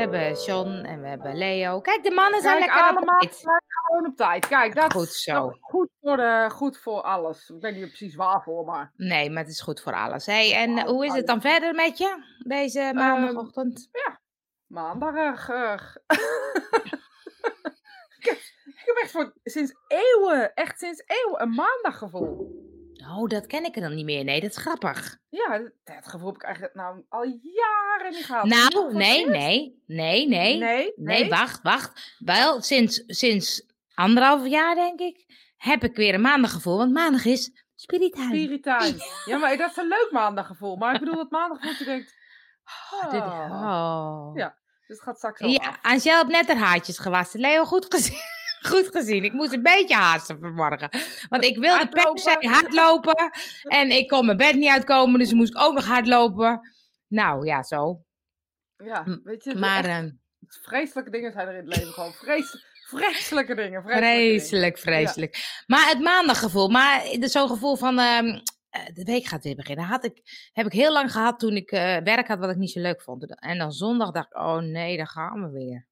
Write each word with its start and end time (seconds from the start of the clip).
We 0.00 0.06
hebben 0.16 0.42
John 0.44 0.68
en 0.68 1.00
we 1.02 1.08
hebben 1.08 1.36
Leo. 1.36 1.80
Kijk, 1.80 2.02
de 2.02 2.10
mannen 2.10 2.40
zijn 2.40 2.58
Kijk, 2.58 2.66
lekker 2.70 2.90
op 2.90 2.96
allemaal 2.96 3.18
tijd. 3.20 3.34
zijn 3.36 3.62
gewoon 3.66 4.06
op 4.06 4.16
tijd. 4.16 4.48
Kijk, 4.48 4.74
dat 4.74 4.92
Goed 4.92 5.06
is 5.08 5.22
zo. 5.22 5.56
goed 5.60 5.88
voor, 6.00 6.16
de, 6.16 6.48
goed 6.52 6.78
voor 6.78 7.02
alles. 7.02 7.48
Ik 7.50 7.60
weet 7.60 7.74
niet 7.74 7.86
precies 7.86 8.14
waarvoor, 8.14 8.64
maar... 8.64 8.92
Nee, 8.96 9.30
maar 9.30 9.42
het 9.42 9.52
is 9.52 9.60
goed 9.60 9.80
voor 9.80 9.92
alles. 9.94 10.26
Hey, 10.26 10.54
en 10.54 10.86
hoe 10.86 11.06
is 11.06 11.12
het 11.12 11.26
dan 11.26 11.40
verder 11.40 11.74
met 11.74 11.98
je 11.98 12.22
deze 12.46 12.90
maandagochtend? 12.94 13.90
Maandag. 14.66 15.48
eh, 15.48 15.72
ik, 18.18 18.24
heb, 18.24 18.36
ik 18.80 18.82
heb 18.84 18.96
echt 19.02 19.10
voor, 19.10 19.32
sinds 19.44 19.74
eeuwen, 19.88 20.54
echt 20.54 20.78
sinds 20.78 21.02
eeuwen, 21.06 21.42
een 21.42 21.54
maandaggevoel. 21.54 22.58
Oh, 23.08 23.28
dat 23.28 23.46
ken 23.46 23.64
ik 23.64 23.74
er 23.76 23.82
dan 23.82 23.94
niet 23.94 24.04
meer. 24.04 24.24
Nee, 24.24 24.40
dat 24.40 24.50
is 24.50 24.56
grappig. 24.56 25.18
Ja, 25.46 25.58
dat, 25.84 26.08
gevoel 26.08 26.26
heb 26.26 26.36
ik 26.36 26.42
eigenlijk 26.42 26.74
nou 26.74 27.04
al 27.08 27.24
jaren 27.42 28.12
niet 28.12 28.24
gehad. 28.24 28.44
Nou, 28.44 28.94
nee, 28.94 29.26
nee, 29.28 29.82
nee, 29.86 30.28
nee. 30.28 30.58
Nee, 30.58 30.92
Nee, 30.96 31.28
wacht, 31.28 31.62
wacht. 31.62 32.16
Wel, 32.18 32.62
sinds, 32.62 33.02
sinds 33.06 33.66
anderhalf 33.94 34.46
jaar, 34.46 34.74
denk 34.74 35.00
ik, 35.00 35.24
heb 35.56 35.84
ik 35.84 35.96
weer 35.96 36.14
een 36.14 36.20
maandaggevoel. 36.20 36.76
Want 36.76 36.92
maandag 36.92 37.24
is 37.24 37.64
Spirit 37.74 38.12
Time. 38.12 38.26
Spirit 38.26 38.62
time. 38.62 38.94
Ja, 39.24 39.38
maar 39.38 39.56
dat 39.56 39.70
is 39.70 39.76
een 39.76 39.88
leuk 39.88 40.08
maandaggevoel. 40.10 40.76
Maar 40.76 40.94
ik 40.94 41.00
bedoel 41.00 41.16
dat 41.16 41.30
maandaggevoel, 41.30 41.76
je 41.78 41.84
denkt... 41.84 42.14
Oh, 42.92 43.10
dit- 43.10 43.20
ah. 43.20 43.50
oh. 43.52 44.36
Ja, 44.36 44.56
dus 44.86 44.96
het 44.96 45.00
gaat 45.00 45.16
straks 45.16 45.40
Ja. 45.40 45.78
Angel 45.82 46.16
heeft 46.16 46.26
net 46.26 46.46
haar 46.46 46.56
haartjes 46.56 46.98
gewassen. 46.98 47.40
Leo, 47.40 47.64
goed 47.64 47.94
gezien. 47.94 48.18
Goed 48.60 48.88
gezien. 48.90 49.24
Ik 49.24 49.32
moest 49.32 49.52
een 49.52 49.62
beetje 49.62 49.94
haasten 49.94 50.38
vanmorgen. 50.40 50.88
Want 51.28 51.44
ik 51.44 51.58
wilde 51.58 51.88
per 51.88 52.50
Hardlopen. 52.50 53.30
En 53.62 53.90
ik 53.90 54.08
kon 54.08 54.26
mijn 54.26 54.36
bed 54.36 54.54
niet 54.54 54.70
uitkomen. 54.70 55.18
Dus 55.18 55.32
moest 55.32 55.54
ik 55.54 55.60
ook 55.60 55.74
nog 55.74 55.86
hardlopen. 55.86 56.60
Nou, 57.06 57.46
ja, 57.46 57.62
zo. 57.62 58.02
Ja, 58.76 59.20
weet 59.24 59.44
je, 59.44 59.54
Maar 59.54 59.84
echt 59.84 60.04
eh, 60.04 60.10
vreselijke 60.62 61.10
dingen 61.10 61.32
zijn 61.32 61.48
er 61.48 61.54
in 61.54 61.66
het 61.66 61.76
leven 61.76 61.92
gewoon. 61.92 62.12
Vrees, 62.12 62.64
vreselijke 62.88 63.54
dingen. 63.54 63.82
Vreselijke 63.82 64.16
dingen. 64.16 64.30
vreselijk, 64.40 64.78
vreselijk. 64.78 65.62
Maar 65.66 65.88
het 65.88 66.00
maandaggevoel. 66.00 66.68
Maar 66.68 67.02
zo'n 67.20 67.48
gevoel 67.48 67.76
van... 67.76 67.98
ehm, 67.98 68.40
eh, 68.70 68.94
de 68.94 69.04
week 69.04 69.24
gaat 69.24 69.44
weer 69.44 69.56
beginnen. 69.56 69.84
Had 69.84 70.04
ik, 70.04 70.48
heb 70.52 70.66
ik 70.66 70.72
heel 70.72 70.92
lang 70.92 71.12
gehad 71.12 71.38
toen 71.38 71.56
ik 71.56 71.70
eh, 71.70 71.96
werk 71.96 72.28
had 72.28 72.38
wat 72.38 72.50
ik 72.50 72.56
niet 72.56 72.70
zo 72.70 72.80
leuk 72.80 73.02
vond. 73.02 73.40
En 73.40 73.58
dan 73.58 73.72
zondag 73.72 74.10
dacht 74.10 74.26
ik, 74.26 74.38
oh 74.38 74.58
nee, 74.58 74.96
daar 74.96 75.08
gaan 75.08 75.42
we 75.42 75.50
weer. 75.50 75.86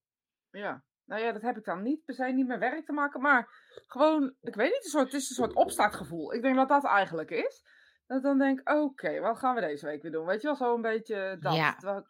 Ja, 0.50 0.84
nou 1.08 1.22
ja, 1.22 1.32
dat 1.32 1.42
heb 1.42 1.56
ik 1.56 1.64
dan 1.64 1.82
niet 1.82 2.04
per 2.04 2.14
se 2.14 2.24
niet 2.24 2.46
met 2.46 2.58
werk 2.58 2.86
te 2.86 2.92
maken, 2.92 3.20
maar 3.20 3.48
gewoon, 3.86 4.34
ik 4.40 4.54
weet 4.54 4.70
niet, 4.72 4.84
een 4.84 4.90
soort, 4.90 5.12
het 5.12 5.22
is 5.22 5.28
een 5.28 5.34
soort 5.34 5.54
opstartgevoel. 5.54 6.34
Ik 6.34 6.42
denk 6.42 6.56
dat 6.56 6.68
dat 6.68 6.84
eigenlijk 6.84 7.30
is. 7.30 7.62
Dat 8.06 8.16
ik 8.16 8.22
dan 8.22 8.38
denk, 8.38 8.70
oké, 8.70 9.20
wat 9.20 9.38
gaan 9.38 9.54
we 9.54 9.60
deze 9.60 9.86
week 9.86 10.02
weer 10.02 10.10
doen? 10.12 10.26
Weet 10.26 10.40
je 10.40 10.46
wel, 10.46 10.56
zo 10.56 10.74
een 10.74 10.82
beetje 10.82 11.36
dat, 11.40 11.54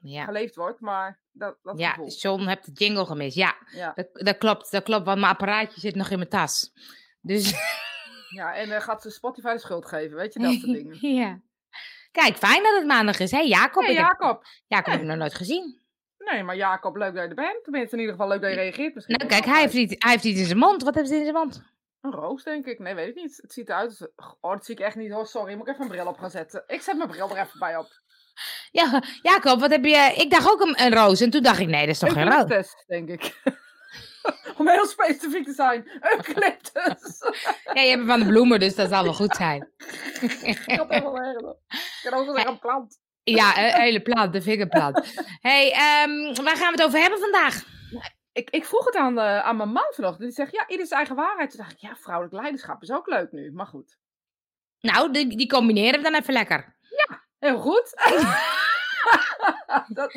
Ja, 0.00 0.24
geleefd 0.24 0.54
wordt, 0.54 0.80
maar 0.80 1.20
dat, 1.32 1.58
dat 1.62 1.78
ja 1.78 1.88
gevoel. 1.90 2.08
John 2.08 2.42
hebt 2.42 2.64
de 2.66 2.72
jingle 2.72 3.06
gemist. 3.06 3.36
Ja, 3.36 3.56
Ja. 3.72 3.92
dat, 3.94 4.08
dat 4.12 4.38
klopt. 4.38 4.70
Dat 4.70 4.82
klopt, 4.82 5.04
want 5.04 5.20
mijn 5.20 5.32
apparaatje 5.32 5.80
zit 5.80 5.94
nog 5.94 6.10
in 6.10 6.18
mijn 6.18 6.30
tas. 6.30 6.72
Dus 7.20 7.50
ja, 8.38 8.54
en 8.54 8.68
dan 8.68 8.82
gaat 8.82 9.02
ze 9.02 9.10
Spotify 9.10 9.52
de 9.52 9.58
schuld 9.58 9.86
geven, 9.86 10.16
weet 10.16 10.32
je, 10.32 10.40
dat 10.40 10.52
soort 10.52 10.72
dingen. 10.78 11.14
ja. 11.14 11.40
Kijk, 12.10 12.36
fijn 12.36 12.62
dat 12.62 12.74
het 12.76 12.86
maandag 12.86 13.18
is. 13.18 13.30
Hé, 13.30 13.40
Jacob? 13.40 13.82
Hey, 13.82 13.94
heb- 13.94 14.02
Jacob. 14.04 14.44
Jacob 14.66 14.92
heb 14.92 15.00
ik 15.00 15.06
nog 15.06 15.16
nooit 15.16 15.34
gezien. 15.34 15.80
Nee, 16.30 16.42
maar 16.42 16.56
Jacob, 16.56 16.96
leuk 16.96 17.14
dat 17.14 17.22
je 17.22 17.28
er 17.28 17.34
bent. 17.34 17.64
Tenminste, 17.64 17.94
in 17.94 18.00
ieder 18.00 18.14
geval 18.14 18.30
leuk 18.30 18.40
dat 18.40 18.50
je 18.50 18.56
reageert 18.56 18.94
misschien. 18.94 19.16
Nou, 19.16 19.30
kijk, 19.30 19.44
hij 19.44 19.60
heeft, 19.60 19.74
iets, 19.74 19.94
hij 19.98 20.10
heeft 20.10 20.24
iets 20.24 20.40
in 20.40 20.46
zijn 20.46 20.58
mond. 20.58 20.82
Wat 20.82 20.94
heeft 20.94 21.08
hij 21.08 21.18
in 21.18 21.24
zijn 21.24 21.36
mond? 21.36 21.62
Een 22.00 22.12
roos, 22.12 22.44
denk 22.44 22.66
ik. 22.66 22.78
Nee, 22.78 22.94
weet 22.94 23.08
ik 23.08 23.14
niet. 23.14 23.38
Het 23.42 23.52
ziet 23.52 23.68
eruit 23.68 23.88
als... 23.88 24.08
Oh, 24.40 24.50
dat 24.50 24.64
zie 24.64 24.74
ik 24.74 24.80
echt 24.80 24.96
niet 24.96 25.12
hoor. 25.12 25.26
Sorry, 25.26 25.54
moet 25.54 25.66
ik 25.66 25.72
even 25.72 25.84
een 25.84 25.90
bril 25.90 26.06
op 26.06 26.18
gaan 26.18 26.30
zetten. 26.30 26.64
Ik 26.66 26.82
zet 26.82 26.96
mijn 26.96 27.08
bril 27.08 27.30
er 27.30 27.42
even 27.42 27.58
bij 27.58 27.76
op. 27.76 27.88
Ja, 28.70 29.02
Jacob, 29.22 29.60
wat 29.60 29.70
heb 29.70 29.84
je... 29.84 30.12
Ik 30.16 30.30
dacht 30.30 30.50
ook 30.50 30.60
een, 30.60 30.82
een 30.82 30.94
roos. 30.94 31.20
En 31.20 31.30
toen 31.30 31.42
dacht 31.42 31.58
ik, 31.58 31.68
nee, 31.68 31.80
dat 31.80 31.88
is 31.88 31.98
toch 31.98 32.12
geen 32.12 32.24
roos? 32.24 32.40
Eucalyptus, 32.40 32.84
denk 32.86 33.08
ik. 33.08 33.42
Om 34.58 34.68
heel 34.68 34.86
specifiek 34.86 35.44
te 35.44 35.52
zijn. 35.52 35.90
Eucalyptus. 36.00 37.18
Ja, 37.74 37.82
je 37.82 37.90
hebt 37.90 38.06
van 38.06 38.20
de 38.20 38.26
bloemen, 38.26 38.60
dus 38.60 38.74
dat 38.74 38.88
zal 38.88 39.04
wel 39.04 39.14
goed 39.14 39.36
zijn. 39.36 39.68
ik 40.42 40.58
had 40.66 40.88
helemaal 40.88 41.18
erg. 41.18 41.40
Ik 41.68 42.00
kan 42.02 42.18
ook 42.18 42.24
wel 42.24 42.34
zeggen 42.34 42.52
een 42.52 42.58
plant. 42.58 42.98
Ja, 43.36 43.52
hele 43.54 44.00
plant, 44.02 44.32
de 44.32 44.42
vingerplant. 44.42 45.14
hey, 45.40 45.72
ehm, 45.72 46.44
waar 46.44 46.56
gaan 46.56 46.72
we 46.72 46.78
het 46.78 46.82
over 46.82 47.00
hebben 47.00 47.18
vandaag? 47.18 47.62
Ik, 48.32 48.50
ik 48.50 48.64
vroeg 48.64 48.84
het 48.84 48.96
aan, 48.96 49.18
eh, 49.18 49.40
aan 49.40 49.56
mijn 49.56 49.72
man 49.72 49.92
vanochtend. 49.94 50.22
Die 50.22 50.30
zegt, 50.30 50.52
ja, 50.52 50.68
ieder 50.68 50.86
zijn 50.86 50.98
eigen 50.98 51.16
waarheid. 51.16 51.50
Toen 51.50 51.60
dacht 51.60 51.72
ik, 51.72 51.78
ja, 51.78 51.96
vrouwelijk 52.00 52.34
leiderschap 52.34 52.82
is 52.82 52.90
ook 52.90 53.06
leuk 53.06 53.32
nu. 53.32 53.52
Maar 53.52 53.66
goed. 53.66 53.98
Nou, 54.80 55.12
die, 55.12 55.36
die 55.36 55.48
combineren 55.48 56.02
we 56.02 56.10
dan 56.10 56.20
even 56.20 56.32
lekker. 56.32 56.76
Heel 57.38 57.58
goed. 57.58 57.92
dat. 59.88 60.12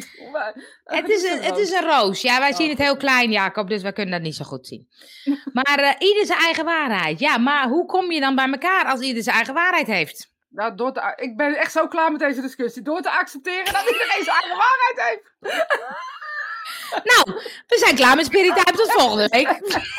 Het 0.83 1.09
is, 1.09 1.23
een, 1.23 1.41
het 1.41 1.57
is 1.57 1.71
een 1.71 1.83
roos. 1.83 2.21
Ja, 2.21 2.39
wij 2.39 2.49
Oh, 2.49 2.55
zien 2.55 2.69
het 2.69 2.77
heel 2.77 2.97
klein, 2.97 3.31
Jacob, 3.31 3.69
dus 3.69 3.81
wij 3.81 3.93
kunnen 3.93 4.13
dat 4.13 4.23
niet 4.23 4.35
zo 4.35 4.45
goed 4.45 4.67
zien. 4.67 4.87
Maar 5.53 5.79
eh, 5.79 6.07
ieder 6.07 6.25
zijn 6.25 6.39
eigen 6.39 6.65
waarheid. 6.65 7.19
Ja, 7.19 7.37
maar 7.37 7.67
hoe 7.67 7.85
kom 7.85 8.11
je 8.11 8.19
dan 8.19 8.35
bij 8.35 8.51
elkaar 8.51 8.85
als 8.85 9.01
ieder 9.01 9.23
zijn 9.23 9.35
eigen 9.35 9.53
waarheid 9.53 9.87
heeft? 9.87 10.29
Nou, 10.51 10.75
door 10.75 10.93
te, 10.93 11.13
ik 11.15 11.37
ben 11.37 11.55
echt 11.55 11.71
zo 11.71 11.87
klaar 11.87 12.11
met 12.11 12.19
deze 12.19 12.41
discussie. 12.41 12.81
Door 12.81 13.01
te 13.01 13.11
accepteren 13.11 13.73
dat 13.73 13.89
iedereen 13.89 14.23
zijn 14.23 14.37
eigen 14.41 14.57
waarheid 14.57 15.01
heeft. 15.09 15.29
Nou, 17.03 17.41
we 17.67 17.77
zijn 17.77 17.95
klaar 17.95 18.15
met 18.15 18.25
Spirit 18.25 18.55
Time. 18.55 18.77
Tot 18.77 18.91
volgende 18.91 19.27
week. 19.27 19.59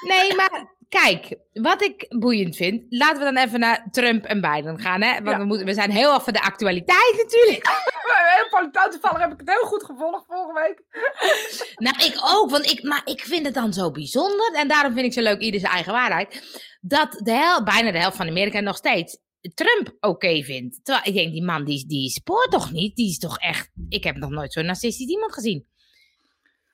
Nee, 0.00 0.34
maar 0.34 0.66
kijk, 0.90 1.36
wat 1.52 1.82
ik 1.82 2.06
boeiend 2.08 2.56
vind, 2.56 2.84
laten 2.88 3.18
we 3.18 3.32
dan 3.32 3.36
even 3.44 3.60
naar 3.60 3.88
Trump 3.90 4.24
en 4.24 4.40
Biden 4.40 4.80
gaan. 4.80 5.02
Hè? 5.02 5.12
Want 5.14 5.26
Ja. 5.28 5.38
we, 5.38 5.44
moeten, 5.44 5.66
we 5.66 5.74
zijn 5.74 5.90
heel 5.90 6.10
af 6.12 6.24
van 6.24 6.32
de 6.32 6.42
actualiteit 6.42 7.14
natuurlijk. 7.22 7.66
Heel 8.36 8.48
politiek 8.48 8.90
toevallig 8.90 9.18
heb 9.20 9.32
ik 9.32 9.38
het 9.38 9.48
heel 9.50 9.66
goed 9.68 9.84
gevolgd 9.84 10.24
vorige 10.26 10.52
week. 10.60 10.82
Nou, 11.84 11.96
ik 12.04 12.14
ook, 12.34 12.50
want 12.50 12.70
ik, 12.70 12.82
maar 12.82 13.02
ik 13.04 13.20
vind 13.20 13.46
het 13.46 13.54
dan 13.54 13.72
zo 13.72 13.90
bijzonder. 13.90 14.52
En 14.52 14.68
daarom 14.68 14.92
vind 14.92 15.06
ik 15.06 15.12
zo 15.12 15.20
leuk, 15.20 15.40
ieder 15.40 15.60
zijn 15.60 15.72
eigen 15.72 15.92
waarheid. 15.92 16.60
Dat 16.80 17.12
de 17.22 17.32
hel, 17.32 17.64
bijna 17.64 17.90
de 17.92 17.98
helft 17.98 18.16
van 18.16 18.28
Amerika 18.28 18.60
nog 18.60 18.76
steeds 18.76 19.18
Trump 19.54 19.96
oké 20.00 20.42
vindt. 20.42 20.80
Terwijl 20.82 21.06
ik 21.06 21.14
denk, 21.14 21.32
die 21.32 21.44
man 21.44 21.64
die, 21.64 21.86
die 21.86 22.10
spoort 22.10 22.50
toch 22.50 22.70
niet? 22.72 22.96
Die 22.96 23.08
is 23.10 23.18
toch 23.18 23.38
echt. 23.38 23.70
Ik 23.88 24.04
heb 24.04 24.16
nog 24.16 24.30
nooit 24.30 24.52
zo'n 24.52 24.66
narcistisch 24.66 25.08
iemand 25.08 25.32
gezien. 25.34 25.66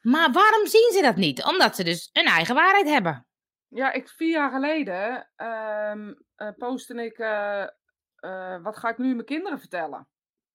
Maar 0.00 0.32
waarom 0.32 0.66
zien 0.66 0.90
ze 0.92 1.02
dat 1.02 1.16
niet? 1.16 1.44
Omdat 1.44 1.76
ze 1.76 1.84
dus 1.84 2.10
een 2.12 2.26
eigen 2.26 2.54
waarheid 2.54 2.88
hebben. 2.88 3.26
Ja, 3.68 3.92
ik, 3.92 4.08
vier 4.08 4.30
jaar 4.30 4.50
geleden 4.50 5.28
eh, 5.36 6.52
postte 6.56 7.04
ik, 7.04 7.18
eh, 7.18 7.62
eh, 8.16 8.62
wat 8.62 8.76
ga 8.76 8.88
ik 8.88 8.98
nu 8.98 9.14
mijn 9.14 9.26
kinderen 9.26 9.58
vertellen? 9.58 10.08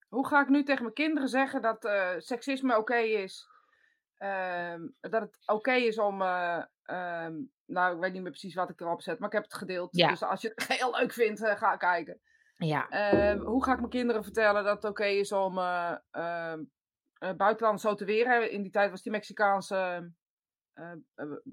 Hoe 0.09 0.27
ga 0.27 0.41
ik 0.41 0.47
nu 0.47 0.63
tegen 0.63 0.83
mijn 0.83 0.93
kinderen 0.93 1.29
zeggen 1.29 1.61
dat 1.61 1.89
seksisme 2.17 2.77
oké 2.77 2.97
is? 2.97 3.47
Ehm, 4.17 4.87
dat 4.99 5.21
het 5.21 5.37
oké 5.45 5.73
is 5.73 5.99
om, 5.99 6.21
eh, 6.21 6.63
ehm, 6.83 7.33
nou 7.65 7.93
ik 7.93 7.99
weet 7.99 8.13
niet 8.13 8.21
meer 8.21 8.31
precies 8.31 8.53
wat 8.55 8.69
ik 8.69 8.81
erop 8.81 9.01
zet, 9.01 9.19
maar 9.19 9.27
ik 9.27 9.33
heb 9.33 9.43
het 9.43 9.53
gedeeld. 9.53 9.95
Ja. 9.95 10.09
Dus 10.09 10.23
als 10.23 10.41
je 10.41 10.51
het 10.55 10.67
heel 10.79 10.91
leuk 10.91 11.13
vindt, 11.13 11.39
ga 11.39 11.77
kijken. 11.77 12.21
Ja, 12.55 12.87
hoe 13.37 13.63
ga 13.63 13.71
ik 13.71 13.77
mijn 13.77 13.89
kinderen 13.89 14.23
vertellen 14.23 14.63
dat 14.63 14.75
het 14.75 14.91
oké 14.91 15.05
is 15.05 15.31
om 15.31 15.55
buitenland 17.37 17.81
zo 17.81 17.95
te 17.95 18.05
weren? 18.05 18.51
In 18.51 18.61
die 18.61 18.71
tijd 18.71 18.91
was 18.91 19.01
die 19.01 19.11
Mexicaanse, 19.11 20.11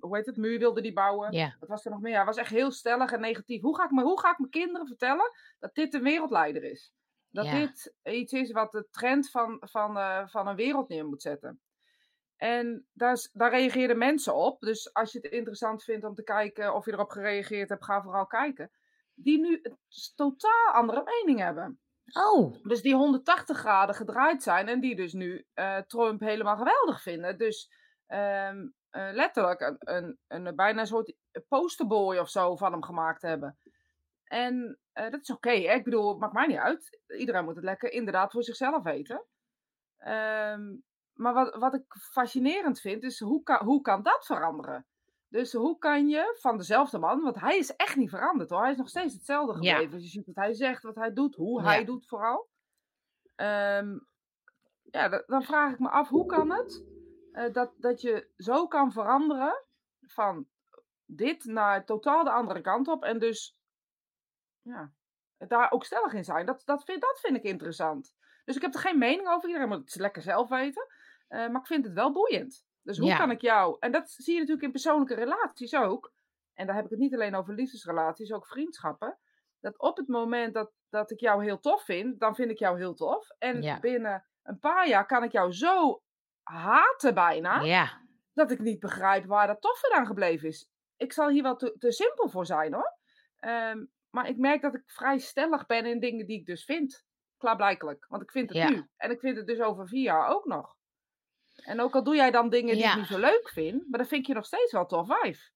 hoe 0.00 0.16
heet 0.16 0.26
het, 0.26 0.36
muur 0.36 0.58
wilde 0.58 0.80
die 0.80 0.92
bouwen. 0.92 1.32
ja, 1.32 1.56
Wat 1.60 1.68
was 1.68 1.84
er 1.84 1.90
nog 1.90 2.00
meer? 2.00 2.12
Ja, 2.12 2.24
was 2.24 2.36
echt 2.36 2.50
heel 2.50 2.70
stellig 2.70 3.12
en 3.12 3.20
negatief. 3.20 3.62
Hoe 3.62 3.76
ga 3.76 3.84
ik, 3.84 3.90
me, 3.90 4.02
hoe 4.02 4.20
ga 4.20 4.30
ik 4.30 4.38
mijn 4.38 4.50
kinderen 4.50 4.86
vertellen 4.86 5.30
dat 5.58 5.74
dit 5.74 5.94
een 5.94 6.02
wereldleider 6.02 6.62
is? 6.64 6.92
Dat 7.30 7.44
Ja. 7.44 7.58
dit 7.58 7.94
iets 8.02 8.32
is 8.32 8.52
wat 8.52 8.72
de 8.72 8.86
trend 8.90 9.30
van, 9.30 9.56
van, 9.60 9.98
eh, 9.98 10.26
van 10.28 10.46
een 10.48 10.56
wereld 10.56 10.88
neer 10.88 11.06
moet 11.06 11.22
zetten. 11.22 11.60
En 12.36 12.86
daar, 12.92 13.28
daar 13.32 13.50
reageerden 13.50 13.98
mensen 13.98 14.34
op. 14.34 14.60
Dus 14.60 14.92
als 14.94 15.12
je 15.12 15.18
het 15.22 15.32
interessant 15.32 15.84
vindt 15.84 16.04
om 16.04 16.14
te 16.14 16.22
kijken 16.22 16.74
of 16.74 16.84
je 16.84 16.92
erop 16.92 17.10
gereageerd 17.10 17.68
hebt, 17.68 17.84
ga 17.84 18.02
vooral 18.02 18.26
kijken. 18.26 18.70
Die 19.14 19.40
nu 19.40 19.60
een 19.62 19.78
totaal 20.14 20.72
andere 20.72 21.02
mening 21.04 21.38
hebben. 21.44 21.80
Oh, 22.12 22.54
Dus 22.62 22.82
die 22.82 22.94
180 22.94 23.58
graden 23.58 23.94
gedraaid 23.94 24.42
zijn 24.42 24.68
en 24.68 24.80
die 24.80 24.96
dus 24.96 25.12
nu 25.12 25.46
eh, 25.54 25.78
Trump 25.78 26.20
helemaal 26.20 26.56
geweldig 26.56 27.02
vinden. 27.02 27.38
Dus 27.38 27.72
ehm, 28.08 28.68
eh, 28.90 29.08
letterlijk 29.12 29.60
een, 29.60 29.76
een, 29.78 30.18
een, 30.46 30.56
bijna 30.56 30.80
een 30.80 30.86
soort 30.86 31.14
posterboy 31.48 32.16
of 32.18 32.28
zo 32.30 32.56
van 32.56 32.72
hem 32.72 32.82
gemaakt 32.84 33.22
hebben. 33.22 33.58
En 34.24 34.78
eh, 34.92 35.10
dat 35.10 35.20
is 35.20 35.30
oké, 35.30 35.50
ik 35.50 35.84
bedoel, 35.84 36.08
het 36.08 36.18
maakt 36.18 36.32
mij 36.32 36.46
niet 36.46 36.56
uit. 36.56 37.00
Iedereen 37.18 37.44
moet 37.44 37.54
het 37.56 37.64
lekker 37.64 37.92
inderdaad 37.92 38.32
voor 38.32 38.42
zichzelf 38.42 38.82
weten. 38.82 39.24
Ehm, 39.98 40.76
maar 41.12 41.34
wat, 41.34 41.54
wat 41.56 41.74
ik 41.74 41.84
fascinerend 42.12 42.80
vind, 42.80 43.02
is 43.02 43.20
hoe 43.20 43.42
kan, 43.42 43.64
hoe 43.64 43.80
kan 43.80 44.02
dat 44.02 44.26
veranderen? 44.26 44.86
Dus 45.28 45.52
hoe 45.52 45.78
kan 45.78 46.08
je 46.08 46.36
van 46.40 46.56
dezelfde 46.56 46.98
man, 46.98 47.22
want 47.22 47.40
hij 47.40 47.58
is 47.58 47.76
echt 47.76 47.96
niet 47.96 48.10
veranderd 48.10 48.50
hoor, 48.50 48.60
hij 48.62 48.70
is 48.70 48.76
nog 48.76 48.88
steeds 48.88 49.14
hetzelfde 49.14 49.62
Ja. 49.62 49.70
gebleven. 49.72 49.94
Dus 49.96 50.02
je 50.04 50.08
ziet 50.10 50.26
wat 50.26 50.34
hij 50.36 50.54
zegt, 50.54 50.82
wat 50.82 50.94
hij 50.94 51.12
doet, 51.12 51.34
hoe 51.34 51.60
Ja. 51.62 51.66
hij 51.66 51.84
doet 51.84 52.06
vooral. 52.06 52.48
Ehm, 53.34 53.98
ja, 54.90 55.08
da- 55.08 55.22
dan 55.26 55.42
vraag 55.42 55.72
ik 55.72 55.78
me 55.78 55.88
af, 55.88 56.08
hoe 56.08 56.26
kan 56.26 56.50
het 56.50 56.84
eh, 57.38 57.52
dat, 57.52 57.72
dat 57.76 58.00
je 58.00 58.30
zo 58.36 58.66
kan 58.66 58.92
veranderen 58.92 59.64
van 60.00 60.46
dit 61.04 61.44
naar 61.44 61.84
totaal 61.84 62.24
de 62.24 62.30
andere 62.30 62.60
kant 62.60 62.88
op 62.88 63.04
en 63.04 63.18
dus 63.18 63.58
ja, 64.62 64.92
daar 65.38 65.70
ook 65.70 65.84
stellig 65.84 66.12
in 66.12 66.24
zijn. 66.24 66.46
Dat, 66.46 66.62
dat, 66.64 66.84
vind, 66.84 67.00
dat 67.00 67.20
vind 67.20 67.36
ik 67.36 67.42
interessant. 67.42 68.14
Dus 68.44 68.56
ik 68.56 68.62
heb 68.62 68.74
er 68.74 68.80
geen 68.80 68.98
mening 68.98 69.28
over. 69.28 69.48
Iedereen 69.48 69.68
moet 69.68 69.78
het 69.78 69.94
lekker 69.94 70.22
zelf 70.22 70.48
weten. 70.48 70.86
Eh, 71.28 71.48
maar 71.48 71.60
ik 71.60 71.66
vind 71.66 71.84
het 71.84 71.94
wel 71.94 72.12
boeiend. 72.12 72.66
Dus 72.82 72.98
hoe 72.98 73.06
Ja. 73.08 73.16
kan 73.16 73.30
ik 73.30 73.40
jou... 73.40 73.76
En 73.80 73.92
dat 73.92 74.10
zie 74.10 74.32
je 74.32 74.38
natuurlijk 74.38 74.66
in 74.66 74.72
persoonlijke 74.72 75.14
relaties 75.14 75.74
ook. 75.74 76.12
En 76.54 76.66
daar 76.66 76.74
heb 76.74 76.84
ik 76.84 76.90
het 76.90 76.98
niet 76.98 77.14
alleen 77.14 77.34
over 77.34 77.54
liefdesrelaties, 77.54 78.32
ook 78.32 78.46
vriendschappen. 78.46 79.18
Dat 79.60 79.78
op 79.78 79.96
het 79.96 80.08
moment 80.08 80.54
dat, 80.54 80.72
dat 80.88 81.10
ik 81.10 81.20
jou 81.20 81.44
heel 81.44 81.60
tof 81.60 81.84
vind, 81.84 82.20
dan 82.20 82.34
vind 82.34 82.50
ik 82.50 82.58
jou 82.58 82.78
heel 82.78 82.94
tof. 82.94 83.28
En 83.38 83.62
Ja. 83.62 83.80
binnen 83.80 84.24
een 84.42 84.58
paar 84.58 84.88
jaar 84.88 85.06
kan 85.06 85.22
ik 85.22 85.32
jou 85.32 85.52
zo 85.52 86.02
haten 86.52 87.14
bijna 87.14 87.60
Ja, 87.60 88.00
dat 88.32 88.50
ik 88.50 88.58
niet 88.58 88.80
begrijp 88.80 89.24
waar 89.26 89.46
dat 89.46 89.60
toffe 89.60 89.92
aan 89.94 90.06
gebleven 90.06 90.48
is. 90.48 90.68
Ik 90.96 91.12
zal 91.12 91.28
hier 91.28 91.42
wel 91.42 91.56
te, 91.56 91.74
te 91.78 91.92
simpel 91.92 92.28
voor 92.28 92.46
zijn 92.46 92.74
hoor. 92.74 92.96
Ehm, 93.38 93.84
maar 94.10 94.28
ik 94.28 94.36
merk 94.36 94.62
dat 94.62 94.74
ik 94.74 94.82
vrij 94.86 95.18
stellig 95.18 95.66
ben 95.66 95.86
in 95.86 96.00
dingen 96.00 96.26
die 96.26 96.38
ik 96.38 96.46
dus 96.46 96.64
vind. 96.64 97.04
Klaarblijkelijk. 97.36 98.06
Want 98.08 98.22
ik 98.22 98.30
vind 98.30 98.48
het 98.48 98.58
Ja. 98.58 98.68
nu. 98.68 98.88
En 98.96 99.10
ik 99.10 99.20
vind 99.20 99.36
het 99.36 99.46
dus 99.46 99.60
over 99.60 99.88
vier 99.88 100.02
jaar 100.02 100.28
ook 100.28 100.44
nog. 100.44 100.76
En 101.56 101.80
ook 101.80 101.94
al 101.94 102.02
doe 102.04 102.14
jij 102.16 102.30
dan 102.30 102.48
dingen 102.50 102.74
die 102.74 102.82
Ja. 102.84 102.90
ik 102.90 102.96
niet 102.96 103.06
zo 103.06 103.18
leuk 103.18 103.48
vind, 103.50 103.88
maar 103.88 103.98
dan 103.98 104.08
vind 104.08 104.26
je 104.26 104.34
nog 104.34 104.44
steeds 104.46 104.72
wel 104.72 104.86
tof 104.86 105.06
wijf. 105.22 105.50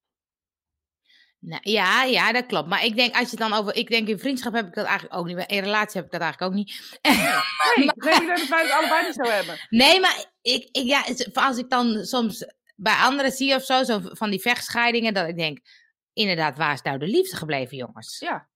Nou, 1.45 1.61
ja, 1.63 2.05
ja, 2.05 2.33
dat 2.33 2.47
klopt. 2.47 2.69
Maar 2.69 2.85
ik 2.85 2.97
denk, 2.97 3.15
als 3.15 3.31
je 3.31 3.37
het 3.37 3.49
dan 3.49 3.53
over. 3.53 3.75
Ik 3.77 3.89
denk 3.89 4.09
in 4.09 4.19
vriendschap 4.19 4.53
heb 4.53 4.67
ik 4.67 4.75
dat 4.75 4.85
eigenlijk 4.85 5.17
ook 5.17 5.27
niet. 5.27 5.37
maar 5.37 5.51
In 5.51 5.63
relatie 5.63 6.01
heb 6.01 6.05
ik 6.05 6.11
dat 6.13 6.21
eigenlijk 6.21 6.53
ook 6.53 6.59
niet. 6.59 6.99
Nee, 7.03 7.17
nee, 7.77 7.85
ik 7.87 8.03
denk 8.13 8.27
dat 8.27 8.49
wij 8.49 8.63
het 8.63 8.71
allebei 8.71 9.07
niet 9.07 9.15
zo 9.15 9.31
hebben. 9.31 9.67
Nee, 9.69 10.01
maar 10.01 10.25
ik, 10.43 10.69
ik, 10.71 10.85
ja, 10.85 11.05
als 11.33 11.59
ik 11.59 11.71
dan 11.71 12.05
soms 12.05 12.45
bij 12.77 12.95
anderen 12.95 13.33
zie 13.33 13.55
of 13.55 13.65
zo, 13.65 13.85
zo 13.85 14.01
van 14.03 14.31
die 14.31 14.41
vechtscheidingen, 14.41 15.15
dat 15.15 15.29
ik 15.29 15.37
denk, 15.37 15.59
inderdaad, 16.13 16.57
waar 16.57 16.73
is 16.73 16.83
nou 16.83 16.99
de 16.99 17.07
liefde 17.07 17.37
gebleven, 17.37 17.77
jongens? 17.77 18.19
Ja, 18.19 18.49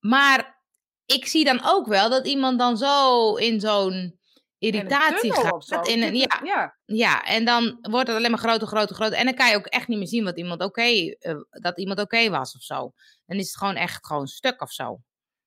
Maar 0.00 0.62
ik 1.06 1.26
zie 1.26 1.44
dan 1.44 1.60
ook 1.64 1.86
wel 1.86 2.10
dat 2.10 2.26
iemand 2.26 2.58
dan 2.58 2.76
zo 2.76 3.34
in 3.34 3.60
zo'n 3.60 4.15
irritatie 4.58 5.32
gaat. 5.32 5.88
In 5.88 6.02
een, 6.02 6.16
ja, 6.16 6.40
ja, 6.44 6.76
ja, 6.84 7.24
en 7.24 7.44
dan 7.44 7.78
wordt 7.80 8.08
het 8.08 8.16
alleen 8.16 8.30
maar 8.30 8.40
groter, 8.40 8.66
groter, 8.66 8.96
groter. 8.96 9.18
En 9.18 9.24
dan 9.24 9.34
kan 9.34 9.50
je 9.50 9.56
ook 9.56 9.66
echt 9.66 9.88
niet 9.88 9.98
meer 9.98 10.06
zien 10.06 10.24
wat 10.24 10.38
iemand 10.38 10.62
oké, 10.62 10.82
eh, 10.82 11.36
dat 11.50 11.78
iemand 11.78 12.00
oké 12.00 12.30
was 12.30 12.54
of 12.54 12.62
zo. 12.62 12.92
Dan 13.26 13.36
is 13.38 13.46
het 13.46 13.56
gewoon 13.56 13.76
echt 13.76 14.06
gewoon 14.06 14.26
stuk 14.26 14.62
of 14.62 14.72
zo. 14.72 15.00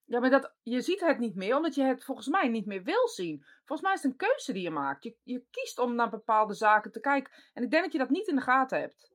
Ja, 0.06 0.20
maar 0.20 0.30
dat, 0.30 0.54
je 0.64 0.82
ziet 0.82 1.00
het 1.00 1.20
niet 1.20 1.36
meer, 1.36 1.56
omdat 1.56 1.76
je 1.76 1.84
het 1.84 2.04
volgens 2.04 2.28
mij 2.28 2.48
niet 2.48 2.66
meer 2.66 2.84
wil 2.84 3.08
zien. 3.08 3.46
Volgens 3.66 3.82
mij 3.82 3.94
is 3.94 4.04
het 4.04 4.12
een 4.12 4.18
keuze 4.18 4.54
die 4.54 4.62
je 4.62 4.70
maakt. 4.70 5.04
Je, 5.04 5.16
je 5.24 5.44
kiest 5.52 5.80
om 5.80 5.96
naar 5.96 6.10
bepaalde 6.10 6.54
zaken 6.54 6.92
te 6.92 7.00
kijken. 7.00 7.34
En 7.54 7.64
ik 7.64 7.72
denk 7.72 7.84
dat 7.84 7.92
je 7.92 7.98
dat 7.98 8.10
niet 8.10 8.28
in 8.28 8.36
de 8.36 8.42
gaten 8.42 8.80
hebt. 8.80 9.10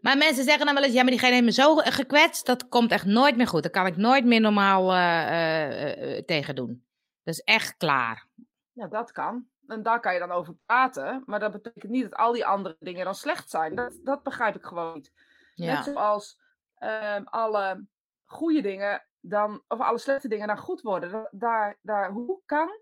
Maar 0.00 0.18
mensen 0.18 0.44
zeggen 0.44 0.66
dan 0.66 0.74
wel 0.74 0.84
eens, 0.84 0.92
ja, 0.92 1.02
maar 1.02 1.10
diegene 1.10 1.32
heeft 1.32 1.44
me 1.44 1.52
zo 1.52 1.74
gekwetst, 1.76 2.46
dat 2.46 2.68
komt 2.68 2.90
echt 2.90 3.04
nooit 3.04 3.36
meer 3.36 3.46
goed. 3.46 3.62
Daar 3.62 3.70
kan 3.70 3.86
ik 3.86 3.96
nooit 3.96 4.24
meer 4.24 4.40
normaal 4.40 4.92
eh, 4.92 6.16
eh, 6.16 6.24
tegen 6.24 6.54
doen. 6.54 6.84
Dat 7.22 7.34
is 7.34 7.40
echt 7.40 7.76
klaar. 7.76 8.26
Ja, 8.74 8.86
dat 8.86 9.12
kan. 9.12 9.48
En 9.66 9.82
daar 9.82 10.00
kan 10.00 10.12
je 10.12 10.18
dan 10.18 10.30
over 10.30 10.54
praten. 10.66 11.22
Maar 11.26 11.40
dat 11.40 11.52
betekent 11.52 11.92
niet 11.92 12.02
dat 12.02 12.14
al 12.14 12.32
die 12.32 12.46
andere 12.46 12.76
dingen 12.78 13.04
dan 13.04 13.14
slecht 13.14 13.50
zijn. 13.50 13.74
Dat, 13.74 13.98
dat 14.02 14.22
begrijp 14.22 14.54
ik 14.54 14.64
gewoon 14.64 14.94
niet. 14.94 15.12
Ja. 15.54 15.74
Net 15.74 15.84
zoals 15.84 16.40
ehm, 16.74 17.22
alle 17.24 17.86
goede 18.24 18.60
dingen 18.60 19.06
dan, 19.20 19.64
of 19.68 19.80
alle 19.80 19.98
slechte 19.98 20.28
dingen 20.28 20.46
dan 20.46 20.58
goed 20.58 20.80
worden. 20.80 21.10
Da- 21.10 21.28
Daar, 21.30 21.78
daar, 21.82 22.10
hoe 22.10 22.40
kan 22.46 22.80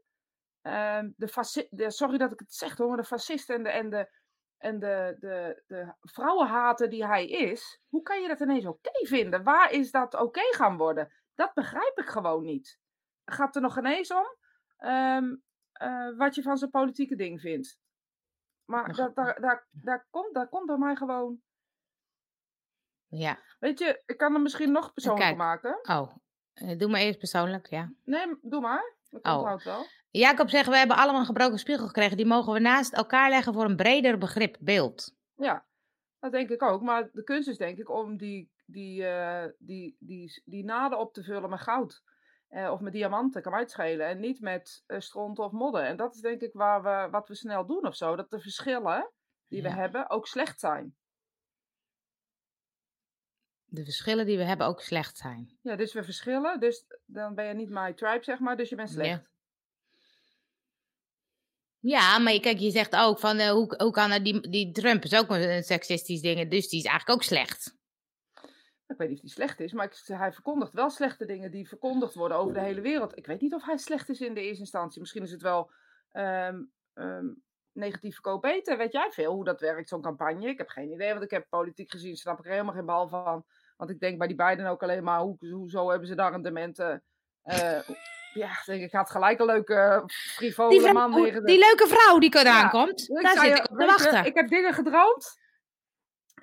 ehm, 0.61 1.11
de, 1.17 1.91
sorry 1.91 2.19
dat 2.19 2.33
ik 2.33 2.39
het 2.39 2.55
zeg 2.55 2.77
hoor, 2.77 2.89
maar 2.89 2.97
de 2.97 3.05
fascist 3.05 3.51
en 3.51 3.63
de, 3.63 3.69
en 3.71 3.91
de, 3.91 4.11
en 4.59 4.79
de, 4.79 5.17
de, 5.19 5.63
de 5.67 5.95
vrouwenhater 6.01 6.91
die 6.91 7.07
hij 7.07 7.27
is, 7.27 7.81
hoe 7.89 8.03
kan 8.03 8.23
je 8.23 8.29
dat 8.29 8.41
ineens 8.41 8.67
oké 8.67 9.07
vinden? 9.07 9.43
Waar 9.43 9.73
is 9.73 9.91
dat 9.91 10.15
oké 10.15 10.41
gaan 10.55 10.77
worden? 10.77 11.13
Dat 11.35 11.55
begrijp 11.55 11.99
ik 11.99 12.07
gewoon 12.09 12.43
niet. 12.45 12.79
Gaat 13.25 13.57
er 13.57 13.63
nog 13.63 13.79
ineens 13.79 14.13
om 14.13 14.37
ehm, 14.77 15.35
eh, 15.83 16.17
wat 16.17 16.35
je 16.35 16.43
van 16.43 16.57
zijn 16.57 16.71
politieke 16.71 17.17
ding 17.17 17.41
vindt? 17.41 17.79
Maar 18.65 18.95
dat, 18.95 19.15
daar, 19.15 19.41
daar, 19.41 19.67
daar, 19.71 20.07
komt, 20.11 20.35
daar 20.35 20.49
komt 20.49 20.67
bij 20.67 20.79
mij 20.79 20.97
gewoon 20.97 21.41
ja. 23.09 23.39
Weet 23.59 23.79
je, 23.79 24.03
ik 24.07 24.17
kan 24.17 24.33
hem 24.33 24.43
misschien 24.43 24.73
nog 24.73 24.93
persoonlijker 24.93 25.37
Kijk. 25.37 25.63
maken. 25.63 26.01
Oh, 26.01 26.17
eh, 26.53 26.79
doe 26.79 26.89
maar 26.91 27.01
eerst 27.01 27.19
persoonlijk, 27.19 27.67
ja. 27.67 27.93
Nee, 28.05 28.39
doe 28.43 28.61
maar. 28.61 28.95
Ik 29.11 29.27
Oh. 29.27 29.65
wel. 29.65 29.87
Jacob 30.11 30.49
zegt, 30.49 30.69
we 30.69 30.77
hebben 30.77 30.97
allemaal 30.97 31.21
een 31.21 31.27
gebroken 31.27 31.59
spiegel 31.59 31.87
gekregen. 31.87 32.17
Die 32.17 32.27
mogen 32.27 32.53
we 32.53 32.59
naast 32.59 32.93
elkaar 32.93 33.31
leggen 33.31 33.53
voor 33.53 33.65
een 33.65 33.77
breder 33.77 34.19
begrip, 34.19 34.57
beeld. 34.61 35.15
Ja, 35.35 35.67
dat 36.19 36.33
denk 36.33 36.49
ik 36.51 36.63
ook. 36.63 36.83
Maar 36.83 37.09
de 37.13 37.23
kunst 37.25 37.49
is 37.49 37.57
denk 37.57 37.79
ik 37.79 37.91
om 37.91 38.17
die, 38.17 38.51
die, 38.67 39.07
eh, 39.07 39.51
die, 39.59 39.97
die, 39.99 40.43
die 40.45 40.65
naden 40.65 40.99
op 40.99 41.15
te 41.15 41.23
vullen 41.23 41.51
met 41.51 41.61
goud. 41.61 42.03
Eh, 42.53 42.71
of 42.73 42.81
met 42.81 42.93
diamanten, 42.93 43.43
kan 43.43 43.53
mij 43.53 43.61
het 43.61 43.71
schelen. 43.71 44.07
En 44.07 44.21
niet 44.21 44.41
met 44.41 44.83
eh, 44.87 45.01
stront 45.01 45.39
of 45.39 45.53
modder. 45.53 45.83
En 45.85 45.97
dat 45.97 46.15
is 46.15 46.21
denk 46.21 46.41
ik 46.41 46.53
waar 46.53 46.83
we, 46.83 47.11
wat 47.11 47.29
we 47.29 47.35
snel 47.35 47.67
doen 47.67 47.87
of 47.87 47.97
zo. 47.97 48.17
Dat 48.17 48.31
de 48.31 48.41
verschillen 48.41 49.11
die 49.49 49.63
we 49.63 49.69
hebben 49.71 50.11
ook 50.11 50.27
slecht 50.27 50.61
zijn. 50.61 50.97
De 53.65 53.85
verschillen 53.85 54.27
die 54.27 54.37
we 54.37 54.45
hebben 54.45 54.67
ook 54.67 54.81
slecht 54.81 55.17
zijn. 55.17 55.59
Ja, 55.63 55.77
dus 55.77 55.93
we 55.93 56.05
verschillen. 56.05 56.61
Dus 56.61 56.85
dan 57.05 57.35
ben 57.35 57.45
je 57.47 57.55
niet 57.55 57.71
my 57.71 57.93
tribe, 57.93 58.25
zeg 58.25 58.39
maar. 58.39 58.57
Dus 58.57 58.69
je 58.69 58.77
bent 58.77 58.91
slecht. 58.91 59.31
Ja, 61.79 62.19
maar 62.19 62.33
je- 62.33 62.41
kijk, 62.41 62.59
je 62.59 62.71
zegt 62.71 62.97
ook 62.97 63.19
van, 63.21 63.39
eh, 63.39 63.51
hoe, 63.51 63.75
hoe 63.77 63.91
kan 63.93 64.11
er 64.11 64.23
die, 64.23 64.49
die 64.49 64.73
Trump 64.73 65.03
is 65.05 65.15
ook 65.15 65.31
een 65.31 65.63
seksistisch 65.63 66.21
ding, 66.21 66.51
dus 66.51 66.69
die 66.69 66.79
is 66.79 66.87
eigenlijk 66.87 67.19
ook 67.19 67.23
slecht. 67.27 67.77
Ik 68.93 68.99
weet 68.99 69.09
niet 69.09 69.17
of 69.17 69.25
die 69.25 69.33
slecht 69.33 69.61
is, 69.61 69.73
maar 69.73 69.85
ik, 69.85 70.03
hij 70.07 70.33
verkondigt 70.33 70.73
wel 70.73 70.91
slechte 70.91 71.25
dingen 71.27 71.51
die 71.51 71.69
verkondigd 71.69 72.15
worden 72.15 72.37
over 72.37 72.55
de 72.55 72.61
hele 72.61 72.81
wereld. 72.81 73.17
Ik 73.17 73.27
weet 73.27 73.41
niet 73.41 73.55
of 73.55 73.65
hij 73.65 73.77
slecht 73.77 74.09
is 74.09 74.21
in 74.21 74.35
de 74.35 74.41
eerste 74.43 74.61
instantie. 74.61 75.01
Misschien 75.01 75.23
is 75.23 75.31
het 75.31 75.43
wel 75.43 75.71
ehm, 76.13 76.63
ehm, 76.95 77.27
negatief 77.73 78.15
verkoop 78.15 78.43
beter. 78.43 78.77
Weet 78.77 78.93
jij 78.93 79.11
veel 79.11 79.33
hoe 79.35 79.45
dat 79.45 79.61
werkt, 79.61 79.89
zo'n 79.89 80.03
campagne? 80.03 80.49
Ik 80.49 80.59
heb 80.59 80.69
geen 80.69 80.93
idee, 80.93 81.11
want 81.13 81.25
ik 81.25 81.31
heb 81.31 81.47
politiek 81.49 81.91
gezien, 81.91 82.17
snap 82.17 82.39
ik 82.39 82.45
er 82.45 82.51
helemaal 82.51 82.75
geen 82.75 82.87
bal 82.87 83.09
van. 83.09 83.45
Want 83.77 83.91
ik 83.91 84.01
denk 84.01 84.19
bij 84.19 84.27
die 84.27 84.37
beiden 84.37 84.67
ook 84.67 84.83
alleen 84.83 85.05
maar, 85.05 85.21
hoe, 85.21 85.37
hoezo 85.51 85.91
hebben 85.91 86.09
ze 86.09 86.15
daar 86.15 86.35
een 86.35 86.43
demente... 86.43 87.03
eh, 87.43 87.79
ja, 88.33 88.49
ik 88.51 88.63
denk 88.67 88.83
ik, 88.83 88.93
had 88.93 89.11
gelijk 89.11 89.41
een 89.41 89.47
leuke 89.47 90.03
frivole 90.07 90.93
man 90.93 91.11
neergezet. 91.11 91.47
die 91.47 91.59
leuke 91.59 91.87
vrouw 91.87 92.19
die 92.19 92.37
eraan 92.37 92.63
Ja, 92.63 92.69
komt, 92.69 93.09
daar 93.23 93.39
zit 93.39 93.59
ik 93.59 93.71
op 93.71 93.77
te 93.77 93.83
je, 93.83 93.87
wachten. 93.87 94.25
ik 94.25 94.35
heb 94.35 94.49
dingen 94.49 94.75
gedroomd. 94.75 95.41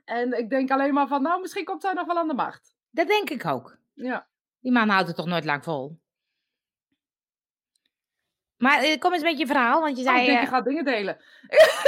En 0.10 0.38
ik 0.38 0.50
denk 0.50 0.72
alleen 0.72 0.94
maar 0.94 1.08
van, 1.08 1.22
nou, 1.22 1.42
misschien 1.42 1.66
komt 1.66 1.82
zij 1.82 1.94
nog 1.94 2.06
wel 2.06 2.18
aan 2.18 2.28
de 2.28 2.34
macht. 2.34 2.76
Dat 2.90 3.08
denk 3.08 3.30
ik 3.30 3.46
ook. 3.46 3.78
Ja. 3.94 4.28
Die 4.60 4.72
man 4.72 4.90
houdt 4.90 5.08
het 5.08 5.16
toch 5.16 5.26
nooit 5.26 5.46
lang 5.46 5.64
vol. 5.64 6.00
Maar 8.58 8.82
eh, 8.84 9.00
kom 9.00 9.14
eens 9.14 9.24
met 9.24 9.38
je 9.38 9.46
verhaal, 9.48 9.82
want 9.82 9.98
je 9.98 10.04
Oh, 10.04 10.10
zei... 10.10 10.20
ik 10.22 10.26
denk, 10.26 10.38
eh, 10.38 10.44
je 10.44 10.50
gaat 10.50 10.66
dingen 10.66 10.86
delen. 10.86 11.18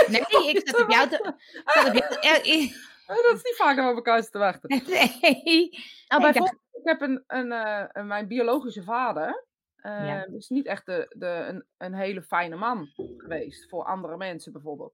nee, 0.08 0.50
ik 0.50 0.68
zat 0.70 0.82
op 0.82 0.90
jou 0.96 1.10
te... 1.10 1.36
ik 1.54 1.70
zat 1.72 1.88
op 1.88 1.94
jou, 1.94 2.20
eh, 2.22 2.64
eh, 2.64 2.72
Oh, 3.08 3.24
dat 3.24 3.36
is 3.36 3.44
niet 3.44 3.56
vaak 3.56 3.78
om 3.78 3.88
op 3.88 3.96
elkaar 3.96 4.30
te 4.30 4.38
wachten. 4.38 4.70
nee. 4.88 5.70
Nou, 6.08 6.22
bijvoorbeeld, 6.22 6.60
ik 6.72 6.82
heb 6.84 7.02
een, 7.02 7.24
een, 7.28 7.52
eh, 7.52 8.04
mijn 8.04 8.28
biologische 8.28 8.84
vader. 8.84 9.46
eh, 9.76 10.06
Ja. 10.08 10.26
is 10.26 10.50
niet 10.50 10.66
echt 10.66 10.86
de, 10.86 11.14
de, 11.18 11.28
een, 11.28 11.66
een 11.78 11.94
hele 11.94 12.22
fijne 12.22 12.56
man 12.56 12.88
geweest. 13.18 13.70
Voor 13.70 13.86
andere 13.86 14.18
mensen 14.18 14.52
bijvoorbeeld. 14.52 14.94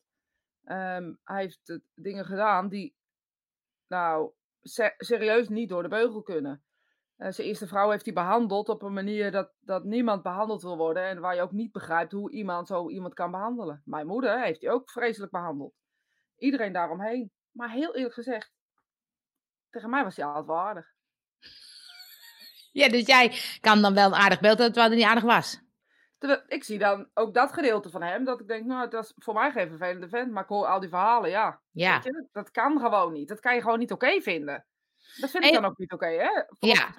Ehm, 0.64 1.14
hij 1.24 1.42
heeft 1.42 1.70
eh, 1.70 1.78
dingen 1.96 2.26
gedaan 2.26 2.70
die, 2.70 2.96
nou, 3.88 4.32
se- 4.62 4.94
serieus 4.98 5.50
niet 5.50 5.70
door 5.70 5.82
de 5.84 5.90
beugel 5.90 6.22
kunnen. 6.22 6.64
Eh, 7.16 7.32
zijn 7.32 7.48
eerste 7.48 7.68
vrouw 7.68 7.90
heeft 7.90 8.06
hij 8.06 8.14
behandeld 8.14 8.70
op 8.70 8.82
een 8.82 8.94
manier 8.94 9.32
dat, 9.32 9.52
dat 9.60 9.84
niemand 9.84 10.24
behandeld 10.24 10.62
wil 10.62 10.78
worden. 10.78 11.04
En 11.04 11.20
waar 11.20 11.36
je 11.36 11.42
ook 11.42 11.52
niet 11.52 11.72
begrijpt 11.72 12.12
hoe 12.12 12.32
iemand 12.32 12.68
zo 12.68 12.90
iemand 12.90 13.14
kan 13.14 13.32
behandelen. 13.32 13.82
Mijn 13.86 14.08
moeder 14.08 14.44
heeft 14.44 14.62
hij 14.62 14.72
ook 14.72 14.90
vreselijk 14.92 15.32
behandeld. 15.32 15.74
Iedereen 16.38 16.74
daaromheen. 16.74 17.32
Maar 17.52 17.72
heel 17.72 17.96
eerlijk 17.96 18.14
gezegd, 18.14 18.52
tegen 19.70 19.90
mij 19.90 20.04
was 20.04 20.16
hij 20.16 20.26
altijd 20.26 20.46
wel 20.46 20.60
aardig. 20.60 20.86
Ja, 22.72 22.90
dus 22.90 23.06
jij 23.06 23.40
kan 23.62 23.82
dan 23.82 23.94
wel 23.94 24.06
een 24.06 24.16
aardig 24.16 24.40
beeld 24.40 24.58
terwijl 24.58 24.88
het 24.90 24.98
niet 24.98 25.08
aardig 25.08 25.24
was. 25.24 25.60
Terwijl, 26.18 26.42
ik 26.48 26.64
zie 26.64 26.78
dan 26.80 27.08
ook 27.14 27.34
dat 27.34 27.54
gedeelte 27.54 27.90
van 27.90 28.02
hem, 28.02 28.24
dat 28.24 28.40
ik 28.40 28.48
denk, 28.48 28.66
nou, 28.66 28.90
dat 28.90 29.04
is 29.04 29.14
voor 29.16 29.34
mij 29.34 29.52
geen 29.52 29.70
vervelende 29.70 30.10
vent, 30.10 30.32
maar 30.32 30.44
ik 30.44 30.50
hoor 30.50 30.66
al 30.66 30.80
die 30.80 30.90
verhalen, 30.90 31.30
ja. 31.30 31.60
Ja. 31.72 32.02
Je, 32.04 32.28
dat 32.32 32.52
kan 32.52 32.80
gewoon 32.80 33.14
niet. 33.14 33.28
Dat 33.28 33.40
kan 33.40 33.56
je 33.56 33.62
gewoon 33.62 33.80
niet 33.80 33.92
oké 33.92 34.22
vinden. 34.22 34.66
Dat 35.16 35.30
vind 35.30 35.44
ik 35.44 35.54
dan 35.54 35.66
ook 35.66 35.78
niet 35.78 35.92
oké, 35.92 36.08
hè? 36.08 36.44
Ja. 36.60 36.96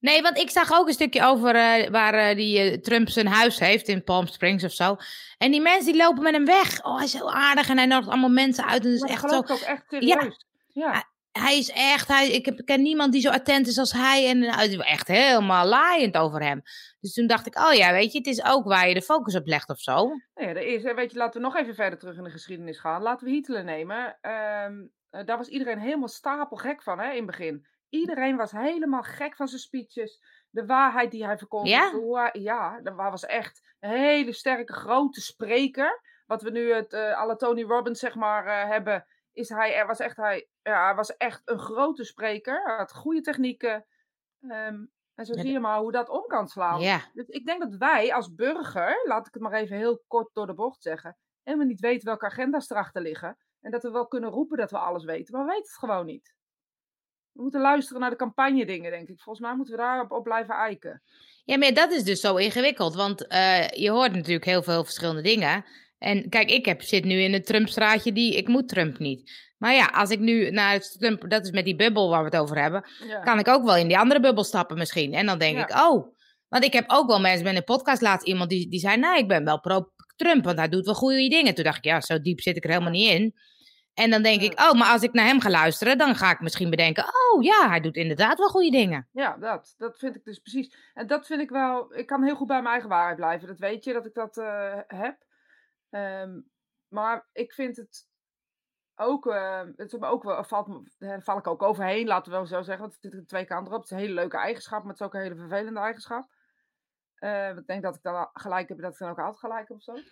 Nee, 0.00 0.22
want 0.22 0.38
ik 0.38 0.50
zag 0.50 0.72
ook 0.72 0.86
een 0.86 0.92
stukje 0.92 1.24
over 1.24 1.54
eh, 1.54 1.90
waar 1.90 2.14
eh, 2.14 2.36
die 2.36 2.58
eh, 2.58 2.78
Trump 2.80 3.08
zijn 3.08 3.26
huis 3.26 3.58
heeft 3.58 3.88
in 3.88 4.04
Palm 4.04 4.26
Springs 4.26 4.64
of 4.64 4.72
zo. 4.72 4.96
En 5.38 5.50
die 5.50 5.60
mensen 5.60 5.92
die 5.92 6.02
lopen 6.02 6.22
met 6.22 6.32
hem 6.32 6.44
weg. 6.44 6.84
Oh, 6.84 6.96
hij 6.96 7.04
is 7.04 7.10
zo 7.10 7.26
aardig 7.26 7.68
en 7.68 7.76
hij 7.76 7.86
nodigt 7.86 8.10
allemaal 8.10 8.30
mensen 8.30 8.66
uit. 8.66 8.84
En 8.84 8.98
dat 8.98 9.08
echt 9.08 9.30
zo. 9.30 9.36
ook 9.36 9.48
echt 9.48 9.84
serieus. 9.88 10.46
Ja. 10.72 11.04
Hij 11.38 11.58
is 11.58 11.70
echt, 11.70 12.08
hij, 12.08 12.30
ik 12.30 12.44
heb, 12.44 12.64
ken 12.64 12.82
niemand 12.82 13.12
die 13.12 13.20
zo 13.20 13.30
attent 13.30 13.66
is 13.66 13.78
als 13.78 13.92
hij. 13.92 14.28
En 14.28 14.42
is 14.42 14.76
echt 14.76 15.08
helemaal 15.08 15.66
laaiend 15.66 16.16
over 16.16 16.42
hem. 16.42 16.62
Dus 17.00 17.14
toen 17.14 17.26
dacht 17.26 17.46
ik, 17.46 17.58
oh 17.58 17.72
ja, 17.72 17.92
weet 17.92 18.12
je, 18.12 18.18
het 18.18 18.26
is 18.26 18.44
ook 18.44 18.64
waar 18.64 18.88
je 18.88 18.94
de 18.94 19.02
focus 19.02 19.36
op 19.36 19.46
legt 19.46 19.68
of 19.68 19.80
zo. 19.80 19.94
Nou 20.34 20.48
ja, 20.48 20.54
is, 20.60 20.82
hè, 20.82 20.94
weet 20.94 21.12
je, 21.12 21.18
laten 21.18 21.40
we 21.40 21.46
nog 21.46 21.56
even 21.56 21.74
verder 21.74 21.98
terug 21.98 22.16
in 22.16 22.24
de 22.24 22.30
geschiedenis 22.30 22.78
gaan. 22.78 23.02
Laten 23.02 23.26
we 23.26 23.32
Hitler 23.32 23.64
nemen. 23.64 24.18
Ehm, 24.20 24.86
eh, 25.10 25.24
daar 25.24 25.36
was 25.36 25.48
iedereen 25.48 25.78
helemaal 25.78 26.08
stapelgek 26.08 26.82
van, 26.82 26.98
hè, 26.98 27.10
in 27.10 27.16
het 27.16 27.26
begin. 27.26 27.66
Iedereen 27.88 28.36
was 28.36 28.52
helemaal 28.52 29.02
gek 29.02 29.36
van 29.36 29.48
zijn 29.48 29.60
speeches. 29.60 30.34
de 30.50 30.66
waarheid 30.66 31.10
die 31.10 31.24
hij 31.24 31.38
verkondigde. 31.38 32.06
Ja? 32.10 32.30
ja, 32.32 32.80
dat 32.82 32.94
was 32.94 33.24
echt 33.24 33.74
een 33.80 33.90
hele 33.90 34.32
sterke, 34.32 34.72
grote 34.72 35.20
spreker. 35.20 36.00
Wat 36.26 36.42
we 36.42 36.50
nu 36.50 36.72
het 36.72 36.92
uh, 36.92 37.18
alle 37.18 37.36
Tony 37.36 37.62
Robbins 37.62 38.00
zeg 38.00 38.14
maar 38.14 38.46
eh, 38.46 38.68
hebben, 38.68 39.06
is 39.32 39.48
hij, 39.48 39.74
er 39.74 39.86
was 39.86 39.98
echt, 39.98 40.16
hij, 40.16 40.48
ja, 40.66 40.84
hij 40.84 40.94
was 40.94 41.16
echt 41.16 41.42
een 41.44 41.58
grote 41.58 42.04
spreker. 42.04 42.62
Hij 42.64 42.76
had 42.76 42.94
goede 42.94 43.20
technieken. 43.20 43.86
Ehm, 44.40 44.84
en 45.14 45.26
zo 45.26 45.34
zie 45.34 45.52
je 45.52 45.60
maar 45.60 45.78
hoe 45.78 45.92
dat 45.92 46.08
om 46.08 46.26
kan 46.26 46.48
slaan. 46.48 46.80
Ja. 46.80 47.00
Dus 47.12 47.26
ik 47.26 47.46
denk 47.46 47.60
dat 47.60 47.76
wij 47.76 48.14
als 48.14 48.34
burger, 48.34 49.02
laat 49.04 49.26
ik 49.26 49.34
het 49.34 49.42
maar 49.42 49.52
even 49.52 49.76
heel 49.76 50.02
kort 50.06 50.30
door 50.32 50.46
de 50.46 50.54
bocht 50.54 50.82
zeggen, 50.82 51.16
helemaal 51.42 51.66
niet 51.66 51.80
weten 51.80 52.06
welke 52.06 52.26
agenda's 52.26 52.70
erachter 52.70 53.02
liggen. 53.02 53.36
En 53.60 53.70
dat 53.70 53.82
we 53.82 53.90
wel 53.90 54.06
kunnen 54.06 54.30
roepen 54.30 54.56
dat 54.56 54.70
we 54.70 54.78
alles 54.78 55.04
weten, 55.04 55.34
maar 55.36 55.44
we 55.44 55.50
weten 55.50 55.66
het 55.66 55.78
gewoon 55.78 56.06
niet. 56.06 56.34
We 57.32 57.42
moeten 57.42 57.60
luisteren 57.60 58.00
naar 58.00 58.10
de 58.10 58.16
campagne 58.16 58.66
dingen, 58.66 58.90
denk 58.90 59.08
ik. 59.08 59.20
Volgens 59.20 59.46
mij 59.46 59.56
moeten 59.56 59.74
we 59.74 59.80
daarop 59.80 60.10
op 60.10 60.24
blijven 60.24 60.54
eiken. 60.54 61.02
Ja, 61.44 61.58
maar 61.58 61.74
dat 61.74 61.92
is 61.92 62.04
dus 62.04 62.20
zo 62.20 62.36
ingewikkeld. 62.36 62.94
Want 62.94 63.26
eh, 63.26 63.68
je 63.68 63.90
hoort 63.90 64.12
natuurlijk 64.12 64.44
heel 64.44 64.62
veel 64.62 64.84
verschillende 64.84 65.22
dingen. 65.22 65.64
En 66.06 66.28
kijk, 66.28 66.50
ik 66.50 66.64
heb, 66.64 66.82
zit 66.82 67.04
nu 67.04 67.20
in 67.20 67.32
het 67.32 67.46
Trump-straatje 67.46 68.12
die... 68.12 68.36
Ik 68.36 68.48
moet 68.48 68.68
Trump 68.68 68.98
niet. 68.98 69.30
Maar 69.58 69.74
ja, 69.74 69.86
als 69.86 70.10
ik 70.10 70.18
nu 70.18 70.50
naar 70.50 70.72
het 70.72 70.96
Trump... 70.98 71.30
Dat 71.30 71.44
is 71.44 71.50
met 71.50 71.64
die 71.64 71.76
bubbel 71.76 72.10
waar 72.10 72.18
we 72.18 72.24
het 72.30 72.36
over 72.36 72.60
hebben. 72.60 72.84
Ja. 73.06 73.20
Kan 73.20 73.38
ik 73.38 73.48
ook 73.48 73.64
wel 73.64 73.76
in 73.76 73.88
die 73.88 73.98
andere 73.98 74.20
bubbel 74.20 74.44
stappen 74.44 74.78
misschien. 74.78 75.14
En 75.14 75.26
dan 75.26 75.38
denk 75.38 75.56
Ja. 75.56 75.62
ik, 75.62 75.84
oh... 75.84 76.14
Want 76.48 76.64
ik 76.64 76.72
heb 76.72 76.84
ook 76.86 77.06
wel 77.06 77.20
mensen 77.20 77.44
met 77.44 77.56
een 77.56 77.64
podcast 77.64 78.02
laatst 78.02 78.26
iemand 78.26 78.50
die, 78.50 78.68
die 78.68 78.80
zei... 78.80 78.96
Nou, 78.96 79.18
ik 79.18 79.28
ben 79.28 79.44
wel 79.44 79.60
pro-Trump, 79.60 80.44
want 80.44 80.58
hij 80.58 80.68
doet 80.68 80.84
wel 80.84 80.94
goede 80.94 81.28
dingen. 81.28 81.54
Toen 81.54 81.64
dacht 81.64 81.76
ik, 81.76 81.84
ja, 81.84 82.00
zo 82.00 82.20
diep 82.20 82.40
zit 82.40 82.56
ik 82.56 82.64
er 82.64 82.70
helemaal 82.70 82.90
niet 82.92 83.10
in. 83.10 83.34
En 83.94 84.10
dan 84.10 84.22
denk 84.22 84.40
Ja. 84.40 84.50
ik, 84.50 84.60
oh, 84.60 84.72
maar 84.72 84.92
als 84.92 85.02
ik 85.02 85.12
naar 85.12 85.26
hem 85.26 85.40
ga 85.40 85.50
luisteren... 85.50 85.98
dan 85.98 86.14
ga 86.14 86.30
ik 86.30 86.40
misschien 86.40 86.70
bedenken... 86.70 87.04
Oh 87.04 87.42
ja, 87.42 87.68
hij 87.68 87.80
doet 87.80 87.96
inderdaad 87.96 88.38
wel 88.38 88.48
goede 88.48 88.70
dingen. 88.70 89.08
Ja, 89.12 89.36
dat. 89.40 89.74
Dat 89.78 89.98
vind 89.98 90.16
ik 90.16 90.24
dus 90.24 90.38
precies. 90.38 90.74
En 90.94 91.06
dat 91.06 91.26
vind 91.26 91.40
ik 91.40 91.50
wel. 91.50 91.94
Ik 91.96 92.06
kan 92.06 92.22
heel 92.24 92.36
goed 92.36 92.46
bij 92.46 92.56
mijn 92.62 92.72
eigen 92.72 92.88
waarheid 92.88 93.16
blijven. 93.16 93.48
Dat 93.48 93.58
weet 93.58 93.84
je, 93.84 93.92
dat 93.92 94.06
ik 94.06 94.14
dat 94.14 94.36
eh, 94.36 94.78
heb. 94.86 95.16
Ehm, 95.90 96.40
maar 96.88 97.28
ik 97.32 97.52
vind 97.52 97.76
het 97.76 98.08
ook. 98.96 99.26
eh, 99.26 99.60
het 99.76 99.92
is 99.92 100.00
ook 100.00 100.22
wel, 100.22 100.44
valt, 100.44 100.66
me- 100.66 100.90
daar 100.98 101.22
val 101.22 101.38
ik 101.38 101.46
ook 101.46 101.62
overheen, 101.62 102.06
laten 102.06 102.32
we 102.32 102.36
wel 102.38 102.46
zo 102.46 102.62
zeggen. 102.62 102.78
Want 102.80 102.92
er 102.92 102.98
zitten 103.00 103.26
twee 103.26 103.44
kanten 103.44 103.72
op. 103.72 103.80
Het 103.80 103.90
is 103.90 103.96
een 103.96 104.02
hele 104.02 104.14
leuke 104.14 104.36
eigenschap, 104.36 104.80
maar 104.80 104.90
het 104.92 105.00
is 105.00 105.06
ook 105.06 105.14
een 105.14 105.20
hele 105.20 105.36
vervelende 105.36 105.80
eigenschap. 105.80 106.28
Eh, 107.16 107.48
ik 107.56 107.66
denk 107.66 107.82
dat 107.82 107.94
ik 107.96 108.02
dan 108.02 108.28
gelijk 108.32 108.68
heb, 108.68 108.78
dat 108.80 108.92
ik 108.92 108.98
dan 108.98 109.10
ook 109.10 109.18
altijd 109.18 109.38
gelijk 109.38 109.68
heb 109.68 109.76
of 109.76 109.82
zo. 109.82 109.94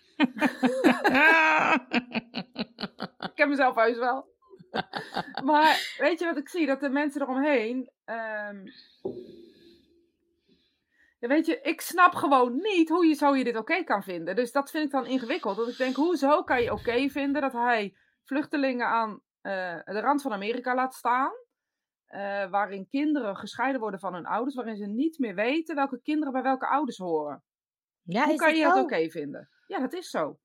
Ik 3.31 3.40
heb 3.40 3.49
mezelf 3.49 3.75
heus 3.75 3.99
wel. 3.99 4.33
maar 5.45 5.95
weet 5.99 6.19
je 6.19 6.25
wat 6.25 6.37
ik 6.37 6.49
zie? 6.49 6.66
Dat 6.66 6.81
de 6.81 6.88
mensen 6.88 7.21
eromheen. 7.23 7.90
ehm, 8.04 8.66
ja, 11.25 11.31
weet 11.31 11.47
je, 11.47 11.61
ik 11.61 11.81
snap 11.81 12.14
gewoon 12.14 12.57
niet 12.57 12.88
hoe 12.88 13.07
je, 13.07 13.14
zo 13.14 13.35
je 13.37 13.45
dit 13.45 13.57
oké 13.57 13.85
kan 13.85 14.02
vinden. 14.02 14.37
Dus 14.37 14.52
dat 14.52 14.71
vind 14.71 14.85
ik 14.85 14.90
dan 14.90 15.07
ingewikkeld. 15.07 15.57
Dat 15.57 15.69
ik 15.69 15.76
denk, 15.76 15.97
hoezo 15.97 16.43
kan 16.43 16.62
je 16.62 16.73
oké 16.73 17.09
vinden 17.09 17.43
dat 17.43 17.52
hij 17.52 17.97
vluchtelingen 18.25 18.87
aan 18.87 19.21
eh, 19.40 19.78
de 19.85 20.00
rand 20.00 20.23
van 20.23 20.33
Amerika 20.33 20.75
laat 20.75 20.95
staan? 20.95 21.33
eh, 22.07 22.50
waarin 22.50 22.88
kinderen 22.88 23.37
gescheiden 23.37 23.81
worden 23.81 24.00
van 24.00 24.14
hun 24.14 24.26
ouders, 24.26 24.54
waarin 24.54 24.76
ze 24.76 24.87
niet 24.87 25.19
meer 25.19 25.35
weten 25.35 25.75
welke 25.75 26.00
kinderen 26.02 26.33
bij 26.33 26.43
welke 26.43 26.69
ouders 26.69 26.99
horen. 26.99 27.45
ja, 28.02 28.25
Hoe 28.26 28.37
kan 28.37 28.57
je 28.57 28.64
dat 28.64 28.85
oké 28.85 29.11
vinden? 29.11 29.49
Ja, 29.66 29.78
dat 29.78 29.93
is 29.93 30.11
zo. 30.11 30.38